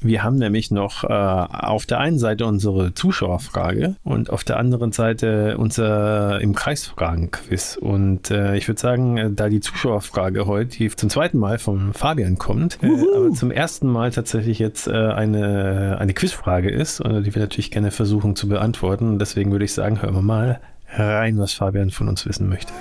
[0.01, 4.93] Wir haben nämlich noch äh, auf der einen Seite unsere Zuschauerfrage und auf der anderen
[4.93, 7.75] Seite unser im Kreisfragen-Quiz.
[7.75, 11.93] Und äh, ich würde sagen, äh, da die Zuschauerfrage heute die zum zweiten Mal vom
[11.93, 17.21] Fabian kommt, äh, aber zum ersten Mal tatsächlich jetzt äh, eine, eine Quizfrage ist, äh,
[17.21, 19.09] die wir natürlich gerne versuchen zu beantworten.
[19.09, 20.61] Und deswegen würde ich sagen, hören wir mal
[20.95, 22.71] rein, was Fabian von uns wissen möchte.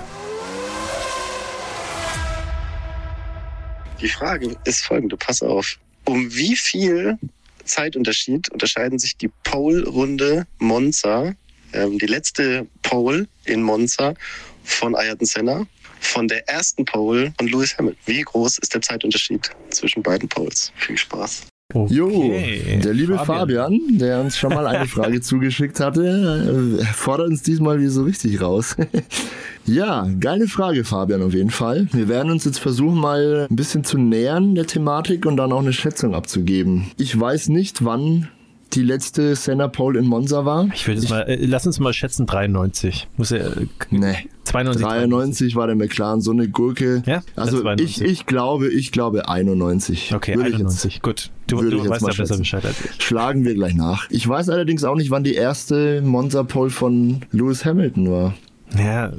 [3.99, 5.77] Die Frage ist folgende, pass auf.
[6.09, 7.19] Um wie viel
[7.65, 11.35] Zeitunterschied unterscheiden sich die Pole-Runde Monza,
[11.71, 14.15] ähm, die letzte Pole in Monza
[14.63, 15.67] von Ayrton Senna,
[15.99, 18.01] von der ersten Pole von Lewis Hamilton?
[18.07, 20.71] Wie groß ist der Zeitunterschied zwischen beiden Poles?
[20.77, 21.43] Viel Spaß.
[21.71, 21.93] Okay.
[21.93, 23.73] Jo, der liebe Fabian.
[23.73, 23.97] Fabian.
[23.99, 28.41] der uns schon mal eine Frage zugeschickt hatte, äh, fordert uns diesmal wieder so richtig
[28.41, 28.75] raus.
[29.69, 31.87] ja, geile Frage, Fabian, auf jeden Fall.
[31.91, 35.61] Wir werden uns jetzt versuchen, mal ein bisschen zu nähern der Thematik und dann auch
[35.61, 36.91] eine Schätzung abzugeben.
[36.97, 38.27] Ich weiß nicht, wann
[38.73, 40.69] die letzte Senna Pole in Monza war.
[40.73, 43.07] Ich würde jetzt mal, äh, lass uns mal schätzen, 93.
[43.17, 44.15] Muss er, äh, nee.
[44.43, 47.03] 92, 93 war der McLaren so eine Gurke.
[47.05, 50.13] Ja, also ich, ich glaube, ich glaube 91.
[50.13, 51.31] Okay, würde 91, jetzt, gut.
[51.47, 53.03] Du, du weißt ja besser Bescheid als ich.
[53.03, 54.07] Schlagen wir gleich nach.
[54.09, 58.33] Ich weiß allerdings auch nicht, wann die erste Monza Pole von Lewis Hamilton war.
[58.77, 59.11] Ja.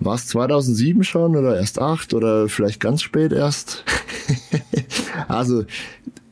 [0.00, 3.84] War es 2007 schon oder erst 8 oder vielleicht ganz spät erst?
[5.28, 5.64] also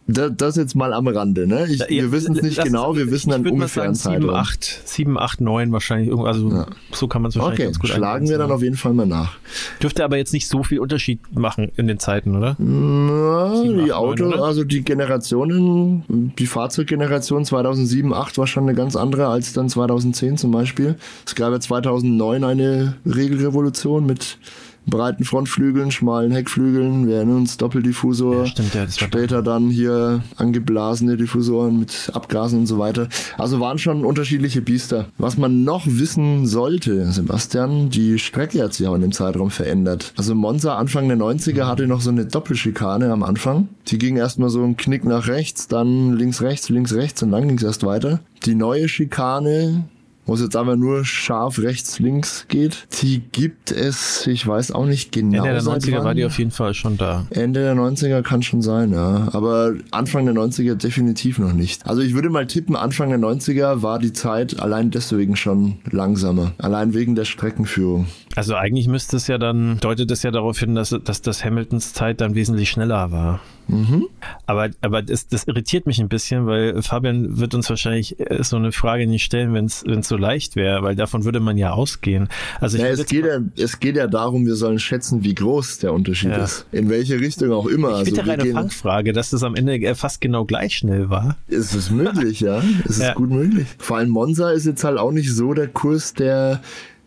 [0.07, 1.67] das, das jetzt mal am Rande, ne?
[1.67, 4.23] Ich, ja, wir wissen es nicht genau, wir wissen dann ungefähr Zeitraum.
[4.23, 6.67] 7, 8, 7, 8, 9 wahrscheinlich, also ja.
[6.93, 9.07] so kann man es wahrscheinlich okay, ganz gut schlagen wir dann auf jeden Fall mal
[9.07, 9.39] nach.
[9.83, 12.57] Dürfte aber jetzt nicht so viel Unterschied machen in den Zeiten, oder?
[12.59, 18.65] Na, 7, die 8, Auto, 9, also die Generationen, die Fahrzeuggeneration 2007, 8 war schon
[18.65, 20.97] eine ganz andere als dann 2010 zum Beispiel.
[21.27, 24.39] Es gab ja 2009 eine Regelrevolution mit
[24.87, 27.07] breiten Frontflügeln, schmalen Heckflügeln.
[27.07, 28.45] Wir erinnern uns Doppeldiffusor.
[28.45, 33.09] Ja, stimmt, ja, Später dann hier angeblasene Diffusoren mit Abgasen und so weiter.
[33.39, 35.07] Also waren schon unterschiedliche Biester.
[35.19, 40.13] Was man noch wissen sollte, Sebastian, die Strecke hat sich auch in dem Zeitraum verändert.
[40.17, 43.69] Also Monza Anfang der 90er hatte noch so eine Doppelschikane am Anfang.
[43.89, 47.49] Die ging erstmal so einen Knick nach rechts, dann links, rechts, links, rechts und dann
[47.49, 48.21] ging es erst weiter.
[48.45, 49.85] Die neue Schikane
[50.27, 52.87] wo es jetzt aber nur scharf rechts, links geht.
[53.03, 55.45] Die gibt es, ich weiß auch nicht genau.
[55.45, 56.05] Ende der 90er wann.
[56.05, 57.27] war die auf jeden Fall schon da.
[57.31, 59.29] Ende der 90er kann schon sein, ja.
[59.33, 61.87] Aber Anfang der 90er definitiv noch nicht.
[61.87, 66.53] Also ich würde mal tippen, Anfang der 90er war die Zeit allein deswegen schon langsamer.
[66.59, 68.07] Allein wegen der Streckenführung.
[68.37, 71.93] Also eigentlich müsste es ja dann, deutet es ja darauf hin, dass, dass das Hamiltons
[71.93, 73.41] Zeit dann wesentlich schneller war.
[73.69, 74.09] Mhm.
[74.47, 78.57] Aber, aber das, das irritiert mich ein bisschen, weil Fabian wird uns wahrscheinlich äh, so
[78.57, 82.29] eine Frage nicht stellen, wenn es so leicht wäre, weil davon würde man ja ausgehen.
[82.61, 85.93] Also ja, es, geht ja, es geht ja darum, wir sollen schätzen, wie groß der
[85.93, 86.45] Unterschied ja.
[86.45, 86.67] ist.
[86.73, 87.99] In welche Richtung auch immer.
[87.99, 91.37] Ich bitte also, eine Fangfrage, dass das am Ende fast genau gleich schnell war.
[91.49, 92.63] Es ist möglich, ja.
[92.85, 93.15] Es ist ja.
[93.15, 93.67] gut möglich.
[93.79, 96.61] Vor allem Monza ist jetzt halt auch nicht so der Kurs, der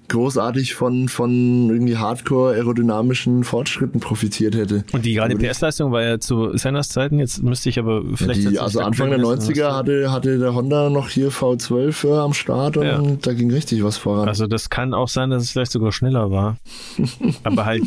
[0.10, 4.84] großartig von, von irgendwie hardcore aerodynamischen Fortschritten profitiert hätte.
[4.92, 8.42] Und die gerade PS-Leistung war ja zu Senners Zeiten, jetzt müsste ich aber vielleicht.
[8.42, 12.34] Ja, die, also Anfang der 90er hatte, hatte der Honda noch hier V12 äh, am
[12.34, 13.02] Start und ja.
[13.22, 14.28] da ging richtig was voran.
[14.28, 16.58] Also das kann auch sein, dass es vielleicht sogar schneller war.
[17.44, 17.84] aber halt,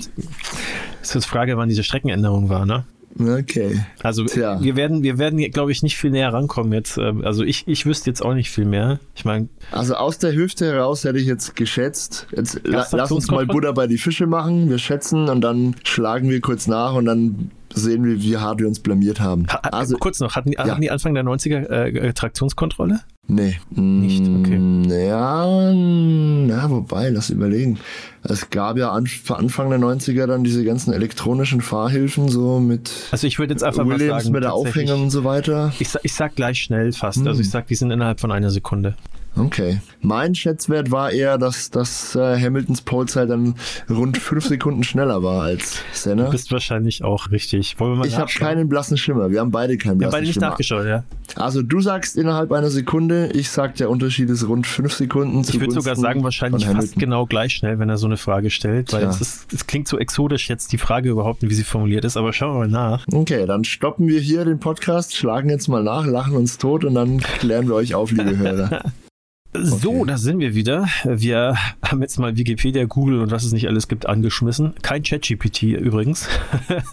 [1.03, 2.85] ist jetzt Frage, wann diese Streckenänderung war, ne?
[3.19, 3.81] Okay.
[4.03, 4.63] Also Tja.
[4.63, 6.97] wir werden, wir werden, glaube ich, nicht viel näher rankommen jetzt.
[6.97, 9.01] Ähm, also ich, ich wüsste jetzt auch nicht viel mehr.
[9.15, 9.49] Ich meine.
[9.73, 12.27] Also aus der Hüfte heraus hätte ich jetzt geschätzt.
[12.35, 14.71] Jetzt la lass uns mal Butter bei die Fische machen.
[14.71, 18.67] Wir schätzen und dann schlagen wir kurz nach und dann sehen wir, wie hart wir
[18.67, 19.47] uns blamiert haben.
[19.49, 20.67] Ha, also kurz noch, hatten die, ja.
[20.67, 23.01] hatten die Anfang der 90er äh, Traktionskontrolle?
[23.27, 23.59] Nee.
[23.71, 24.23] Nicht?
[24.23, 24.59] Okay.
[24.59, 27.79] Mm, ja, na, wobei, lass überlegen.
[28.25, 33.39] Es gab ja Anfang der 90er dann diese ganzen elektronischen Fahrhilfen, so mit Also ich
[33.39, 35.73] würde jetzt einfach Williams mal sagen, mit der Aufhängung und so weiter.
[35.79, 37.19] Ich, ich sag gleich schnell fast.
[37.19, 37.29] Hm.
[37.29, 38.97] Also ich sag, die sind innerhalb von einer Sekunde.
[39.37, 39.81] Okay.
[40.03, 43.55] Mein Schätzwert war eher, dass, dass äh, Hamiltons Polezeit dann
[43.89, 46.25] rund fünf Sekunden schneller war als Senna.
[46.25, 47.79] Du bist wahrscheinlich auch richtig.
[47.79, 49.31] Wollen wir mal ich habe keinen blassen Schimmer.
[49.31, 50.01] Wir haben beide keinen blassen Schimmer.
[50.01, 50.49] Wir haben beide nicht Schimmer.
[50.49, 51.05] nachgeschaut, ja.
[51.37, 55.41] Also du sagst innerhalb einer Sekunde, ich sag, der Unterschied ist rund fünf Sekunden.
[55.41, 58.93] Ich würde sogar sagen, wahrscheinlich fast genau gleich schnell, wenn er so eine Frage stellt,
[58.93, 62.17] weil es, ist, es klingt so exotisch jetzt die Frage überhaupt, wie sie formuliert ist,
[62.17, 63.07] aber schauen wir mal nach.
[63.13, 66.95] Okay, dann stoppen wir hier den Podcast, schlagen jetzt mal nach, lachen uns tot und
[66.95, 68.93] dann klären wir euch auf, liebe Hörer.
[69.53, 70.05] So, okay.
[70.07, 70.87] da sind wir wieder.
[71.05, 74.75] Wir haben jetzt mal Wikipedia, Google und was es nicht alles gibt angeschmissen.
[74.83, 76.29] Kein ChatGPT übrigens.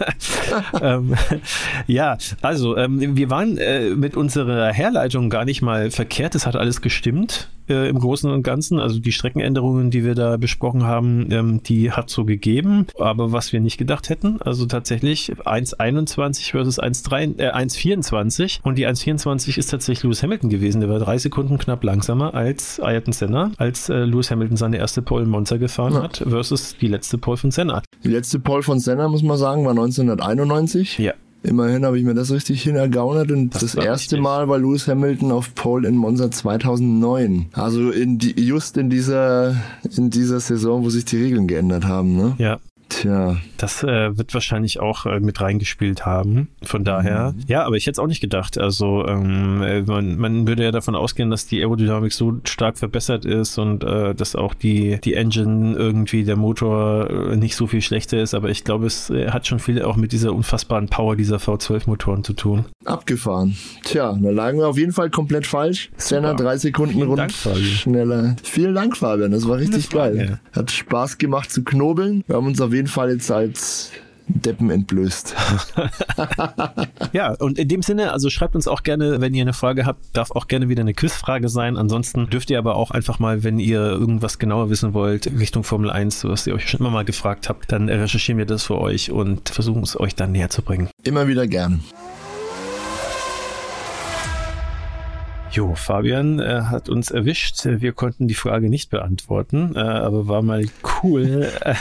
[0.81, 1.13] ähm,
[1.85, 6.33] ja, also ähm, wir waren äh, mit unserer Herleitung gar nicht mal verkehrt.
[6.33, 8.79] Es hat alles gestimmt äh, im Großen und Ganzen.
[8.79, 12.87] Also die Streckenänderungen, die wir da besprochen haben, ähm, die hat so gegeben.
[12.99, 18.87] Aber was wir nicht gedacht hätten, also tatsächlich 1,21 versus 1,3, äh, 1,24 und die
[18.87, 20.81] 1,24 ist tatsächlich Lewis Hamilton gewesen.
[20.81, 25.01] Der war drei Sekunden knapp langsamer als Ayrton Senna, als äh, Lewis Hamilton seine erste
[25.01, 26.03] Pole in Monza gefahren ja.
[26.03, 27.81] hat versus die letzte Pole von Senna.
[28.03, 30.97] Die letzte Pole von Senna, muss man sagen, war 1991.
[30.99, 31.13] Ja.
[31.43, 34.21] Immerhin habe ich mir das richtig hinergaunert und das, das erste richtig.
[34.21, 37.47] Mal war Lewis Hamilton auf Pole in Monza 2009.
[37.53, 39.55] Also in die, just in dieser,
[39.95, 42.17] in dieser Saison, wo sich die Regeln geändert haben.
[42.17, 42.35] Ne?
[42.37, 42.59] Ja,
[42.89, 43.37] Tja.
[43.57, 46.49] Das äh, wird wahrscheinlich auch äh, mit reingespielt haben.
[46.63, 47.43] Von daher, mhm.
[47.47, 48.57] ja, aber ich hätte es auch nicht gedacht.
[48.57, 53.25] Also ähm, äh, man, man würde ja davon ausgehen, dass die Aerodynamik so stark verbessert
[53.25, 57.81] ist und äh, dass auch die, die Engine irgendwie, der Motor äh, nicht so viel
[57.81, 58.33] schlechter ist.
[58.33, 62.23] Aber ich glaube, es äh, hat schon viel auch mit dieser unfassbaren Power dieser V12-Motoren
[62.23, 62.65] zu tun.
[62.85, 63.55] Abgefahren.
[63.83, 65.91] Tja, da lagen wir auf jeden Fall komplett falsch.
[65.97, 68.35] Senna drei Sekunden Vielen rund Dank, schneller.
[68.43, 69.31] Vielen Dank, Fabian.
[69.31, 70.39] Das war richtig geil.
[70.53, 72.23] Hat Spaß gemacht zu knobeln.
[72.27, 73.91] Wir haben uns auf jeden Fall jetzt als
[74.27, 75.35] Deppen entblößt.
[77.13, 80.05] ja, und in dem Sinne, also schreibt uns auch gerne, wenn ihr eine Frage habt,
[80.13, 81.77] darf auch gerne wieder eine Quizfrage sein.
[81.77, 85.89] Ansonsten dürft ihr aber auch einfach mal, wenn ihr irgendwas genauer wissen wollt, Richtung Formel
[85.89, 89.11] 1, was ihr euch schon immer mal gefragt habt, dann recherchieren wir das für euch
[89.11, 90.89] und versuchen es euch dann näher zu bringen.
[91.03, 91.81] Immer wieder gern.
[95.57, 97.65] Jo, Fabian äh, hat uns erwischt.
[97.65, 100.63] Wir konnten die Frage nicht beantworten, äh, aber war mal
[101.01, 101.73] cool, äh,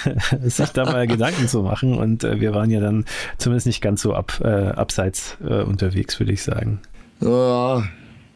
[0.48, 1.92] sich da mal Gedanken zu machen.
[1.92, 3.04] Und äh, wir waren ja dann
[3.36, 6.80] zumindest nicht ganz so ab, äh, abseits äh, unterwegs, würde ich sagen.
[7.20, 7.84] Ja,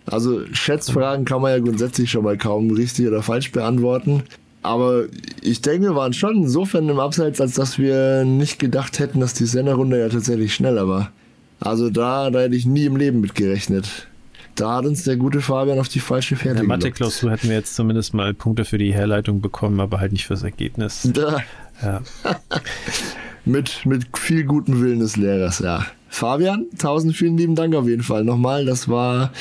[0.05, 4.25] also Schätzfragen kann man ja grundsätzlich schon mal kaum richtig oder falsch beantworten.
[4.61, 5.05] Aber
[5.41, 9.33] ich denke, wir waren schon insofern im Abseits, als dass wir nicht gedacht hätten, dass
[9.33, 11.13] die Senderrunde ja tatsächlich schneller war.
[11.61, 14.10] Also da, da hätte ich nie im Leben mit gerechnet.
[14.55, 17.57] Da hat uns der gute Fabian auf die falsche Fährte In der Mathe-Klausur hätten wir
[17.57, 21.09] jetzt zumindest mal Punkte für die Herleitung bekommen, aber halt nicht fürs Ergebnis.
[21.21, 21.39] Da.
[21.83, 22.03] Ja.
[23.45, 25.87] mit, mit viel gutem Willen des Lehrers, ja.
[26.09, 28.65] Fabian, tausend vielen lieben Dank auf jeden Fall nochmal.
[28.65, 29.33] Das war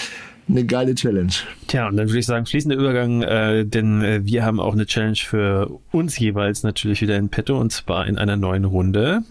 [0.47, 1.33] eine geile Challenge.
[1.67, 4.85] Tja, und dann würde ich sagen, fließender Übergang, äh, denn äh, wir haben auch eine
[4.85, 9.23] Challenge für uns jeweils natürlich wieder in petto und zwar in einer neuen Runde.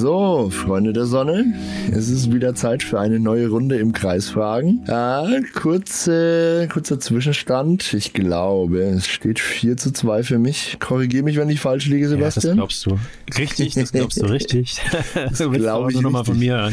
[0.00, 1.52] So, Freunde der Sonne,
[1.92, 4.82] es ist wieder Zeit für eine neue Runde im Kreisfragen.
[4.88, 7.92] Ja, kurze, kurzer Zwischenstand.
[7.92, 10.78] Ich glaube, es steht 4 zu 2 für mich.
[10.80, 12.56] Korrigiere mich, wenn ich falsch liege, Sebastian.
[12.56, 13.38] Ja, das glaubst du.
[13.38, 14.80] Richtig, das glaubst du richtig.
[15.14, 16.72] das glaube ich nochmal von mir an.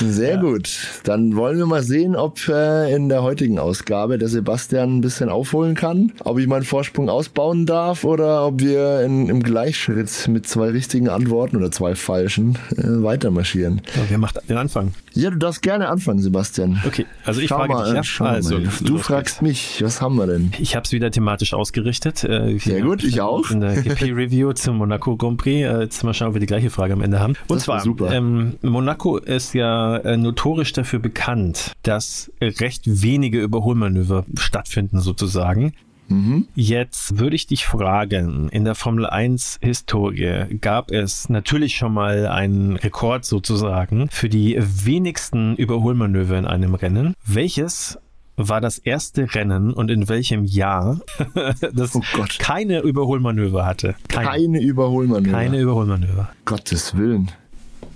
[0.00, 0.40] Sehr ja.
[0.40, 0.70] gut.
[1.04, 5.28] Dann wollen wir mal sehen, ob äh, in der heutigen Ausgabe der Sebastian ein bisschen
[5.28, 10.48] aufholen kann, ob ich meinen Vorsprung ausbauen darf oder ob wir in, im Gleichschritt mit
[10.48, 13.82] zwei richtigen Antworten oder zwei falschen äh, weitermarschieren.
[13.94, 14.92] Ja, wer macht den Anfang?
[15.14, 16.80] Ja, du darfst gerne anfangen, Sebastian.
[16.86, 17.94] Okay, also ich schau frage mal, dich.
[17.94, 18.04] Ja?
[18.04, 18.68] Schau also, mal.
[18.82, 19.42] Du fragst geht's.
[19.42, 20.52] mich, was haben wir denn?
[20.58, 22.24] Ich habe es wieder thematisch ausgerichtet.
[22.24, 23.50] Äh, Sehr gut, ich auch.
[23.50, 25.66] In der GP-Review zum Monaco Grand Prix.
[25.66, 27.34] Äh, jetzt mal schauen, ob wir die gleiche Frage am Ende haben.
[27.48, 34.24] Und das zwar, ähm, Monaco ist ja äh, notorisch dafür bekannt, dass recht wenige Überholmanöver
[34.36, 35.74] stattfinden sozusagen.
[36.08, 36.46] Mhm.
[36.54, 42.26] Jetzt würde ich dich fragen, in der Formel 1 Historie gab es natürlich schon mal
[42.26, 47.14] einen Rekord sozusagen für die wenigsten Überholmanöver in einem Rennen.
[47.24, 47.98] Welches
[48.36, 51.00] war das erste Rennen und in welchem Jahr
[51.74, 52.02] das oh
[52.38, 53.94] keine Überholmanöver hatte?
[54.08, 55.36] Keine, keine Überholmanöver.
[55.36, 56.32] Keine Überholmanöver.
[56.44, 57.30] Gottes Willen.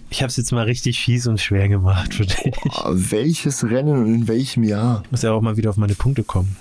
[0.08, 2.52] Ich habe es jetzt mal richtig fies und schwer gemacht für dich.
[2.64, 5.02] Oh, welches Rennen und in welchem Jahr?
[5.04, 6.56] Ich muss ja auch mal wieder auf meine Punkte kommen.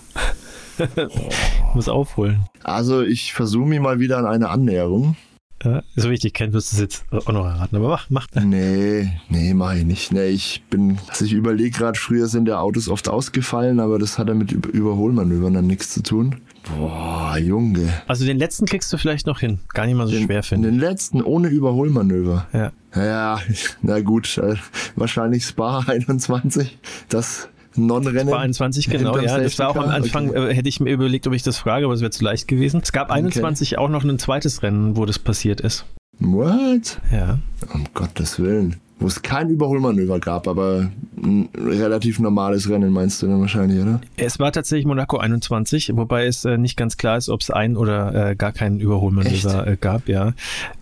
[1.75, 2.45] Muss aufholen.
[2.63, 5.15] Also ich versuche mich mal wieder an eine Annäherung.
[5.63, 8.09] Ja, so wie ich dich kenne, wirst du es jetzt auch noch erraten, aber mach,
[8.09, 8.27] mach.
[8.43, 10.11] Nee, nee, mach ich nicht.
[10.11, 14.19] Nee, ich bin, also ich überlege gerade, früher sind ja Autos oft ausgefallen, aber das
[14.19, 16.35] hat ja mit Über- Überholmanövern dann nichts zu tun.
[16.77, 17.91] Boah, Junge.
[18.05, 19.59] Also den letzten kriegst du vielleicht noch hin.
[19.73, 20.69] Gar nicht mal so Den, schwer finde.
[20.69, 22.47] den letzten ohne Überholmanöver.
[22.53, 22.71] Ja.
[22.95, 23.39] Ja,
[23.81, 24.55] na gut, äh,
[24.95, 26.77] wahrscheinlich Spa 21,
[27.09, 28.31] das Non-Rennen.
[28.31, 29.37] War 21, genau, ja.
[29.39, 29.89] Das war auch am.
[29.89, 30.51] Anfang, Okay.
[30.51, 32.81] äh, hätte ich mir überlegt, ob ich das frage, aber es wäre zu leicht gewesen.
[32.83, 35.85] Es gab 21 auch noch ein zweites Rennen, wo das passiert ist.
[36.19, 36.99] What?
[37.11, 37.39] Ja.
[37.73, 38.77] Um Gottes Willen.
[38.99, 40.89] Wo es kein Überholmanöver gab, aber
[41.25, 43.99] ein relativ normales Rennen meinst du dann wahrscheinlich, oder?
[44.17, 47.75] Es war tatsächlich Monaco 21, wobei es äh, nicht ganz klar ist, ob es ein
[47.75, 50.33] oder äh, gar keinen Überholmanöver äh, gab, ja.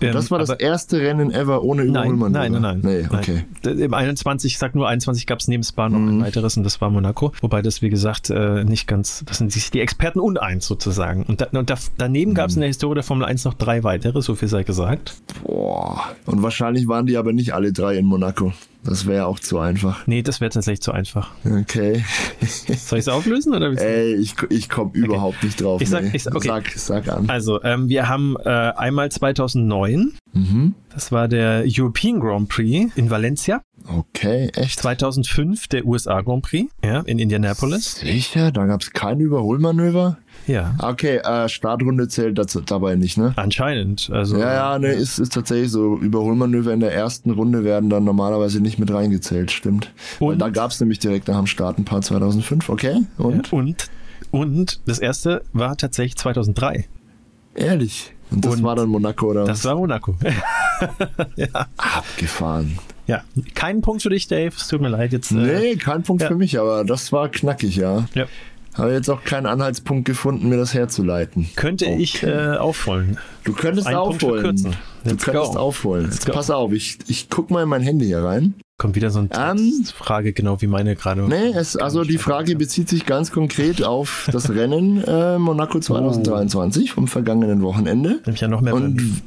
[0.02, 2.30] Ähm, das war das erste Rennen ever ohne Überholmanöver?
[2.30, 2.80] nein, nein, nein.
[2.84, 3.46] Nee, okay.
[3.64, 3.80] Nein.
[3.80, 6.22] Im 21, ich sag nur 21, gab es neben Spa noch ein Mhm.
[6.24, 7.32] weiteres und das war Monaco.
[7.42, 11.24] Wobei das, wie gesagt, äh, nicht ganz, das sind sich die Experten uneins sozusagen.
[11.24, 13.84] Und, da, und da, daneben gab es in der Historie der Formel 1 noch drei
[13.84, 15.16] weitere, so viel sei gesagt.
[15.44, 16.02] Boah.
[16.26, 18.54] Und wahrscheinlich waren die aber nicht alle drei in Monaco.
[18.86, 20.06] Das wäre auch zu einfach.
[20.08, 21.32] Nee, das wäre tatsächlich zu einfach.
[21.46, 22.04] Okay.
[22.46, 23.54] Soll ich es auflösen?
[23.54, 23.72] Oder?
[23.82, 25.82] Ey, ich, ich komme überhaupt nicht drauf.
[25.82, 26.12] Ich sag- nee.
[26.14, 26.48] ich sag- okay.
[26.50, 27.30] sag, sag an.
[27.30, 30.74] Also, ähm, wir haben äh, einmal 2009, Mhm.
[30.94, 33.62] das war der European Grand Prix in Valencia.
[33.88, 34.80] Okay, echt?
[34.80, 37.96] 2005 der USA Grand Prix, ja, in Indianapolis.
[38.00, 38.52] Sicher?
[38.52, 40.18] Da gab es kein Überholmanöver?
[40.48, 43.34] Ja, Okay, äh, Startrunde zählt dazu, dabei nicht, ne?
[43.38, 44.10] anscheinend.
[44.12, 45.98] Also, Ja, ja, ne, ist, ist tatsächlich so.
[45.98, 49.92] Überholmanöver in der ersten Runde werden dann normalerweise nicht mit reingezählt, stimmt.
[50.20, 50.40] Weil Und?
[50.40, 53.02] da gab es nämlich direkt nach dem Start ein paar 2005, okay?
[53.18, 53.54] Und?
[53.54, 53.90] Und,
[54.32, 56.86] und das erste war tatsächlich 2003.
[57.56, 58.14] Ehrlich.
[58.32, 60.16] Und das Und war dann Monaco oder Das war Monaco.
[61.36, 61.68] ja.
[61.78, 62.80] abgefahren.
[63.08, 63.22] ja,
[63.54, 64.54] kein Punkt für dich, Dave.
[64.56, 65.32] Es tut mir leid jetzt.
[65.32, 66.30] äh, Nee, kein Punkt ja.
[66.30, 68.06] für mich, aber das war knackig, ja.
[68.16, 68.26] Ja.
[68.76, 71.48] Habe jetzt auch keinen Anhaltspunkt gefunden, mir das herzuleiten.
[71.56, 73.18] Könnte ich äh, aufholen.
[73.44, 74.56] Du könntest Einen aufholen.
[75.04, 75.60] Du Let's könntest go.
[75.60, 76.04] aufholen.
[76.06, 76.32] Let's Jetzt go.
[76.34, 78.56] pass auf, ich, ich guck mal in mein Handy hier rein.
[78.78, 81.22] Kommt wieder so eine Ähm, Frage, genau wie meine gerade.
[81.22, 86.92] Nee, es, also die Frage bezieht sich ganz konkret auf das Rennen äh, Monaco 2023
[86.92, 88.20] vom vergangenen Wochenende.
[88.26, 88.74] Nämlich ja noch mehr.
[88.74, 89.22] Und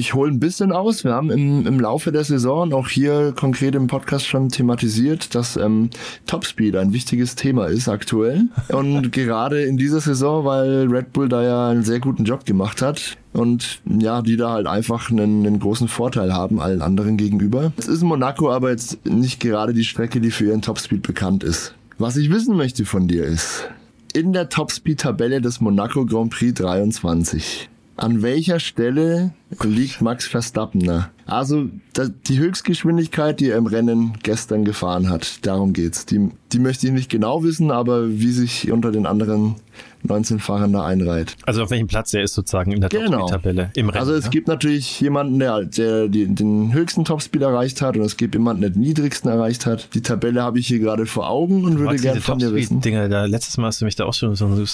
[0.00, 1.04] ich hole ein bisschen aus.
[1.04, 5.56] Wir haben im, im Laufe der Saison auch hier konkret im Podcast schon thematisiert, dass
[5.56, 5.90] ähm,
[6.26, 8.48] Topspeed ein wichtiges Thema ist aktuell.
[8.68, 12.80] Und gerade in dieser Saison, weil Red Bull da ja einen sehr guten Job gemacht
[12.80, 13.18] hat.
[13.34, 17.72] Und ja, die da halt einfach einen, einen großen Vorteil haben allen anderen gegenüber.
[17.76, 21.74] Es ist Monaco aber jetzt nicht gerade die Strecke, die für ihren Topspeed bekannt ist.
[21.98, 23.68] Was ich wissen möchte von dir ist,
[24.14, 27.69] in der Topspeed-Tabelle des Monaco Grand Prix 23.
[28.00, 31.10] An welcher Stelle liegt Max Verstappen da?
[31.26, 31.68] Also
[32.28, 36.06] die Höchstgeschwindigkeit, die er im Rennen gestern gefahren hat, darum geht's.
[36.06, 39.56] Die, die möchte ich nicht genau wissen, aber wie sich unter den anderen
[40.04, 41.36] 19 Fahrern da einreiht.
[41.46, 43.26] Also auf welchem Platz er ist sozusagen in der Genau.
[43.26, 44.00] Tabelle im Rennen.
[44.00, 44.30] Also es ne?
[44.30, 48.62] gibt natürlich jemanden, der, der die, den höchsten Topspeed erreicht hat und es gibt jemanden,
[48.62, 49.94] der den niedrigsten erreicht hat.
[49.94, 52.76] Die Tabelle habe ich hier gerade vor Augen und würde gerne von dir wissen.
[52.76, 54.68] Topspeed-Dinger, da letztes Mal hast du mich da auch schon so ein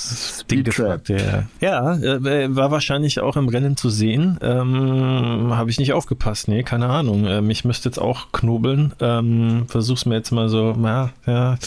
[0.50, 1.08] Ding gefragt.
[1.08, 4.38] Ja, ja äh, war wahrscheinlich auch im Rennen zu sehen.
[4.42, 6.48] Ähm, Habe ich nicht aufgepasst.
[6.48, 7.26] Nee, keine Ahnung.
[7.26, 8.92] Ähm, ich müsste jetzt auch knobeln.
[9.00, 11.58] Ähm, versuch's mir jetzt mal so, ja, ja.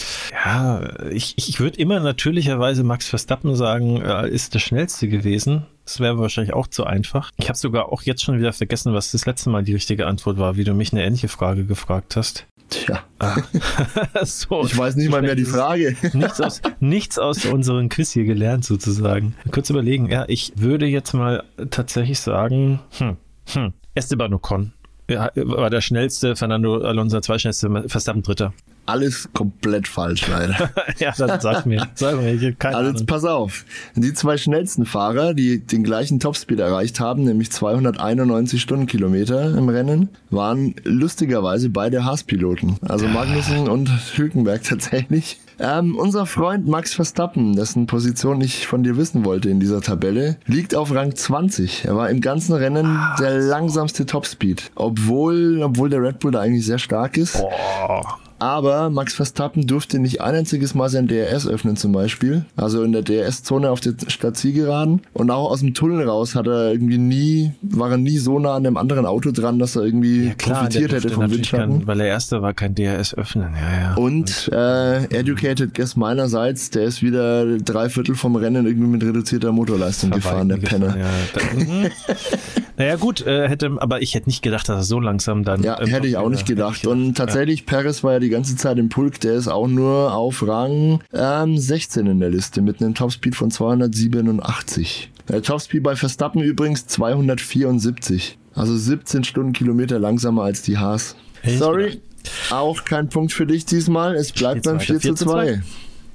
[0.46, 0.82] Ja,
[1.12, 5.66] ich, ich würde immer natürlicherweise Max Verstappen sagen, äh, ist der schnellste gewesen.
[5.86, 7.32] Das wäre wahrscheinlich auch zu einfach.
[7.38, 10.38] Ich habe sogar auch jetzt schon wieder vergessen, was das letzte Mal die richtige Antwort
[10.38, 12.46] war, wie du mich eine ähnliche Frage gefragt hast.
[12.70, 13.04] Tja,
[14.24, 15.96] so, ich weiß nicht mal mehr die Frage.
[16.14, 19.36] nichts aus, nichts aus unserem Quiz hier gelernt, sozusagen.
[19.52, 23.18] Kurz überlegen, ja, ich würde jetzt mal tatsächlich sagen, hm,
[23.48, 24.74] hm, Esteban Ocon
[25.10, 28.54] ja, war der schnellste, Fernando Alonso der zweitschnellste, Verstappen dritter.
[28.90, 30.72] Alles komplett falsch, leider.
[31.00, 33.00] ja, dann sag mir, sag mir, ich hab keine Also Ahnung.
[33.00, 33.66] jetzt pass auf.
[33.96, 40.10] Die zwei schnellsten Fahrer, die den gleichen Topspeed erreicht haben, nämlich 291 Stundenkilometer im Rennen,
[40.32, 42.78] waren lustigerweise beide Haas-Piloten.
[42.88, 45.40] Also Magnussen und Hülkenberg tatsächlich.
[45.62, 50.38] Ähm, unser Freund Max Verstappen, dessen Position ich von dir wissen wollte in dieser Tabelle,
[50.46, 51.84] liegt auf Rang 20.
[51.86, 54.72] Er war im ganzen Rennen der langsamste Topspeed.
[54.76, 57.38] Obwohl, obwohl der Red Bull da eigentlich sehr stark ist.
[57.38, 58.20] Boah.
[58.40, 62.46] Aber Max Verstappen durfte nicht ein einziges Mal sein DRS öffnen zum Beispiel.
[62.56, 65.02] Also in der DRS-Zone auf der Stadtzielgeraden.
[65.14, 68.56] Und auch aus dem Tunnel raus hat er irgendwie nie, war er nie so nah
[68.56, 71.80] an dem anderen Auto dran, dass er irgendwie Ja, klar, profitiert hätte vom Windschatten.
[71.80, 73.94] kein, weil der erste war kein DRS öffnen, ja, ja.
[73.96, 79.52] Und äh, educated guess meinerseits, der ist wieder drei Viertel vom Rennen irgendwie mit reduzierter
[79.52, 80.96] Motorleistung gefahren, der Penner.
[80.98, 81.90] Ja, da, mhm.
[82.78, 85.64] naja, gut, äh, hätte, aber ich hätte nicht gedacht, dass er so langsam dann.
[85.64, 86.88] Ja, hätte ich auch nicht gedacht.
[86.88, 89.20] Und tatsächlich, Perez war ja die ganze Zeit im Pulk.
[89.22, 93.52] Der ist auch nur auf Rang ähm, 16 in der Liste mit einem Topspeed von
[93.52, 95.12] 287.
[95.28, 98.38] Der Topspeed bei Verstappen übrigens 274.
[98.56, 101.16] Also 17 Stundenkilometer langsamer als die Haas.
[101.46, 102.02] Sorry,
[102.50, 104.16] auch kein Punkt für dich diesmal.
[104.16, 105.62] Es bleibt beim 4 zu 2.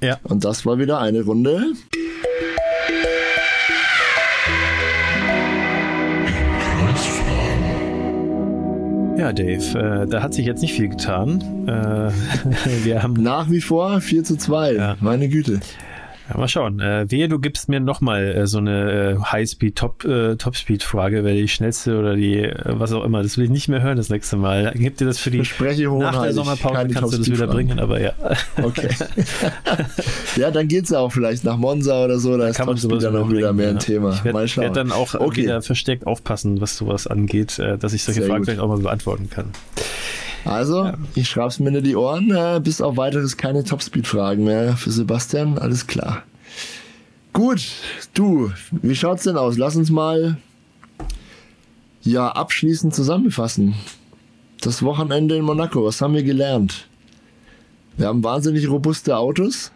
[0.01, 0.19] Ja.
[0.23, 1.73] Und das war wieder eine Runde.
[9.17, 11.41] Ja, Dave, äh, da hat sich jetzt nicht viel getan.
[11.67, 12.11] Äh,
[12.83, 14.73] wir haben Nach wie vor 4 zu 2.
[14.73, 14.97] Ja.
[14.99, 15.61] Meine Güte.
[16.29, 16.79] Ja, mal schauen.
[16.79, 21.47] Äh, wehe, du gibst mir nochmal äh, so eine äh, High-Speed, Top, äh, wer die
[21.47, 23.21] schnellste oder die, äh, was auch immer.
[23.21, 24.73] Das will ich nicht mehr hören das nächste Mal.
[24.75, 26.33] Gib dir das für die Verspreche nach der.
[26.33, 28.13] Sommerpause kannst du das wieder bringen, aber ja.
[28.61, 28.89] Okay.
[30.35, 32.37] ja, dann geht's ja auch vielleicht nach Monza oder so.
[32.37, 33.71] Da ist Kann man sowas dann auch wieder mehr ja.
[33.71, 34.13] ein Thema.
[34.13, 35.43] Ich werde werd dann auch Okay.
[35.43, 38.45] wieder versteckt aufpassen, was sowas angeht, äh, dass ich solche Sehr Fragen gut.
[38.47, 39.51] vielleicht auch mal beantworten kann.
[40.45, 42.29] Also, ich schreib's mir in die Ohren.
[42.31, 45.57] Äh, bis auf weiteres keine Topspeed-Fragen mehr für Sebastian.
[45.57, 46.23] Alles klar.
[47.33, 47.65] Gut,
[48.13, 49.57] du, wie schaut's denn aus?
[49.57, 50.37] Lass uns mal
[52.03, 53.73] ja abschließend zusammenfassen.
[54.61, 56.87] Das Wochenende in Monaco, was haben wir gelernt?
[57.97, 59.71] Wir haben wahnsinnig robuste Autos,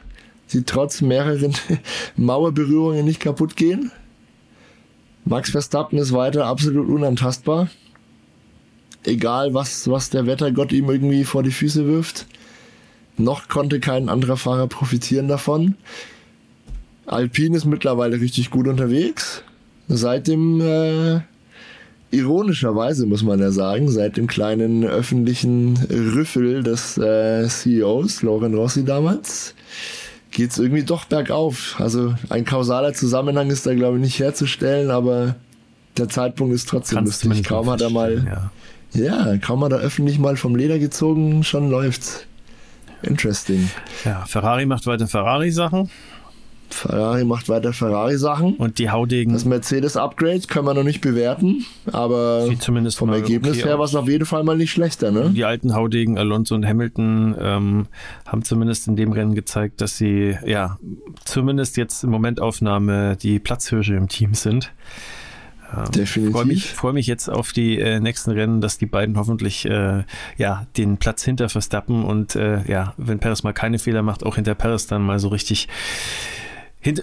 [0.53, 1.53] die trotz mehreren
[2.15, 3.91] Mauerberührungen nicht kaputt gehen.
[5.25, 7.69] Max Verstappen ist weiter absolut unantastbar
[9.03, 12.25] egal was, was der Wettergott ihm irgendwie vor die Füße wirft.
[13.17, 15.75] Noch konnte kein anderer Fahrer profitieren davon.
[17.05, 19.43] Alpine ist mittlerweile richtig gut unterwegs.
[19.87, 21.19] Seit dem, äh,
[22.11, 28.85] ironischerweise muss man ja sagen, seit dem kleinen öffentlichen Rüffel des äh, CEOs, Loren Rossi
[28.85, 29.55] damals,
[30.31, 31.75] geht's irgendwie doch bergauf.
[31.79, 35.35] Also ein kausaler Zusammenhang ist da, glaube ich, nicht herzustellen, aber
[35.97, 37.43] der Zeitpunkt ist trotzdem Kannst lustig.
[37.43, 38.51] Kaum hat er mal Ja.
[38.93, 42.25] Ja, kaum hat er öffentlich mal vom Leder gezogen, schon läuft's.
[43.01, 43.69] Interesting.
[44.03, 45.89] ja, Ferrari macht weiter Ferrari-Sachen
[46.69, 48.55] Ferrari macht weiter Ferrari-Sachen.
[48.55, 52.47] und die Haudegen Das Mercedes-Upgrade können wir noch nicht bewerten, aber
[52.95, 55.31] vom mal Ergebnis okay her war es auf jeden Fall mal nicht schlechter, ne?
[55.33, 57.87] Die alten Haudegen, Alonso und Hamilton, ähm,
[58.25, 60.77] haben zumindest in dem Rennen gezeigt, dass sie, ja,
[61.25, 64.71] zumindest jetzt im Momentaufnahme die Platzhirsche im Team sind.
[65.75, 66.33] Ähm, Definitiv.
[66.33, 70.03] Freue mich, freu mich jetzt auf die äh, nächsten Rennen, dass die beiden hoffentlich äh,
[70.37, 74.35] ja, den Platz hinter Verstappen und äh, ja, wenn Perez mal keine Fehler macht, auch
[74.35, 75.67] hinter Perez dann mal so richtig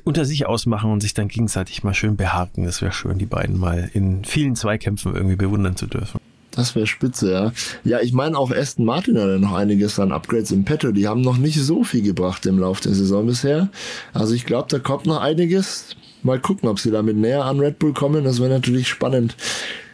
[0.05, 2.65] unter sich ausmachen und sich dann gegenseitig mal schön behaken.
[2.65, 6.19] Das wäre schön, die beiden mal in vielen Zweikämpfen irgendwie bewundern zu dürfen.
[6.51, 7.53] Das wäre spitze, ja.
[7.85, 10.91] Ja, ich meine auch Aston Martin hat ja noch einiges an Upgrades im Petto.
[10.91, 13.69] Die haben noch nicht so viel gebracht im Laufe der Saison bisher.
[14.15, 15.95] Also ich glaube, da kommt noch einiges.
[16.27, 18.25] Mal gucken, ob sie damit näher an Red Bull kommen.
[18.25, 19.37] Das wäre natürlich spannend.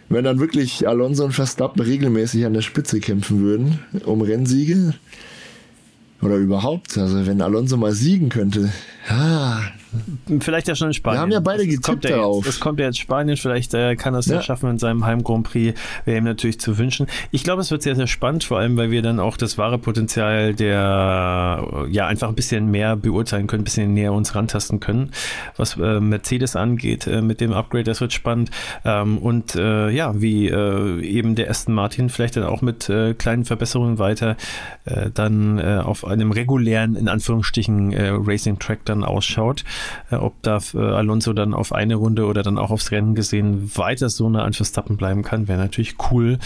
[0.09, 4.95] Wenn dann wirklich Alonso und Verstappen regelmäßig an der Spitze kämpfen würden, um Rennsiege.
[6.23, 6.97] Oder überhaupt.
[6.97, 8.73] Also wenn Alonso mal siegen könnte.
[9.09, 9.61] Ah,
[10.41, 11.19] Vielleicht ja schon in Spanien.
[11.19, 12.45] Wir haben ja beide kommt getippt ja darauf.
[12.45, 14.37] Jetzt, es kommt ja jetzt Spanien, vielleicht äh, kann er es ja.
[14.37, 14.43] Ja.
[14.43, 15.79] schaffen in seinem Heim Grand Prix.
[16.05, 17.07] Wäre ihm natürlich zu wünschen.
[17.31, 19.79] Ich glaube, es wird sehr, sehr spannend, vor allem, weil wir dann auch das wahre
[19.79, 24.81] Potenzial der, äh, ja, einfach ein bisschen mehr beurteilen können, ein bisschen näher uns rantasten
[24.81, 25.11] können,
[25.57, 27.85] was äh, Mercedes angeht äh, mit dem Upgrade.
[27.85, 28.51] Das wird spannend.
[28.85, 33.45] Ähm, und äh, ja, wie äh, eben der Aston Martin vielleicht dann auch mit kleinen
[33.45, 34.37] Verbesserungen weiter
[35.15, 39.65] dann auf einem regulären, in Anführungsstrichen, Racing Track dann ausschaut.
[40.11, 43.71] Äh, ob da äh, Alonso dann auf eine Runde oder dann auch aufs Rennen gesehen
[43.77, 46.39] weiter so nah an Verstappen bleiben kann, wäre natürlich cool,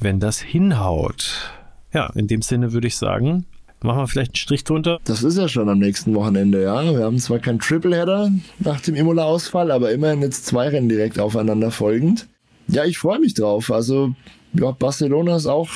[0.00, 1.50] wenn das hinhaut.
[1.92, 3.44] Ja, in dem Sinne würde ich sagen,
[3.82, 4.98] machen wir vielleicht einen Strich drunter.
[5.04, 6.82] Das ist ja schon am nächsten Wochenende, ja.
[6.84, 11.70] Wir haben zwar keinen Tripleheader nach dem Imola-Ausfall, aber immerhin jetzt zwei Rennen direkt aufeinander
[11.70, 12.28] folgend.
[12.68, 13.70] Ja, ich freue mich drauf.
[13.70, 14.14] Also,
[14.54, 15.68] ja, Barcelona ist auch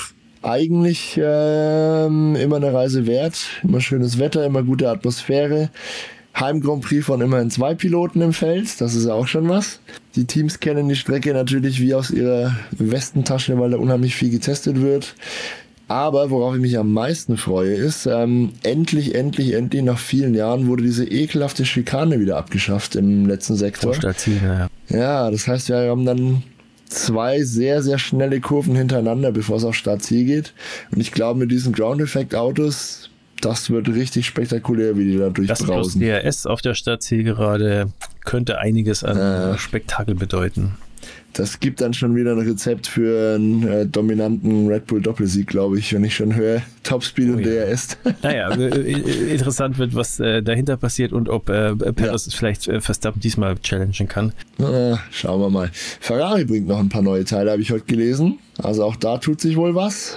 [0.43, 3.49] eigentlich ähm, immer eine Reise wert.
[3.63, 5.71] Immer schönes Wetter, immer gute Atmosphäre.
[6.39, 9.81] Heim Grand Prix von immerhin zwei Piloten im Feld, das ist ja auch schon was.
[10.17, 14.81] Die Teams kennen die Strecke natürlich wie aus ihrer Westentasche, weil da unheimlich viel getestet
[14.81, 15.15] wird.
[15.89, 20.67] Aber worauf ich mich am meisten freue, ist, ähm, endlich, endlich, endlich nach vielen Jahren
[20.67, 23.95] wurde diese ekelhafte Schikane wieder abgeschafft im letzten Sektor.
[23.95, 24.69] Startziel, ja.
[24.89, 26.43] Ja, das heißt, wir haben dann
[26.89, 30.55] zwei sehr, sehr schnelle Kurven hintereinander, bevor es auf Startziel geht.
[30.91, 33.06] Und ich glaube, mit diesen Ground-Effekt-Autos,
[33.41, 36.01] das wird richtig spektakulär, wie die da Das durchbrausen.
[36.01, 37.93] DRS auf der Startzielgerade
[38.25, 39.59] könnte einiges an Ja.
[39.59, 40.77] Spektakel bedeuten.
[41.35, 45.79] Das gibt dann schon wieder ein Rezept für einen äh, dominanten Red Bull Doppelsieg, glaube
[45.79, 46.63] ich, wenn ich schon höre.
[46.83, 47.67] Topspeed und ja.
[47.67, 47.99] DRS.
[48.23, 53.21] Naja, äh, interessant wird, was äh, dahinter passiert und ob äh, Perez vielleicht äh, Verstappen
[53.21, 54.33] diesmal challengen kann.
[54.57, 55.71] Na, schauen wir mal.
[56.01, 58.39] Ferrari bringt noch ein paar neue Teile, habe ich heute gelesen.
[58.57, 60.17] Also auch da tut sich wohl was.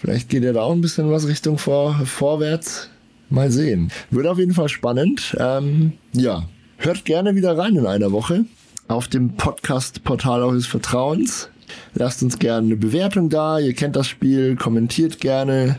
[0.00, 2.88] Vielleicht geht ja da auch ein bisschen was Richtung vor, vorwärts.
[3.30, 3.90] Mal sehen.
[4.10, 5.36] Wird auf jeden Fall spannend.
[5.38, 6.48] Ähm, ja,
[6.78, 8.44] hört gerne wieder rein in einer Woche.
[8.88, 11.50] auf dem Podcast-Portal eures Vertrauens.
[11.94, 13.58] Lasst uns gerne eine Bewertung da.
[13.58, 15.78] Ihr kennt das Spiel, kommentiert gerne.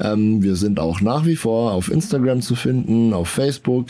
[0.00, 3.88] Ähm, wir sind auch nach wie vor auf Instagram zu finden, auf Facebook.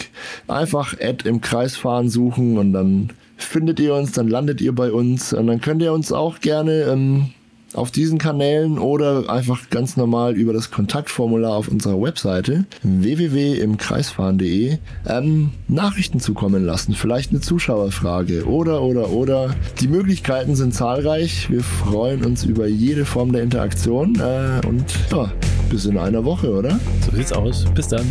[0.48, 4.90] Einfach Ad im Kreis fahren suchen und dann findet ihr uns, dann landet ihr bei
[4.90, 7.30] uns und dann könnt ihr uns auch gerne ähm,
[7.76, 15.50] auf diesen Kanälen oder einfach ganz normal über das Kontaktformular auf unserer Webseite www.imkreisfahren.de ähm,
[15.68, 16.94] Nachrichten zukommen lassen.
[16.94, 19.54] Vielleicht eine Zuschauerfrage oder, oder, oder.
[19.80, 21.50] Die Möglichkeiten sind zahlreich.
[21.50, 25.30] Wir freuen uns über jede Form der Interaktion äh, und ja,
[25.70, 26.78] bis in einer Woche, oder?
[27.04, 27.64] So sieht's aus.
[27.74, 28.06] Bis dann.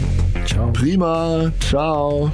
[0.46, 0.72] Ciao.
[0.72, 1.52] Prima.
[1.60, 2.32] Ciao.